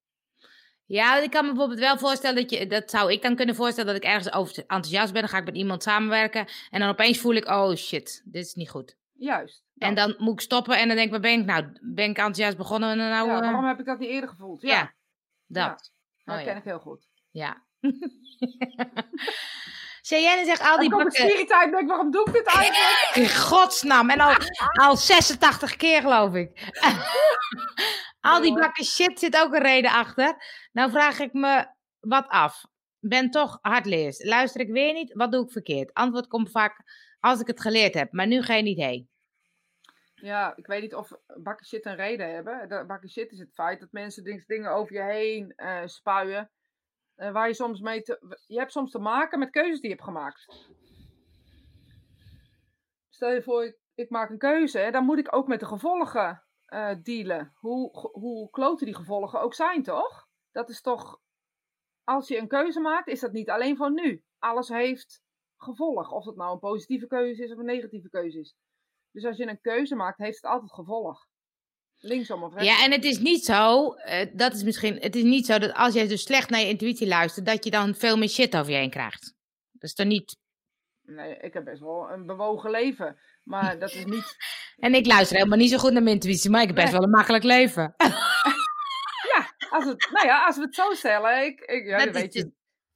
Ja, 0.86 1.18
ik 1.18 1.32
kan 1.32 1.46
me 1.46 1.52
bijvoorbeeld 1.52 1.80
wel 1.80 1.98
voorstellen 1.98 2.42
dat 2.42 2.50
je... 2.52 2.68
Dat 2.68 2.90
zou 2.90 3.12
ik 3.12 3.22
dan 3.22 3.36
kunnen 3.36 3.56
voorstellen 3.56 3.94
dat 3.94 4.04
ik 4.04 4.10
ergens 4.10 4.34
over 4.34 4.58
enthousiast 4.58 5.12
ben. 5.14 5.22
Dan 5.22 5.30
ga 5.30 5.38
ik 5.38 5.46
met 5.46 5.56
iemand 5.56 5.84
samenwerken. 5.84 6.48
En 6.70 6.80
dan 6.80 6.90
opeens 6.90 7.20
voel 7.20 7.34
ik, 7.34 7.48
oh 7.48 7.76
shit, 7.76 8.22
dit 8.26 8.46
is 8.46 8.54
niet 8.54 8.70
goed. 8.70 8.98
Juist. 9.24 9.64
En 9.78 9.96
dat. 9.96 10.08
dan 10.08 10.16
moet 10.18 10.34
ik 10.34 10.42
stoppen 10.42 10.78
en 10.78 10.88
dan 10.88 10.96
denk 10.96 11.06
ik, 11.08 11.12
waar 11.12 11.22
ben 11.22 11.40
ik 11.40 11.46
nou? 11.46 11.78
Ben 11.82 12.10
ik 12.10 12.18
enthousiast 12.18 12.58
begonnen 12.58 12.90
en 12.90 12.98
nou... 12.98 13.28
ja, 13.28 13.40
waarom 13.40 13.66
heb 13.66 13.80
ik 13.80 13.86
dat 13.86 14.00
niet 14.00 14.10
eerder 14.10 14.30
gevoeld? 14.30 14.62
Ja, 14.62 14.70
ja, 14.70 14.94
dat. 15.48 15.92
dat 16.24 16.38
Oh, 16.38 16.44
ken 16.44 16.58
ik 16.58 16.64
heel 16.64 16.80
goed. 16.80 17.08
Ja, 17.32 17.64
Cheyenne 20.02 20.46
zegt 20.46 20.62
al 20.62 20.80
die 20.80 20.90
bakken... 20.90 21.28
de 21.28 21.46
tijd 21.48 21.72
denk 21.72 21.82
ik, 21.82 21.88
waarom 21.88 22.12
doe 22.12 22.26
ik 22.28 22.34
dit 22.34 22.48
eigenlijk? 22.48 23.12
In 23.30 23.30
godsnaam. 23.30 24.10
En 24.10 24.20
al, 24.20 24.36
al 24.74 24.98
86 24.98 25.76
keer, 25.76 26.02
geloof 26.02 26.34
ik. 26.34 26.72
al 28.20 28.42
die 28.42 28.54
bakken 28.54 28.86
shit 28.86 29.20
zit 29.20 29.38
ook 29.38 29.54
een 29.54 29.62
reden 29.62 29.92
achter. 29.92 30.36
Nou 30.72 30.92
vraag 30.92 31.20
ik 31.20 31.34
me 31.34 31.68
wat 32.00 32.28
af. 32.28 32.66
Ben 33.00 33.32
toch 33.32 33.58
hardleers. 33.62 34.24
Luister 34.24 34.62
ik 34.62 34.72
weer 34.72 34.94
niet, 34.94 35.14
wat 35.14 35.32
doe 35.32 35.46
ik 35.46 35.52
verkeerd? 35.52 35.94
Antwoord 35.94 36.28
komt 36.28 36.52
vaak 36.52 36.84
als 37.20 37.40
ik 37.40 37.48
het 37.48 37.62
geleerd 37.62 37.94
heb, 37.94 38.12
maar 38.12 38.28
nu 38.28 38.42
geen 38.42 38.66
idee. 38.66 39.10
Ja, 40.24 40.56
ik 40.56 40.68
weet 40.68 40.82
niet 40.82 40.96
of 40.96 41.12
bakken 41.38 41.66
shit 41.66 41.86
een 41.86 41.96
reden 41.96 42.34
hebben. 42.34 42.88
Bakken 42.88 43.10
shit 43.10 43.32
is 43.32 43.40
het 43.40 43.54
feit 43.54 43.80
dat 43.80 43.92
mensen 43.92 44.24
ding- 44.24 44.46
dingen 44.46 44.72
over 44.72 44.96
je 44.96 45.02
heen 45.02 45.54
eh, 45.56 45.86
spuien. 45.86 46.52
eh, 47.16 47.32
waar 47.32 47.48
je 47.48 47.54
soms 47.54 47.80
mee. 47.82 48.02
Je 48.48 48.60
hebt 48.60 48.72
soms 48.72 48.92
te 48.92 49.00
maken 49.00 49.40
met 49.40 49.50
keuzes 49.50 49.80
die 49.80 49.90
je 49.90 49.96
hebt 49.96 50.08
gemaakt. 50.08 50.68
Stel 53.10 53.32
je 53.32 53.42
voor, 53.44 53.64
ik, 53.66 53.78
ik 53.96 54.10
maak 54.10 54.30
een 54.30 54.38
keuze, 54.38 54.90
dan 54.92 55.06
moet 55.06 55.18
ik 55.20 55.36
ook 55.36 55.48
met 55.48 55.60
de 55.60 55.66
gevolgen 55.66 56.44
eh, 56.66 56.96
dealen. 57.02 57.52
Hoe, 57.56 58.10
hoe 58.12 58.50
kloten 58.50 58.86
die 58.86 58.96
gevolgen 58.96 59.42
ook 59.42 59.54
zijn, 59.54 59.84
toch? 59.84 60.28
Dat 60.52 60.70
is 60.70 60.82
toch... 60.82 61.20
Als 62.04 62.28
je 62.28 62.38
een 62.38 62.48
keuze 62.48 62.80
maakt, 62.80 63.08
is 63.08 63.20
dat 63.20 63.32
niet 63.32 63.50
alleen 63.50 63.78
voor 63.78 63.92
nu. 63.92 64.24
Alles 64.40 64.68
heeft 64.70 65.22
gevolg. 65.58 66.12
Of 66.12 66.26
het 66.26 66.36
nou 66.36 66.54
een 66.54 66.60
positieve 66.60 67.08
keuze 67.08 67.44
is 67.44 67.52
of 67.52 67.58
een 67.58 67.66
negatieve 67.66 68.10
keuze 68.10 68.40
is. 68.40 68.56
Dus 69.14 69.26
als 69.26 69.38
je 69.38 69.48
een 69.48 69.62
keuze 69.62 69.96
maakt, 69.96 70.18
heeft 70.18 70.36
het 70.42 70.52
altijd 70.52 70.74
gevolg. 70.74 71.26
Linksom 71.98 72.44
of 72.44 72.54
rechtsom. 72.54 72.78
Ja, 72.78 72.84
en 72.86 72.92
het 72.92 73.04
is 73.04 73.20
niet 73.20 73.46
zo, 73.46 73.94
eh, 73.94 74.28
dat 74.34 74.54
is 74.54 74.64
misschien, 74.64 74.98
het 75.00 75.16
is 75.16 75.24
niet 75.24 75.46
zo 75.46 75.58
dat 75.60 75.74
als 75.74 75.94
jij 75.94 76.08
dus 76.08 76.24
slecht 76.24 76.50
naar 76.50 76.60
je 76.60 76.68
intuïtie 76.68 77.08
luistert, 77.08 77.46
dat 77.46 77.64
je 77.64 77.72
dan 77.72 77.96
veel 77.96 78.18
meer 78.18 78.30
shit 78.30 78.56
over 78.58 78.72
je 78.72 78.78
heen 78.78 78.90
krijgt. 78.90 79.34
Dat 79.72 79.84
is 79.90 79.96
dan 79.96 80.08
niet. 80.08 80.38
Nee, 81.02 81.38
ik 81.38 81.54
heb 81.54 81.64
best 81.64 81.82
wel 81.82 82.10
een 82.12 82.26
bewogen 82.26 82.70
leven. 82.72 83.20
Maar 83.44 83.80
dat 83.80 83.92
is 83.94 84.06
niet... 84.06 84.36
En 84.78 84.94
ik 84.94 85.06
luister 85.06 85.38
helemaal 85.38 85.58
niet 85.58 85.70
zo 85.70 85.78
goed 85.78 85.92
naar 85.92 86.04
mijn 86.04 86.16
intuïtie, 86.16 86.50
maar 86.50 86.62
ik 86.62 86.68
heb 86.68 86.76
best 86.76 86.88
Nee. 86.88 86.96
wel 86.98 87.04
een 87.08 87.16
makkelijk 87.16 87.44
leven. 87.44 87.94
Ja, 89.36 89.54
als, 89.70 89.86
het, 89.86 90.10
nou 90.12 90.28
ja, 90.28 90.46
als 90.46 90.56
we 90.56 90.62
het 90.62 90.76
zo 90.76 90.94
stellen. 90.94 91.46
Ik, 91.46 91.60
ik, 91.60 91.86
ja, 91.86 92.06
Dat 92.06 92.14
weet, 92.14 92.34
je, 92.34 92.42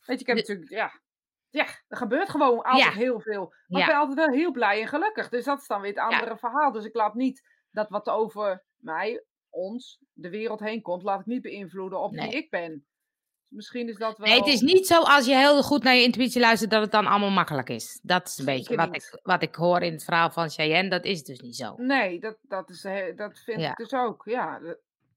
weet 0.05 0.20
je, 0.20 0.26
ik 0.26 0.28
heb 0.28 0.36
de- 0.36 0.41
natuurlijk... 0.41 0.70
Ja, 0.70 1.01
ja, 1.49 1.65
er 1.87 1.97
gebeurt 1.97 2.29
gewoon 2.29 2.61
altijd 2.61 2.93
Ja. 2.93 2.99
heel 2.99 3.19
veel. 3.19 3.53
Maar 3.67 3.79
Ja. 3.79 3.85
ik 3.85 3.91
ben 3.91 3.99
altijd 4.01 4.17
wel 4.27 4.35
heel 4.35 4.51
blij 4.51 4.81
en 4.81 4.87
gelukkig. 4.87 5.29
Dus 5.29 5.45
dat 5.45 5.59
is 5.61 5.67
dan 5.67 5.81
weer 5.81 5.89
het 5.89 5.99
Ja. 5.99 6.05
andere 6.19 6.37
verhaal. 6.37 6.71
Dus 6.71 6.85
ik 6.85 6.95
laat 6.95 7.13
niet 7.13 7.47
dat 7.71 7.89
wat 7.89 8.09
over 8.09 8.63
mij, 8.77 9.23
ons, 9.49 9.99
de 10.13 10.29
wereld 10.29 10.59
heen 10.59 10.81
komt... 10.81 11.03
laat 11.03 11.19
ik 11.19 11.25
niet 11.25 11.41
beïnvloeden 11.41 11.99
op 11.99 12.11
Nee. 12.11 12.27
wie 12.29 12.37
ik 12.37 12.49
ben. 12.49 12.71
Dus 12.71 13.55
misschien 13.55 13.87
is 13.87 13.97
dat 13.97 14.17
wel... 14.17 14.27
Nee, 14.27 14.37
het 14.37 14.47
is 14.47 14.61
niet 14.61 14.87
zo 14.87 15.01
als 15.01 15.25
je 15.25 15.35
heel 15.35 15.63
goed 15.63 15.83
naar 15.83 15.95
je 15.95 16.03
intuïtie 16.03 16.41
luistert 16.41 16.71
dat 16.71 16.81
het 16.81 16.91
dan 16.91 17.07
allemaal 17.07 17.29
makkelijk 17.29 17.69
is. 17.69 17.99
Dat 18.03 18.27
is 18.27 18.37
een 18.37 18.45
beetje 18.45 18.75
wat 18.75 18.95
ik, 18.95 19.19
wat 19.23 19.41
ik 19.41 19.55
hoor 19.55 19.81
in 19.81 19.91
het 19.93 20.03
verhaal 20.03 20.29
van 20.29 20.49
Cheyenne. 20.49 20.89
Dat 20.89 21.05
is 21.05 21.23
dus 21.23 21.39
niet 21.39 21.55
zo. 21.55 21.73
Nee, 21.77 22.19
dat, 22.19 22.37
dat, 22.41 22.69
is, 22.69 22.81
dat 23.15 23.39
vind 23.39 23.61
ik 23.61 23.75
dus 23.75 23.93
ook. 23.93 24.21
Ja, 24.25 24.59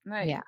nee. 0.02 0.26
Ja. 0.28 0.46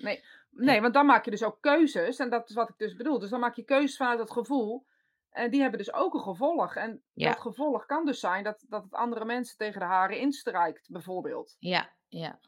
Nee. 0.00 0.24
nee, 0.50 0.80
want 0.80 0.94
dan 0.94 1.06
maak 1.06 1.24
je 1.24 1.30
dus 1.30 1.42
ook 1.42 1.60
keuzes. 1.60 2.18
En 2.18 2.30
dat 2.30 2.48
is 2.48 2.54
wat 2.54 2.68
ik 2.68 2.78
dus 2.78 2.96
bedoel. 2.96 3.18
Dus 3.18 3.30
dan 3.30 3.40
maak 3.40 3.56
je 3.56 3.64
keuzes 3.64 3.96
vanuit 3.96 4.18
dat 4.18 4.30
gevoel. 4.30 4.86
En 5.32 5.50
die 5.50 5.60
hebben 5.60 5.78
dus 5.78 5.92
ook 5.92 6.14
een 6.14 6.20
gevolg. 6.20 6.74
En 6.76 7.02
Ja. 7.12 7.28
dat 7.28 7.40
gevolg 7.40 7.86
kan 7.86 8.06
dus 8.06 8.20
zijn 8.20 8.44
dat, 8.44 8.64
dat 8.68 8.82
het 8.82 8.92
andere 8.94 9.24
mensen 9.24 9.56
tegen 9.56 9.80
de 9.80 9.86
haren 9.86 10.18
instrijkt, 10.18 10.86
bijvoorbeeld. 10.90 11.56
Ja, 11.58 11.92
ja, 12.08 12.38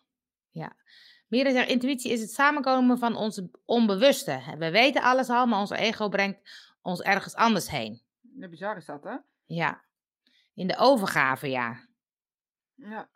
ja. 0.50 0.76
Mira 1.28 1.50
zegt, 1.50 1.68
intuïtie 1.68 2.12
is 2.12 2.20
het 2.20 2.30
samenkomen 2.30 2.98
van 2.98 3.16
onze 3.16 3.50
onbewuste. 3.64 4.54
We 4.58 4.70
weten 4.70 5.02
alles 5.02 5.28
al, 5.30 5.46
maar 5.46 5.58
ons 5.60 5.70
ego 5.70 6.08
brengt 6.08 6.72
ons 6.82 7.00
ergens 7.00 7.34
anders 7.34 7.70
heen. 7.70 8.02
Ja, 8.38 8.48
bizar 8.48 8.76
is 8.76 8.86
dat, 8.86 9.04
hè? 9.04 9.16
Ja. 9.44 9.84
In 10.54 10.66
de 10.66 10.76
overgave, 10.78 11.50
ja. 11.50 11.86
Ja, 12.74 13.08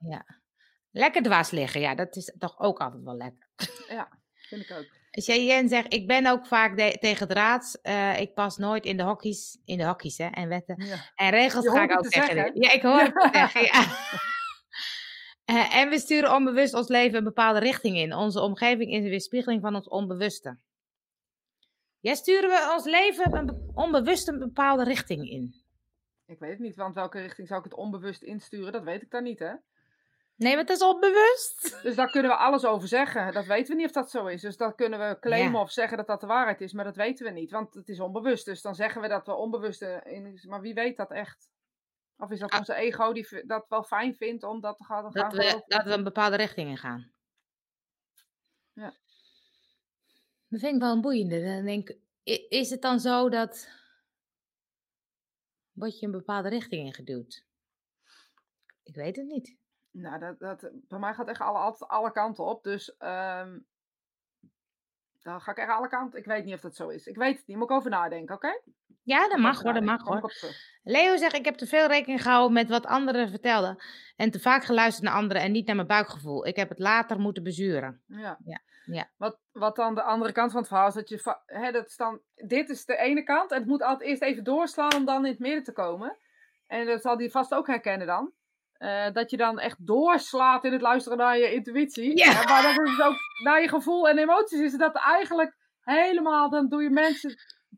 Lekker 0.90 1.22
dwars 1.22 1.50
liggen, 1.50 1.80
ja, 1.80 1.94
dat 1.94 2.16
is 2.16 2.34
toch 2.38 2.58
ook 2.58 2.78
altijd 2.78 3.02
wel 3.02 3.16
lekker. 3.16 3.48
ja 3.88 4.08
vind 4.32 4.62
ik 4.62 4.70
ook. 4.70 4.86
Cheyenne 5.20 5.68
zegt, 5.68 5.92
ik 5.94 6.06
ben 6.06 6.26
ook 6.26 6.46
vaak 6.46 6.76
de- 6.76 6.96
tegen 7.00 7.28
draads. 7.28 7.80
Eh, 7.80 8.20
ik 8.20 8.34
pas 8.34 8.56
nooit 8.56 8.84
in 8.84 8.96
de 8.96 9.02
hokjes, 9.02 9.58
in 9.64 9.78
de 9.78 9.84
hokjes 9.84 10.18
hè, 10.18 10.26
en 10.26 10.48
wetten. 10.48 10.84
Ja. 10.84 10.96
En 11.14 11.30
regels 11.30 11.68
ga 11.68 11.82
ik 11.82 11.92
ook 11.92 12.02
te 12.02 12.10
zeggen. 12.10 12.60
Ja, 12.60 12.72
ik 12.72 12.82
hoor 12.82 13.00
het 13.00 13.28
zeggen, 13.34 13.62
ja. 13.64 13.86
Eh, 15.44 15.76
en 15.76 15.88
we 15.88 15.98
sturen 15.98 16.34
onbewust 16.34 16.74
ons 16.74 16.88
leven 16.88 17.18
een 17.18 17.24
bepaalde 17.24 17.58
richting 17.58 17.96
in. 17.96 18.14
Onze 18.14 18.40
omgeving 18.40 18.92
is 18.92 19.02
een 19.02 19.08
weerspiegeling 19.10 19.60
van 19.62 19.74
ons 19.74 19.88
onbewuste. 19.88 20.58
Ja, 22.00 22.14
sturen 22.14 22.50
we 22.50 22.70
ons 22.74 22.84
leven 22.84 23.36
een 23.36 23.70
onbewust 23.74 24.28
een 24.28 24.38
bepaalde 24.38 24.84
richting 24.84 25.30
in? 25.30 25.54
Ik 26.26 26.38
weet 26.38 26.50
het 26.50 26.58
niet, 26.58 26.76
want 26.76 26.94
welke 26.94 27.20
richting 27.20 27.48
zou 27.48 27.58
ik 27.58 27.64
het 27.64 27.74
onbewust 27.74 28.22
insturen? 28.22 28.72
Dat 28.72 28.82
weet 28.82 29.02
ik 29.02 29.10
dan 29.10 29.22
niet, 29.22 29.38
hè? 29.38 29.52
Nee, 30.38 30.52
maar 30.54 30.64
het 30.64 30.70
is 30.70 30.82
onbewust. 30.82 31.82
Dus 31.82 31.94
daar 31.96 32.10
kunnen 32.10 32.30
we 32.30 32.36
alles 32.36 32.64
over 32.64 32.88
zeggen. 32.88 33.32
Dat 33.32 33.46
weten 33.46 33.68
we 33.70 33.76
niet 33.76 33.86
of 33.86 33.92
dat 33.92 34.10
zo 34.10 34.26
is. 34.26 34.40
Dus 34.40 34.56
dat 34.56 34.74
kunnen 34.74 34.98
we 34.98 35.18
claimen 35.20 35.52
Ja. 35.52 35.60
of 35.60 35.70
zeggen 35.72 35.96
dat 35.96 36.06
dat 36.06 36.20
de 36.20 36.26
waarheid 36.26 36.60
is. 36.60 36.72
Maar 36.72 36.84
dat 36.84 36.96
weten 36.96 37.26
we 37.26 37.32
niet, 37.32 37.50
want 37.50 37.74
het 37.74 37.88
is 37.88 38.00
onbewust. 38.00 38.44
Dus 38.44 38.62
dan 38.62 38.74
zeggen 38.74 39.00
we 39.02 39.08
dat 39.08 39.26
we 39.26 39.34
onbewust 39.34 39.82
eh, 39.82 39.96
in 40.04 40.26
is. 40.26 40.44
Maar 40.44 40.60
wie 40.60 40.74
weet 40.74 40.96
dat 40.96 41.10
echt? 41.10 41.50
Of 42.16 42.30
is 42.30 42.38
dat 42.38 42.50
Ah. 42.50 42.58
onze 42.58 42.74
ego 42.74 43.12
die 43.12 43.46
dat 43.46 43.68
wel 43.68 43.82
fijn 43.82 44.16
vindt 44.16 44.42
om 44.44 44.60
dat 44.60 44.76
te 44.76 44.84
gaan, 44.84 45.12
gaan 45.12 45.30
Dat 45.30 45.32
we, 45.32 45.62
dat 45.66 45.84
we 45.84 45.90
een 45.90 46.04
bepaalde 46.04 46.36
richting 46.36 46.68
in 46.70 46.78
gaan. 46.78 47.12
Ja. 48.72 48.94
Dat 50.48 50.60
vind 50.60 50.74
ik 50.74 50.80
wel 50.80 50.92
een 50.92 51.00
boeiende. 51.00 51.42
Dan 51.44 51.64
denk 51.64 51.96
is 52.48 52.70
het 52.70 52.82
dan 52.82 53.00
zo 53.00 53.28
dat... 53.28 53.68
Word 55.72 55.98
je 55.98 56.06
een 56.06 56.12
bepaalde 56.12 56.48
richting 56.48 56.86
ingeduwd? 56.86 57.44
Ik 58.82 58.94
weet 58.94 59.16
het 59.16 59.26
niet. 59.26 59.56
Nou, 59.90 60.18
dat, 60.18 60.38
dat, 60.38 60.70
bij 60.72 60.98
mij 60.98 61.14
gaat 61.14 61.28
echt 61.28 61.40
alle, 61.40 61.58
altijd 61.58 61.90
alle 61.90 62.12
kanten 62.12 62.44
op. 62.44 62.62
Dus 62.62 62.96
ehm 62.96 63.58
dan 65.22 65.40
ga 65.40 65.50
ik 65.50 65.56
echt 65.56 65.70
alle 65.70 65.88
kanten. 65.88 66.18
Ik 66.18 66.24
weet 66.24 66.44
niet 66.44 66.54
of 66.54 66.60
dat 66.60 66.76
zo 66.76 66.88
is. 66.88 67.06
Ik 67.06 67.16
weet 67.16 67.36
het 67.36 67.46
niet. 67.46 67.56
Moet 67.56 67.70
ik 67.70 67.76
over 67.76 67.90
nadenken, 67.90 68.34
oké? 68.34 68.60
Ja, 69.02 69.28
dat 69.28 69.38
mag 69.38 69.62
hoor, 69.62 69.72
dat 69.72 69.82
mag 69.82 70.02
hoor. 70.02 70.32
Leo 70.82 71.16
zegt, 71.16 71.34
ik 71.34 71.44
heb 71.44 71.54
te 71.54 71.66
veel 71.66 71.86
rekening 71.86 72.22
gehouden 72.22 72.52
met 72.52 72.68
wat 72.68 72.86
anderen 72.86 73.28
vertelden. 73.28 73.76
En 74.16 74.30
te 74.30 74.40
vaak 74.40 74.64
geluisterd 74.64 75.04
naar 75.04 75.14
anderen 75.14 75.42
en 75.42 75.52
niet 75.52 75.66
naar 75.66 75.76
mijn 75.76 75.88
buikgevoel. 75.88 76.46
Ik 76.46 76.56
heb 76.56 76.68
het 76.68 76.78
later 76.78 77.20
moeten 77.20 77.42
bezuren. 77.42 78.02
Ja. 78.06 78.38
Ja, 78.44 78.60
ja. 78.84 79.10
Wat, 79.16 79.38
wat 79.52 79.76
dan 79.76 79.94
de 79.94 80.02
andere 80.02 80.32
kant 80.32 80.50
van 80.50 80.60
het 80.60 80.68
verhaal 80.68 80.88
is, 80.88 80.94
dat 80.94 81.08
je, 81.08 81.36
hè, 81.46 81.72
dat 81.72 81.86
is 81.86 81.96
dan, 81.96 82.20
dit 82.34 82.68
is 82.68 82.84
de 82.84 82.96
ene 82.96 83.22
kant 83.22 83.50
en 83.50 83.58
het 83.58 83.66
moet 83.66 83.82
altijd 83.82 84.08
eerst 84.08 84.22
even 84.22 84.44
doorslaan 84.44 84.94
om 84.94 85.04
dan 85.04 85.24
in 85.24 85.30
het 85.30 85.40
midden 85.40 85.62
te 85.62 85.72
komen. 85.72 86.16
En 86.66 86.86
dat 86.86 87.02
zal 87.02 87.16
die 87.16 87.30
vast 87.30 87.54
ook 87.54 87.66
herkennen 87.66 88.06
dan. 88.06 88.32
Eh, 88.78 89.12
dat 89.12 89.30
je 89.30 89.36
dan 89.36 89.58
echt 89.58 89.86
doorslaat 89.86 90.64
in 90.64 90.72
het 90.72 90.80
luisteren 90.80 91.18
naar 91.18 91.38
je 91.38 91.52
intuïtie. 91.54 92.16
Ja. 92.16 92.44
Maar 92.44 92.62
dat 92.62 92.86
is 92.88 93.00
ook 93.00 93.16
naar 93.42 93.60
je 93.60 93.68
gevoel 93.68 94.08
en 94.08 94.18
emoties 94.18 94.60
is 94.60 94.76
dat 94.76 94.94
eigenlijk 94.96 95.56
helemaal, 95.80 96.50
dan 96.50 96.68
doe 96.68 96.82
je 96.82 96.90
mensen 96.90 97.34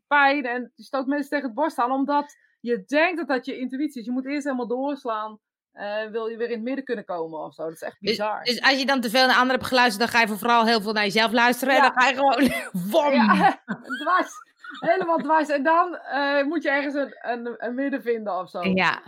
pijn 0.07 0.45
en 0.45 0.71
je 0.75 0.83
stoot 0.83 1.05
mensen 1.07 1.29
tegen 1.29 1.45
het 1.45 1.55
borst 1.55 1.77
aan, 1.77 1.91
omdat 1.91 2.35
je 2.59 2.83
denkt 2.85 3.17
dat 3.17 3.27
dat 3.27 3.45
je 3.45 3.59
intuïtie 3.59 3.99
is. 3.99 4.05
Je 4.05 4.11
moet 4.11 4.25
eerst 4.25 4.43
helemaal 4.43 4.67
doorslaan, 4.67 5.39
eh, 5.71 6.05
wil 6.05 6.27
je 6.27 6.37
weer 6.37 6.47
in 6.49 6.53
het 6.53 6.63
midden 6.63 6.83
kunnen 6.85 7.05
komen 7.05 7.39
of 7.39 7.53
zo. 7.53 7.63
Dat 7.63 7.71
is 7.73 7.81
echt 7.81 7.97
Dus, 7.99 8.09
bizar. 8.09 8.43
dus 8.43 8.61
als 8.61 8.79
je 8.79 8.85
dan 8.85 9.01
te 9.01 9.09
veel 9.09 9.25
naar 9.27 9.35
anderen 9.35 9.55
hebt 9.55 9.67
geluisterd, 9.67 10.11
dan 10.11 10.19
ga 10.19 10.27
je 10.27 10.37
vooral 10.37 10.65
heel 10.65 10.81
veel 10.81 10.93
naar 10.93 11.03
jezelf 11.03 11.31
luisteren. 11.31 11.75
En 11.75 11.81
dan 11.81 11.91
ga 11.93 12.07
je 12.07 12.15
gewoon... 12.15 12.51
Wom! 12.91 13.13
Ja, 13.13 13.61
dwars. 14.01 14.31
Helemaal 14.79 15.17
dwars. 15.17 15.49
En 15.49 15.63
dan 15.63 15.95
eh, 15.95 16.43
moet 16.43 16.63
je 16.63 16.69
ergens 16.69 16.93
een, 16.93 17.15
een, 17.21 17.55
een 17.57 17.75
midden 17.75 18.01
vinden 18.01 18.37
of 18.39 18.49
zo. 18.49 18.63
Ja. 18.63 19.01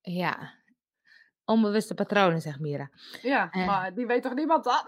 Ja. 0.00 0.54
Onbewuste 1.46 1.94
patronen, 1.94 2.40
zegt 2.40 2.60
Mira. 2.60 2.88
Ja, 3.22 3.48
Eh. 3.50 3.66
maar 3.66 3.94
die 3.94 4.06
weet 4.06 4.22
toch 4.22 4.34
niemand 4.34 4.64
dat? 4.64 4.84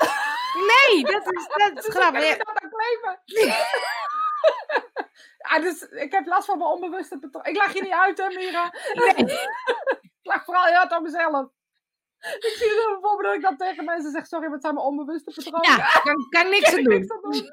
Nee, 0.55 1.03
dat 1.05 1.33
is, 1.33 1.47
dat 1.57 1.69
is 1.75 1.75
Dus 1.85 1.95
grappig. 1.95 2.35
ik 2.35 2.45
dat 2.45 2.61
ja, 5.51 5.59
dus 5.61 5.83
ik 5.83 6.13
heb 6.13 6.27
last 6.27 6.47
van 6.47 6.59
mijn 6.59 6.71
onbewuste 6.71 7.19
patroon. 7.19 7.45
Ik 7.45 7.57
lag 7.57 7.73
je 7.73 7.83
niet 7.83 7.93
uit, 7.93 8.19
hè, 8.19 8.27
Mira? 8.35 8.73
Nee. 8.95 9.15
ik 10.03 10.11
lag 10.23 10.45
vooral 10.45 10.65
heel 10.65 10.75
hard 10.75 10.93
aan 10.93 11.03
mezelf. 11.03 11.47
Ik 12.19 12.55
zie 12.59 12.69
zo 12.69 12.93
bijvoorbeeld 13.01 13.23
dat 13.23 13.35
ik 13.35 13.43
dan 13.43 13.57
tegen 13.57 13.85
mensen 13.85 14.11
zeg: 14.11 14.27
Sorry, 14.27 14.49
wat 14.49 14.61
zijn 14.63 14.75
mijn 14.75 14.87
onbewuste 14.87 15.33
patronen? 15.35 15.71
Ja, 15.77 16.01
kan, 16.03 16.27
kan 16.29 16.49
niks 16.51 16.75
aan 16.75 16.83
doen. 16.83 16.99
niks 16.99 17.11
aan 17.11 17.21
doen. 17.31 17.51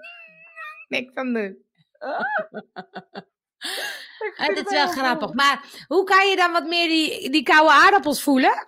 Niks 0.87 1.15
aan 1.15 1.33
doen. 1.33 1.63
Ik 4.19 4.33
Het 4.35 4.51
is 4.51 4.59
het 4.59 4.69
wel 4.71 4.87
grappig. 4.87 5.33
Maar 5.33 5.63
hoe 5.87 6.03
kan 6.03 6.27
je 6.27 6.35
dan 6.35 6.51
wat 6.51 6.65
meer 6.67 6.87
die, 6.87 7.29
die 7.29 7.43
koude 7.43 7.71
aardappels 7.71 8.23
voelen? 8.23 8.67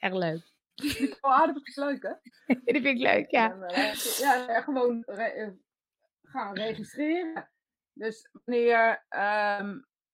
Echt 0.00 0.14
leuk. 0.14 0.48
Die 0.74 1.16
aardappels 1.20 1.64
is 1.64 1.76
leuk, 1.76 2.02
hè? 2.02 2.12
Die 2.72 2.82
vind 2.82 2.86
ik 2.86 2.98
leuk, 2.98 3.30
ja. 3.30 3.60
Eh, 3.60 3.94
ja, 4.18 4.60
gewoon 4.60 5.02
re- 5.06 5.22
eh, 5.24 5.50
gaan 6.22 6.54
registreren. 6.54 7.50
Dus 7.92 8.28
wanneer, 8.32 9.04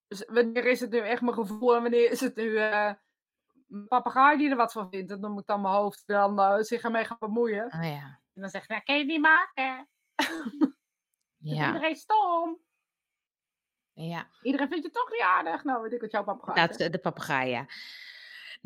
z- 0.07 0.25
wanneer 0.27 0.65
is 0.65 0.79
het 0.79 0.91
nu 0.91 0.97
echt 0.99 1.21
mijn 1.21 1.33
gevoel 1.33 1.75
en 1.75 1.81
wanneer 1.81 2.11
is 2.11 2.19
het 2.19 2.35
nu 2.35 2.57
eh 2.57 2.93
een 3.69 3.87
papegaai 3.87 4.37
die 4.37 4.49
er 4.49 4.55
wat 4.55 4.71
van 4.71 4.89
vindt. 4.89 5.11
En 5.11 5.21
dan 5.21 5.31
moet 5.31 5.47
dan 5.47 5.61
mijn 5.61 5.73
hoofd 5.73 6.03
dan 6.07 6.39
eh, 6.39 6.57
zich 6.59 6.81
ermee 6.83 7.05
gaan 7.05 7.17
bemoeien. 7.19 7.65
Oh 7.65 7.83
ja. 7.83 8.19
En 8.33 8.41
dan 8.41 8.49
zegt 8.49 8.67
hij, 8.67 8.81
kan 8.81 8.95
je 8.95 9.01
het 9.01 9.11
niet 9.11 9.21
maken? 9.21 9.87
Ja. 11.39 11.65
Iedereen 11.67 11.95
stom. 11.95 12.59
Ja, 13.93 14.27
Iedereen 14.41 14.67
vindt 14.67 14.85
je 14.85 14.91
toch 14.91 15.09
niet 15.11 15.21
aardig. 15.21 15.63
Nou, 15.63 15.81
weet 15.81 15.93
ik 15.93 16.01
wat 16.01 16.11
jouw 16.11 16.23
papegaai 16.23 16.67
dat, 16.67 16.91
de 16.91 16.97
papegaai, 16.99 17.49
ja. 17.49 17.65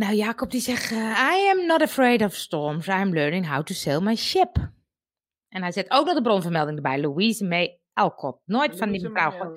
Nou, 0.02 0.14
Jacob 0.14 0.52
die 0.52 0.62
zegt, 0.62 0.92
eh, 0.92 0.98
I 1.34 1.50
am 1.50 1.66
not 1.66 1.82
afraid 1.82 2.22
of 2.22 2.34
storms. 2.34 2.88
I 2.88 2.92
am 2.92 3.14
learning 3.14 3.48
how 3.48 3.64
to 3.64 3.74
sail 3.74 4.02
my 4.02 4.16
ship. 4.16 4.58
En 5.50 5.62
hij 5.62 5.72
zet 5.72 5.92
ook 5.92 6.06
nog 6.06 6.16
de 6.16 6.22
bronvermelding 6.22 6.76
erbij. 6.78 7.02
Louise 7.02 7.46
May 7.46 7.80
Alcott. 7.94 8.42
Nooit 8.46 8.78
van 8.78 8.92
die 8.92 9.10
mevrouw. 9.10 9.54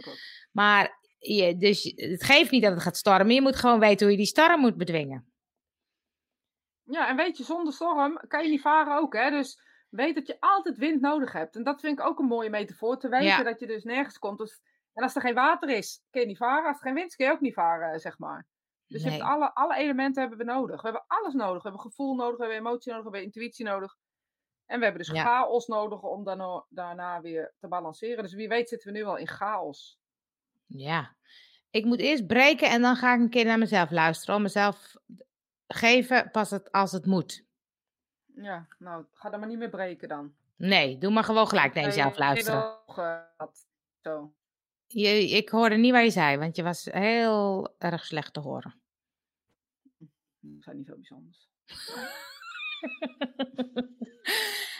Maar 0.52 0.98
je, 1.18 1.56
dus 1.56 1.92
het 1.96 2.24
geeft 2.24 2.50
niet 2.50 2.62
dat 2.62 2.72
het 2.72 2.82
gaat 2.82 2.96
stormen. 2.96 3.34
Je 3.34 3.40
moet 3.42 3.56
gewoon 3.56 3.80
weten 3.80 4.02
hoe 4.02 4.10
je 4.10 4.16
die 4.16 4.26
storm 4.26 4.60
moet 4.60 4.76
bedwingen. 4.76 5.32
Ja, 6.82 7.08
en 7.08 7.16
weet 7.16 7.36
je, 7.36 7.44
zonder 7.44 7.72
storm 7.72 8.20
kan 8.28 8.44
je 8.44 8.50
niet 8.50 8.60
varen 8.60 8.96
ook, 8.96 9.14
hè. 9.14 9.30
Dus 9.30 9.60
weet 9.88 10.14
dat 10.14 10.26
je 10.26 10.36
altijd 10.40 10.76
wind 10.76 11.00
nodig 11.00 11.32
hebt. 11.32 11.56
En 11.56 11.62
dat 11.62 11.80
vind 11.80 11.98
ik 11.98 12.06
ook 12.06 12.18
een 12.18 12.26
mooie 12.26 12.50
metafoor. 12.50 12.98
Te 12.98 13.08
weten 13.08 13.26
Ja. 13.26 13.42
dat 13.42 13.60
je 13.60 13.66
dus 13.66 13.84
nergens 13.84 14.18
komt. 14.18 14.38
Dus, 14.38 14.60
en 14.92 15.02
als 15.02 15.14
er 15.14 15.20
geen 15.20 15.34
water 15.34 15.68
is, 15.68 16.02
kun 16.10 16.20
je 16.20 16.26
niet 16.26 16.36
varen. 16.36 16.68
Als 16.68 16.76
er 16.76 16.82
geen 16.82 16.94
wind 16.94 17.08
is, 17.08 17.16
kun 17.16 17.26
je 17.26 17.32
ook 17.32 17.40
niet 17.40 17.54
varen, 17.54 18.00
zeg 18.00 18.18
maar. 18.18 18.46
Dus 18.94 19.02
je 19.02 19.10
hebt 19.10 19.22
alle, 19.22 19.54
alle 19.54 19.76
elementen 19.76 20.20
hebben 20.20 20.38
we 20.38 20.52
nodig. 20.52 20.82
We 20.82 20.88
hebben 20.88 21.04
alles 21.06 21.34
nodig. 21.34 21.62
We 21.62 21.68
hebben 21.68 21.90
gevoel 21.90 22.14
nodig, 22.14 22.36
we 22.36 22.42
hebben 22.42 22.58
emotie 22.58 22.92
nodig, 22.92 23.10
we 23.10 23.10
hebben 23.16 23.34
intuïtie 23.34 23.64
nodig. 23.64 23.96
En 24.66 24.78
we 24.78 24.84
hebben 24.84 25.02
dus 25.04 25.14
Ja. 25.14 25.24
chaos 25.24 25.66
nodig 25.66 26.02
om 26.02 26.24
daarna, 26.24 26.64
daarna 26.68 27.20
weer 27.20 27.54
te 27.58 27.68
balanceren. 27.68 28.22
Dus 28.22 28.34
wie 28.34 28.48
weet 28.48 28.68
zitten 28.68 28.92
we 28.92 28.98
nu 28.98 29.04
al 29.04 29.16
in 29.16 29.28
chaos. 29.28 29.98
Ja. 30.66 31.16
Ik 31.70 31.84
moet 31.84 31.98
eerst 31.98 32.26
breken 32.26 32.70
en 32.70 32.82
dan 32.82 32.96
ga 32.96 33.14
ik 33.14 33.20
een 33.20 33.30
keer 33.30 33.44
naar 33.44 33.58
mezelf 33.58 33.90
luisteren. 33.90 34.34
Om 34.34 34.42
mezelf 34.42 34.94
geven 35.66 36.30
pas 36.30 36.50
het, 36.50 36.72
als 36.72 36.92
het 36.92 37.06
moet. 37.06 37.44
Ja, 38.34 38.66
nou, 38.78 39.04
ga 39.12 39.30
dan 39.30 39.40
maar 39.40 39.48
niet 39.48 39.58
meer 39.58 39.70
breken 39.70 40.08
dan. 40.08 40.34
Nee, 40.56 40.98
doe 40.98 41.10
maar 41.12 41.24
gewoon 41.24 41.48
gelijk 41.48 41.74
naar 41.74 41.84
jezelf 41.84 42.18
luisteren. 42.18 42.78
Je, 44.86 45.28
ik 45.28 45.48
hoorde 45.48 45.76
niet 45.76 45.92
wat 45.92 46.02
je 46.02 46.10
zei, 46.10 46.36
want 46.38 46.56
je 46.56 46.62
was 46.62 46.84
heel 46.84 47.74
erg 47.78 48.04
slecht 48.04 48.32
te 48.32 48.40
horen. 48.40 48.82
Dat 50.52 50.62
zijn 50.62 50.76
niet 50.76 50.86
veel 50.86 50.96
bijzonders. 50.96 51.48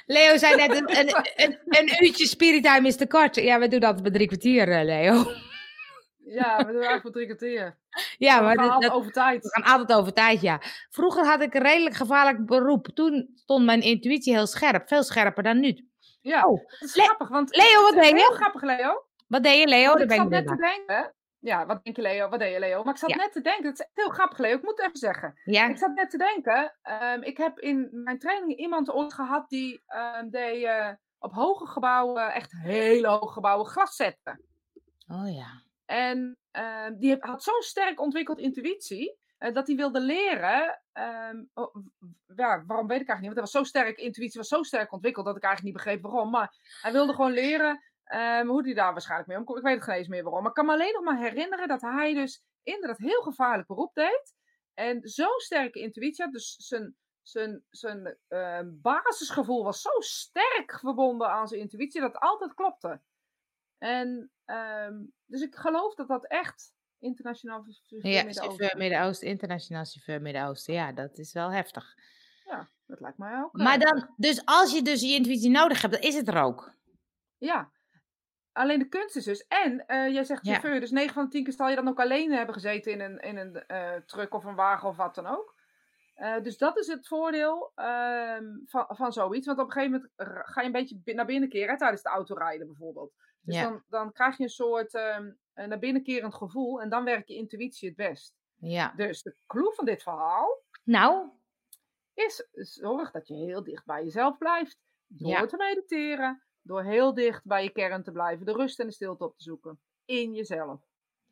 Leo 0.07 0.37
zei 0.37 0.57
net, 0.57 0.71
een, 0.71 0.99
een, 0.99 1.15
een, 1.37 1.59
een 1.69 2.05
uurtje 2.05 2.27
spiritime 2.27 2.87
is 2.89 2.97
te 2.97 3.07
kort. 3.07 3.37
Ja, 3.37 3.59
we 3.59 3.69
doen 3.69 3.81
dat 3.81 4.03
bij 4.03 4.11
drie 4.11 4.27
kwartier, 4.27 4.69
eh, 4.69 4.85
Leo. 4.85 5.25
Ja, 6.25 6.57
we 6.57 6.65
doen 6.65 6.73
eigenlijk 6.83 7.03
voor 7.03 7.11
drie 7.13 7.27
kwartier. 7.27 7.79
Ja, 8.19 8.39
we 8.41 8.47
gaan 8.47 8.57
dat, 8.57 8.71
altijd 8.71 8.93
over 8.93 9.13
tijd. 9.13 9.43
we 9.43 9.49
gaan 9.51 9.79
altijd 9.79 9.99
over 9.99 10.13
tijd, 10.13 10.41
ja. 10.41 10.61
Vroeger 10.91 11.25
had 11.27 11.43
ik 11.43 11.55
een 11.55 11.63
redelijk 11.63 11.95
gevaarlijk 11.95 12.47
beroep. 12.47 12.89
Toen 12.95 13.31
stond 13.35 13.65
mijn 13.65 13.81
intuïtie 13.81 14.35
heel 14.35 14.47
scherp. 14.47 14.89
Veel 14.89 15.03
scherper 15.03 15.43
dan 15.43 15.61
nu. 15.61 15.89
Ja, 16.21 16.47
Oh, 16.47 16.65
dat 16.81 16.89
is 16.89 16.95
Le- 16.97 17.03
grappig. 17.03 17.29
Want 17.29 17.57
Leo, 17.57 17.83
wat 17.83 17.93
deed 17.95 18.03
Heel 18.05 18.17
je? 18.31 18.37
grappig, 18.37 18.63
Leo. 18.63 19.05
Wat 19.27 19.43
deed 19.43 19.59
je, 19.61 19.67
Leo? 19.67 19.87
Want 19.95 19.99
Daar 20.09 20.11
ik 20.11 20.17
zat 20.23 20.29
net 20.31 20.47
te 20.47 20.57
denken. 20.57 21.14
Ja, 21.45 21.67
wat 21.67 21.85
denk 21.85 21.97
je, 21.97 22.03
Leo? 22.03 22.29
Wat 22.29 22.39
deed 22.39 22.53
je, 22.53 22.59
Leo? 22.59 22.83
Maar 22.83 22.93
ik 22.93 22.99
zat 22.99 23.11
Ja. 23.11 23.17
net 23.17 23.33
te 23.33 23.41
denken. 23.41 23.65
Het 23.67 23.79
is 23.81 23.89
heel 23.95 24.09
grappig, 24.09 24.39
Leo. 24.39 24.57
Ik 24.57 24.63
moet 24.63 24.71
het 24.77 24.81
even 24.87 24.97
zeggen. 24.99 25.41
Ja? 25.45 25.69
Ik 25.69 25.77
zat 25.79 25.95
net 25.95 26.11
te 26.11 26.17
denken. 26.19 26.75
ehm, 26.83 27.23
ik 27.23 27.37
heb 27.37 27.59
in 27.59 27.89
mijn 27.93 28.19
training 28.19 28.57
iemand 28.59 28.91
ooit 28.93 29.15
gehad 29.15 29.49
die 29.49 29.83
ehm, 29.87 30.29
deed 30.29 30.65
eh, 30.65 30.91
op 31.19 31.33
hoge 31.33 31.67
gebouwen, 31.67 32.33
echt 32.33 32.53
hele 32.53 33.09
hoge 33.09 33.33
gebouwen, 33.33 33.67
glas 33.67 33.97
zetten. 33.97 34.41
Oh 35.09 35.35
ja. 35.35 35.63
En 35.87 36.39
ehm, 36.51 36.95
die 36.99 37.17
had 37.21 37.43
zo'n 37.43 37.63
sterk 37.63 38.01
ontwikkeld 38.01 38.39
intuïtie. 38.39 39.17
eh, 39.39 39.55
dat 39.55 39.67
hij 39.67 39.77
wilde 39.77 40.01
leren. 40.01 40.81
oh, 41.55 41.75
ja, 42.37 42.65
waarom 42.67 42.87
weet 42.87 43.01
ik 43.01 43.09
eigenlijk 43.09 43.21
niet. 43.21 43.23
Want 43.23 43.35
hij 43.35 43.41
was 43.43 43.51
zo 43.51 43.63
sterk, 43.63 43.99
intuïtie 43.99 44.41
was 44.41 44.49
zo 44.49 44.63
sterk 44.63 44.93
ontwikkeld. 44.93 45.27
dat 45.27 45.37
ik 45.37 45.43
eigenlijk 45.43 45.75
niet 45.75 45.85
begreep 45.85 46.03
waarom. 46.03 46.31
Maar 46.31 46.55
hij 46.83 46.93
wilde 46.93 47.13
gewoon 47.15 47.33
leren 47.33 47.83
ehm, 48.05 48.47
hoe 48.47 48.63
hij 48.63 48.75
daar 48.75 48.93
waarschijnlijk 48.93 49.29
mee 49.29 49.39
omkomt. 49.39 49.59
Ik 49.59 49.65
weet 49.65 49.75
het 49.75 49.85
geen 49.85 49.95
eens 49.95 50.09
meer 50.09 50.23
waarom. 50.23 50.41
Maar 50.41 50.51
ik 50.51 50.57
kan 50.57 50.67
me 50.67 50.73
alleen 50.73 50.93
nog 50.93 51.05
maar 51.05 51.19
herinneren 51.19 51.69
dat 51.69 51.81
hij 51.81 52.15
dus 52.15 52.43
inderdaad 52.63 52.99
heel 52.99 53.23
gevaarlijk 53.23 53.69
beroep 53.69 53.95
deed. 53.95 54.35
En 54.75 55.09
zo'n 55.09 55.41
sterke 55.41 55.81
intuïtie 55.81 56.25
had. 56.25 56.33
Dus 56.33 56.55
zijn, 56.57 56.97
zijn, 57.23 57.65
zijn 57.71 58.19
ehm, 58.29 58.71
basisgevoel 58.73 59.65
was 59.65 59.81
zo 59.81 59.91
sterk 59.99 60.79
verbonden 60.81 61.29
aan 61.29 61.49
zijn 61.49 61.61
intuïtie. 61.61 62.01
dat 62.01 62.13
het 62.13 62.23
altijd 62.23 62.55
klopte. 62.55 63.01
En 63.79 64.31
ehm, 64.45 65.03
dus 65.27 65.41
ik 65.43 65.55
geloof 65.55 65.95
dat 65.95 66.09
dat 66.09 66.27
echt 66.27 66.73
internationaal 66.99 67.63
chauffeur 67.63 68.07
Ja, 68.13 68.25
Midden-Oosten. 68.25 68.79
Midden-Oosten, 68.79 69.29
internationaal 69.29 69.85
chauffeur 69.85 70.23
Midden-Oosten. 70.23 70.75
Ja, 70.75 70.93
dat 70.93 71.19
is 71.19 71.33
wel 71.33 71.53
heftig. 71.53 71.95
Ja, 72.45 72.69
dat 72.87 73.01
lijkt 73.01 73.19
mij 73.19 73.43
ook. 73.43 73.53
Maar 73.53 73.79
eh, 73.79 73.91
dan, 73.91 74.15
dus 74.17 74.43
als 74.45 74.73
je 74.73 74.83
dus 74.83 75.01
je 75.01 75.15
intuïtie 75.15 75.51
nodig 75.51 75.83
hebt, 75.83 75.93
dan 75.93 76.03
is 76.03 76.15
het 76.15 76.29
er 76.29 76.43
ook. 76.43 76.75
Ja. 77.39 77.73
Alleen 78.55 78.79
de 78.79 78.89
kunst 78.89 79.17
is 79.17 79.25
dus. 79.25 79.47
En 79.47 79.87
eh, 79.87 80.13
jij 80.13 80.25
zegt 80.25 80.47
Ja. 80.47 80.51
chauffeur, 80.53 80.81
dus 80.81 80.91
9 80.91 81.15
van 81.15 81.25
de 81.25 81.31
10 81.31 81.45
keer 81.45 81.53
zal 81.53 81.69
je 81.69 81.77
dan 81.77 81.89
ook 81.89 82.01
alleen 82.01 82.33
hebben 82.33 82.55
gezeten 82.55 82.93
in 82.93 83.01
een, 83.01 83.19
in 83.19 83.37
een 83.37 83.67
eh, 83.67 83.95
truck 84.07 84.35
of 84.35 84.45
een 84.45 84.55
wagen 84.55 84.89
of 84.89 84.97
wat 84.97 85.15
dan 85.15 85.27
ook. 85.27 85.55
Eh, 86.15 86.43
dus 86.43 86.59
dat 86.59 86.79
is 86.79 86.87
het 86.87 87.07
voordeel 87.09 87.73
ehm, 87.75 88.45
van, 88.65 88.85
van 88.89 89.13
zoiets. 89.13 89.47
Want 89.47 89.59
op 89.59 89.67
een 89.67 89.73
gegeven 89.73 89.93
moment 89.93 90.11
ga 90.49 90.61
je 90.61 90.67
een 90.67 90.73
beetje 90.73 91.01
naar 91.15 91.27
binnen 91.27 91.49
keren 91.49 91.77
tijdens 91.77 92.03
het 92.03 92.13
autorijden 92.13 92.67
bijvoorbeeld. 92.67 93.13
Dus 93.41 93.55
Ja. 93.57 93.63
dan, 93.63 93.83
dan 93.89 94.13
krijg 94.13 94.37
je 94.37 94.43
een 94.43 94.49
soort 94.49 94.95
ehm, 94.95 95.33
eh, 95.53 95.67
naar 95.67 95.79
binnen 95.79 96.03
kerend 96.03 96.35
gevoel 96.35 96.81
en 96.81 96.89
dan 96.89 97.05
werkt 97.05 97.29
je 97.29 97.35
intuïtie 97.35 97.89
het 97.89 97.97
best. 97.97 98.35
Ja. 98.55 98.93
Dus 98.97 99.23
de 99.23 99.37
clue 99.47 99.73
van 99.75 99.85
dit 99.85 100.03
verhaal 100.03 100.63
Nou, 100.85 101.31
is 102.15 102.49
zorg 102.53 103.11
dat 103.11 103.29
je 103.29 103.35
heel 103.35 103.65
dicht 103.65 103.85
bij 103.85 104.03
jezelf 104.05 104.39
blijft. 104.39 104.79
Door 105.07 105.29
Ja. 105.31 105.47
te 105.47 105.57
mediteren, 105.57 106.43
door 106.65 106.83
heel 106.83 107.15
dicht 107.15 107.45
bij 107.45 107.63
je 107.63 107.71
kern 107.71 108.03
te 108.03 108.13
blijven, 108.13 108.47
de 108.47 108.53
rust 108.53 108.81
en 108.81 108.87
de 108.87 108.93
stilte 108.93 109.25
op 109.25 109.37
te 109.37 109.43
zoeken. 109.43 109.81
In 110.05 110.35
jezelf. 110.35 110.81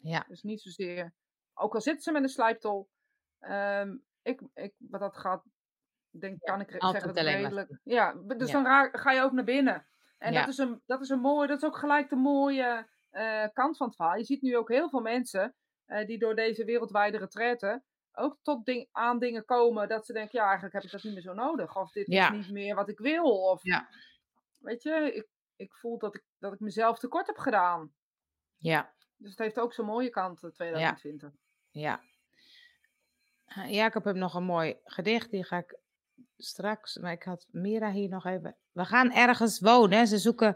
ja. 0.02 0.24
Dus 0.28 0.42
niet 0.42 0.60
zozeer, 0.60 1.12
ook 1.54 1.74
al 1.74 1.80
zitten 1.80 2.02
ze 2.02 2.12
met 2.12 2.22
een 2.22 2.28
slijptol. 2.28 2.88
ehm, 3.38 3.96
ik, 4.22 4.40
ik, 4.54 4.74
wat 4.78 5.00
dat 5.00 5.16
gaat, 5.16 5.44
denk, 6.10 6.40
kan 6.40 6.60
ik 6.60 6.70
zeggen 6.70 6.92
dat 6.92 7.02
het 7.04 7.18
redelijk... 7.18 7.78
Ja, 7.84 8.12
dus 8.12 8.50
Ja. 8.50 8.62
dan 8.62 9.00
ga 9.00 9.12
je 9.12 9.22
ook 9.22 9.32
naar 9.32 9.44
binnen. 9.44 9.86
En 10.18 10.32
Ja. 10.32 10.40
dat, 10.40 10.48
is 10.48 10.58
een, 10.58 10.82
dat 10.86 11.00
is 11.00 11.08
een 11.08 11.20
mooie, 11.20 11.46
dat 11.48 11.62
is 11.62 11.68
ook 11.68 11.76
gelijk 11.76 12.08
de 12.08 12.16
mooie 12.16 12.88
eh, 13.10 13.44
kant 13.52 13.76
van 13.76 13.86
het 13.86 13.96
verhaal. 13.96 14.16
Je 14.16 14.24
ziet 14.24 14.42
nu 14.42 14.56
ook 14.56 14.68
heel 14.68 14.88
veel 14.88 15.00
mensen 15.00 15.54
eh, 15.84 16.06
die 16.06 16.18
door 16.18 16.34
deze 16.34 16.64
wereldwijde 16.64 17.18
retraite 17.18 17.82
ook 18.14 18.38
tot 18.42 18.64
ding, 18.64 18.88
aan 18.92 19.18
dingen 19.18 19.44
komen 19.44 19.88
dat 19.88 20.06
ze 20.06 20.12
denken, 20.12 20.38
ja, 20.38 20.44
eigenlijk 20.44 20.74
heb 20.74 20.82
ik 20.82 20.90
dat 20.90 21.02
niet 21.02 21.12
meer 21.12 21.22
zo 21.22 21.32
nodig. 21.34 21.76
Of 21.76 21.92
dit 21.92 22.08
is 22.08 22.30
niet 22.30 22.50
meer 22.50 22.74
wat 22.74 22.88
ik 22.88 22.98
wil. 22.98 23.24
Of, 23.50 23.62
Ja. 23.62 23.88
Weet 24.62 24.82
je, 24.82 25.12
ik, 25.14 25.28
ik 25.56 25.74
voel 25.74 25.98
dat 25.98 26.14
ik, 26.14 26.24
dat 26.38 26.52
ik 26.52 26.60
mezelf 26.60 26.98
tekort 26.98 27.26
heb 27.26 27.38
gedaan. 27.38 27.92
Ja. 28.56 28.92
Dus 29.16 29.30
het 29.30 29.38
heeft 29.38 29.60
ook 29.60 29.72
zo'n 29.72 29.86
mooie 29.86 30.10
kant, 30.10 30.42
eh, 30.42 30.50
2020. 30.50 31.30
Ja. 31.70 32.00
Eh, 33.44 33.70
Jacob 33.72 34.04
heeft 34.04 34.16
nog 34.16 34.34
een 34.34 34.44
mooi 34.44 34.76
gedicht, 34.84 35.30
die 35.30 35.44
ga 35.44 35.56
ik 35.58 35.78
straks, 36.36 36.96
maar 36.96 37.12
ik 37.12 37.22
had 37.22 37.46
Mira 37.50 37.90
hier 37.90 38.08
nog 38.08 38.26
even. 38.26 38.56
We 38.72 38.84
gaan 38.84 39.12
ergens 39.12 39.60
wonen. 39.60 40.06
Ze 40.06 40.18
zoeken, 40.18 40.54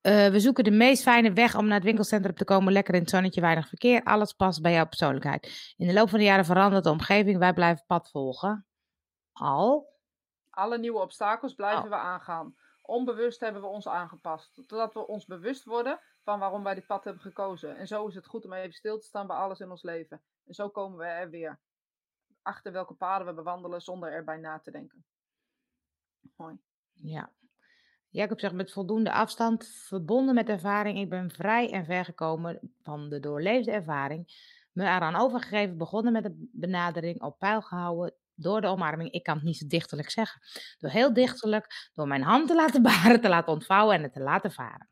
eh, 0.00 0.28
we 0.28 0.40
zoeken 0.40 0.64
de 0.64 0.70
meest 0.70 1.02
fijne 1.02 1.32
weg 1.32 1.56
om 1.56 1.64
naar 1.64 1.74
het 1.74 1.84
winkelcentrum 1.84 2.34
te 2.34 2.44
komen. 2.44 2.72
Lekker 2.72 2.94
in 2.94 3.00
het 3.00 3.10
zonnetje, 3.10 3.40
weinig 3.40 3.68
verkeer. 3.68 4.02
Alles 4.02 4.32
past 4.32 4.62
bij 4.62 4.72
jouw 4.72 4.86
persoonlijkheid. 4.86 5.74
In 5.76 5.86
de 5.86 5.92
loop 5.92 6.08
van 6.08 6.18
de 6.18 6.24
jaren 6.24 6.44
verandert 6.44 6.84
de 6.84 6.90
omgeving. 6.90 7.38
Wij 7.38 7.52
blijven 7.52 7.84
pad 7.86 8.10
volgen. 8.10 8.66
Al. 9.32 9.90
Alle 10.50 10.78
nieuwe 10.78 11.00
obstakels 11.00 11.54
blijven 11.54 11.84
Oh. 11.84 11.88
we 11.88 11.96
aangaan. 11.96 12.54
Onbewust 12.82 13.40
hebben 13.40 13.62
we 13.62 13.68
ons 13.68 13.88
aangepast. 13.88 14.54
Totdat 14.54 14.94
we 14.94 15.06
ons 15.06 15.26
bewust 15.26 15.64
worden 15.64 16.00
van 16.22 16.38
waarom 16.38 16.62
wij 16.62 16.74
dit 16.74 16.86
pad 16.86 17.04
hebben 17.04 17.22
gekozen. 17.22 17.76
En 17.76 17.86
zo 17.86 18.06
is 18.06 18.14
het 18.14 18.26
goed 18.26 18.44
om 18.44 18.52
even 18.52 18.72
stil 18.72 18.98
te 18.98 19.06
staan 19.06 19.26
bij 19.26 19.36
alles 19.36 19.60
in 19.60 19.70
ons 19.70 19.82
leven. 19.82 20.22
En 20.44 20.54
zo 20.54 20.68
komen 20.68 20.98
we 20.98 21.04
er 21.04 21.30
weer 21.30 21.60
achter 22.42 22.72
welke 22.72 22.94
paden 22.94 23.26
we 23.26 23.34
bewandelen 23.34 23.80
zonder 23.80 24.12
erbij 24.12 24.36
na 24.36 24.58
te 24.58 24.70
denken. 24.70 25.04
Mooi. 26.36 26.58
Ja. 26.92 27.32
Jacob 28.08 28.40
zegt 28.40 28.54
met 28.54 28.72
voldoende 28.72 29.12
afstand, 29.12 29.66
verbonden 29.66 30.34
met 30.34 30.48
ervaring. 30.48 30.98
Ik 30.98 31.08
ben 31.08 31.30
vrij 31.30 31.72
en 31.72 31.84
ver 31.84 32.04
gekomen 32.04 32.72
van 32.82 33.08
de 33.08 33.20
doorleefde 33.20 33.70
ervaring. 33.70 34.50
Me 34.72 34.82
eraan 34.82 35.16
overgegeven, 35.16 35.78
begonnen 35.78 36.12
met 36.12 36.22
de 36.22 36.48
benadering, 36.52 37.22
op 37.22 37.38
peil 37.38 37.62
gehouden 37.62 38.14
door 38.34 38.60
de 38.60 38.66
omarming. 38.66 39.10
Ik 39.10 39.22
kan 39.22 39.34
het 39.34 39.44
niet 39.44 39.56
zo 39.56 39.66
dichterlijk 39.66 40.10
zeggen. 40.10 40.40
Door 40.78 40.90
heel 40.90 41.12
dichterlijk, 41.12 41.90
door 41.94 42.06
mijn 42.06 42.22
hand 42.22 42.48
te 42.48 42.54
laten 42.54 42.82
baren, 42.92 43.20
te 43.20 43.28
laten 43.28 43.52
ontvouwen 43.52 43.96
en 43.96 44.02
het 44.02 44.12
te 44.12 44.20
laten 44.20 44.52
varen. 44.52 44.88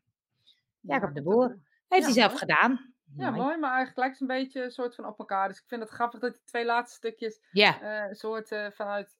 Jacob 0.79 1.13
de 1.15 1.21
Boer. 1.21 1.47
Heeft 1.87 2.01
Ja, 2.07 2.11
hij 2.11 2.13
zelf 2.13 2.27
mooi. 2.27 2.37
gedaan. 2.39 2.93
Ja, 3.17 3.29
Mooi. 3.29 3.41
mooi, 3.43 3.57
maar 3.57 3.69
eigenlijk 3.69 3.97
lijkt 3.97 4.19
het 4.19 4.29
een 4.29 4.35
beetje 4.37 4.63
een 4.63 4.71
soort 4.71 4.95
van 4.95 5.05
op 5.05 5.19
elkaar. 5.19 5.47
Dus 5.47 5.57
ik 5.57 5.67
vind 5.67 5.81
het 5.81 5.89
grappig 5.89 6.19
dat 6.19 6.33
die 6.33 6.43
twee 6.45 6.65
laatste 6.65 6.95
stukjes 6.95 7.39
eh, 7.51 8.05
een 8.09 8.15
soort 8.15 8.51
eh, 8.51 8.67
vanuit 8.71 9.15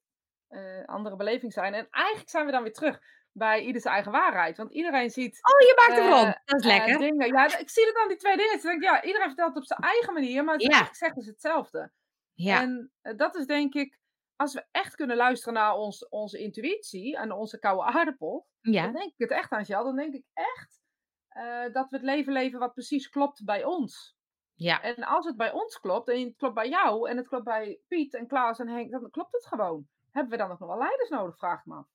eh, 0.47 0.85
andere 0.85 1.15
beleving 1.15 1.53
zijn. 1.53 1.73
En 1.73 1.87
eigenlijk 1.89 2.29
zijn 2.29 2.45
we 2.45 2.51
dan 2.51 2.63
weer 2.63 2.73
terug 2.73 2.99
bij 3.31 3.61
ieders 3.61 3.83
eigen 3.85 4.11
waarheid. 4.11 4.57
Want 4.57 4.71
iedereen 4.71 5.09
ziet 5.09 5.39
Oh, 5.41 5.59
je 5.59 5.73
maakt 5.77 5.99
Eh, 6.01 6.09
rond. 6.09 6.39
Dat 6.45 6.59
is 6.63 6.69
eh, 6.69 6.77
lekker. 6.77 6.97
dingen. 6.97 7.27
Ja, 7.27 7.57
ik 7.59 7.69
zie 7.69 7.85
het 7.85 7.97
aan 7.97 8.07
die 8.07 8.17
twee 8.17 8.37
dingen. 8.37 8.55
Ik 8.55 8.61
denk, 8.61 8.83
ja, 8.83 9.03
iedereen 9.03 9.27
vertelt 9.27 9.49
het 9.53 9.57
op 9.57 9.65
zijn 9.67 9.79
eigen 9.79 10.13
manier, 10.13 10.43
maar 10.43 10.53
het 10.53 10.61
is 10.63 10.67
Ja. 10.69 10.73
eigenlijk 10.73 11.03
zeggen 11.03 11.21
ze 11.21 11.29
hetzelfde. 11.29 11.91
Ja, 12.33 12.61
En 12.61 12.91
eh, 13.01 13.17
dat 13.17 13.35
is 13.35 13.45
denk 13.45 13.73
ik, 13.73 13.97
als 14.41 14.53
we 14.53 14.65
echt 14.71 14.95
kunnen 14.95 15.17
luisteren 15.17 15.53
naar 15.53 15.75
ons, 15.75 16.09
onze 16.09 16.37
intuïtie 16.37 17.17
en 17.17 17.31
onze 17.31 17.59
koude 17.59 17.83
aardappel, 17.83 18.47
dan 18.61 18.73
ja, 18.73 18.87
denk 18.87 19.11
ik 19.11 19.17
het 19.17 19.31
echt 19.31 19.51
aan 19.51 19.63
Jel. 19.63 19.83
Dan 19.83 19.95
denk 19.95 20.13
ik 20.13 20.25
echt 20.33 20.81
eh, 21.27 21.73
dat 21.73 21.89
we 21.89 21.95
het 21.95 22.05
leven 22.05 22.33
leven 22.33 22.59
wat 22.59 22.73
precies 22.73 23.09
klopt 23.09 23.45
bij 23.45 23.63
ons. 23.63 24.15
Ja. 24.53 24.81
En 24.81 25.03
als 25.03 25.25
het 25.25 25.37
bij 25.37 25.51
ons 25.51 25.79
klopt, 25.79 26.09
en 26.09 26.25
het 26.25 26.35
klopt 26.37 26.55
bij 26.55 26.69
jou, 26.69 27.09
en 27.09 27.17
het 27.17 27.27
klopt 27.27 27.43
bij 27.43 27.79
Piet 27.87 28.13
en 28.13 28.27
Klaas 28.27 28.59
en 28.59 28.67
Henk, 28.67 28.91
dan 28.91 29.09
klopt 29.09 29.31
het 29.31 29.45
gewoon. 29.45 29.87
Hebben 30.11 30.31
we 30.31 30.37
dan 30.37 30.51
ook 30.51 30.59
nog 30.59 30.69
wel 30.69 30.77
leiders 30.77 31.09
nodig, 31.09 31.37
vraag 31.37 31.59
ik 31.59 31.65
me 31.65 31.75
af. 31.75 31.87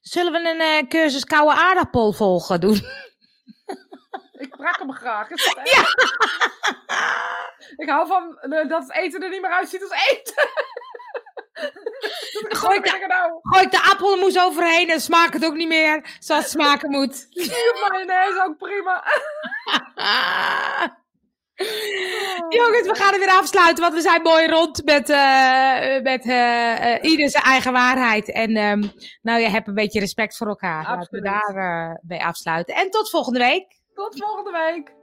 Zullen 0.00 0.32
we 0.32 0.50
een 0.50 0.60
eh, 0.60 0.88
cursus 0.88 1.24
koude 1.24 1.54
aardappel 1.54 2.12
volgen 2.12 2.60
doen? 2.60 2.80
Ik 4.38 4.56
brak 4.56 4.78
hem 4.78 4.92
graag. 4.92 5.30
Is 5.30 5.54
dat 5.54 5.70
ja. 5.70 5.82
Ik 7.76 7.88
hou 7.88 8.06
van 8.06 8.38
eh, 8.38 8.68
dat 8.68 8.82
het 8.82 8.92
eten 8.92 9.22
er 9.22 9.30
niet 9.30 9.40
meer 9.40 9.50
uitziet 9.50 9.82
als 9.82 10.08
eten. 10.08 10.34
Gooi 12.48 12.76
ik, 12.76 12.84
de, 12.84 13.04
nou? 13.06 13.38
gooi 13.42 13.64
ik 13.64 13.70
de 13.70 13.88
appelmoes 13.90 14.40
overheen 14.40 14.90
en 14.90 15.00
smaakt 15.00 15.34
het 15.34 15.44
ook 15.44 15.54
niet 15.54 15.68
meer 15.68 16.16
zoals 16.18 16.42
het 16.42 16.52
smaken 16.52 16.90
moet. 16.90 17.26
mayonaise 17.88 18.44
ook 18.46 18.56
prima. 18.56 19.04
Jongens, 22.48 22.86
we 22.86 22.94
gaan 22.94 23.12
er 23.12 23.18
weer 23.18 23.28
afsluiten, 23.28 23.82
want 23.82 23.94
we 23.94 24.00
zijn 24.00 24.22
mooi 24.22 24.46
rond 24.46 24.84
met, 24.84 25.10
uh, 25.10 26.02
met 26.02 26.24
uh, 26.24 26.94
uh, 26.94 27.10
ieder 27.10 27.30
zijn 27.30 27.44
eigen 27.44 27.72
waarheid. 27.72 28.32
En 28.32 28.56
um, 28.56 28.92
nou, 29.22 29.40
je 29.40 29.48
hebt 29.48 29.68
een 29.68 29.74
beetje 29.74 30.00
respect 30.00 30.36
voor 30.36 30.46
elkaar. 30.46 30.86
Absoluut. 30.86 31.24
Laten 31.24 31.54
we 31.54 31.60
daar 31.60 32.00
bij 32.02 32.20
afsluiten. 32.20 32.74
En 32.74 32.90
tot 32.90 33.10
volgende 33.10 33.38
week. 33.38 33.80
Tot 33.94 34.16
volgende 34.16 34.50
week. 34.50 34.96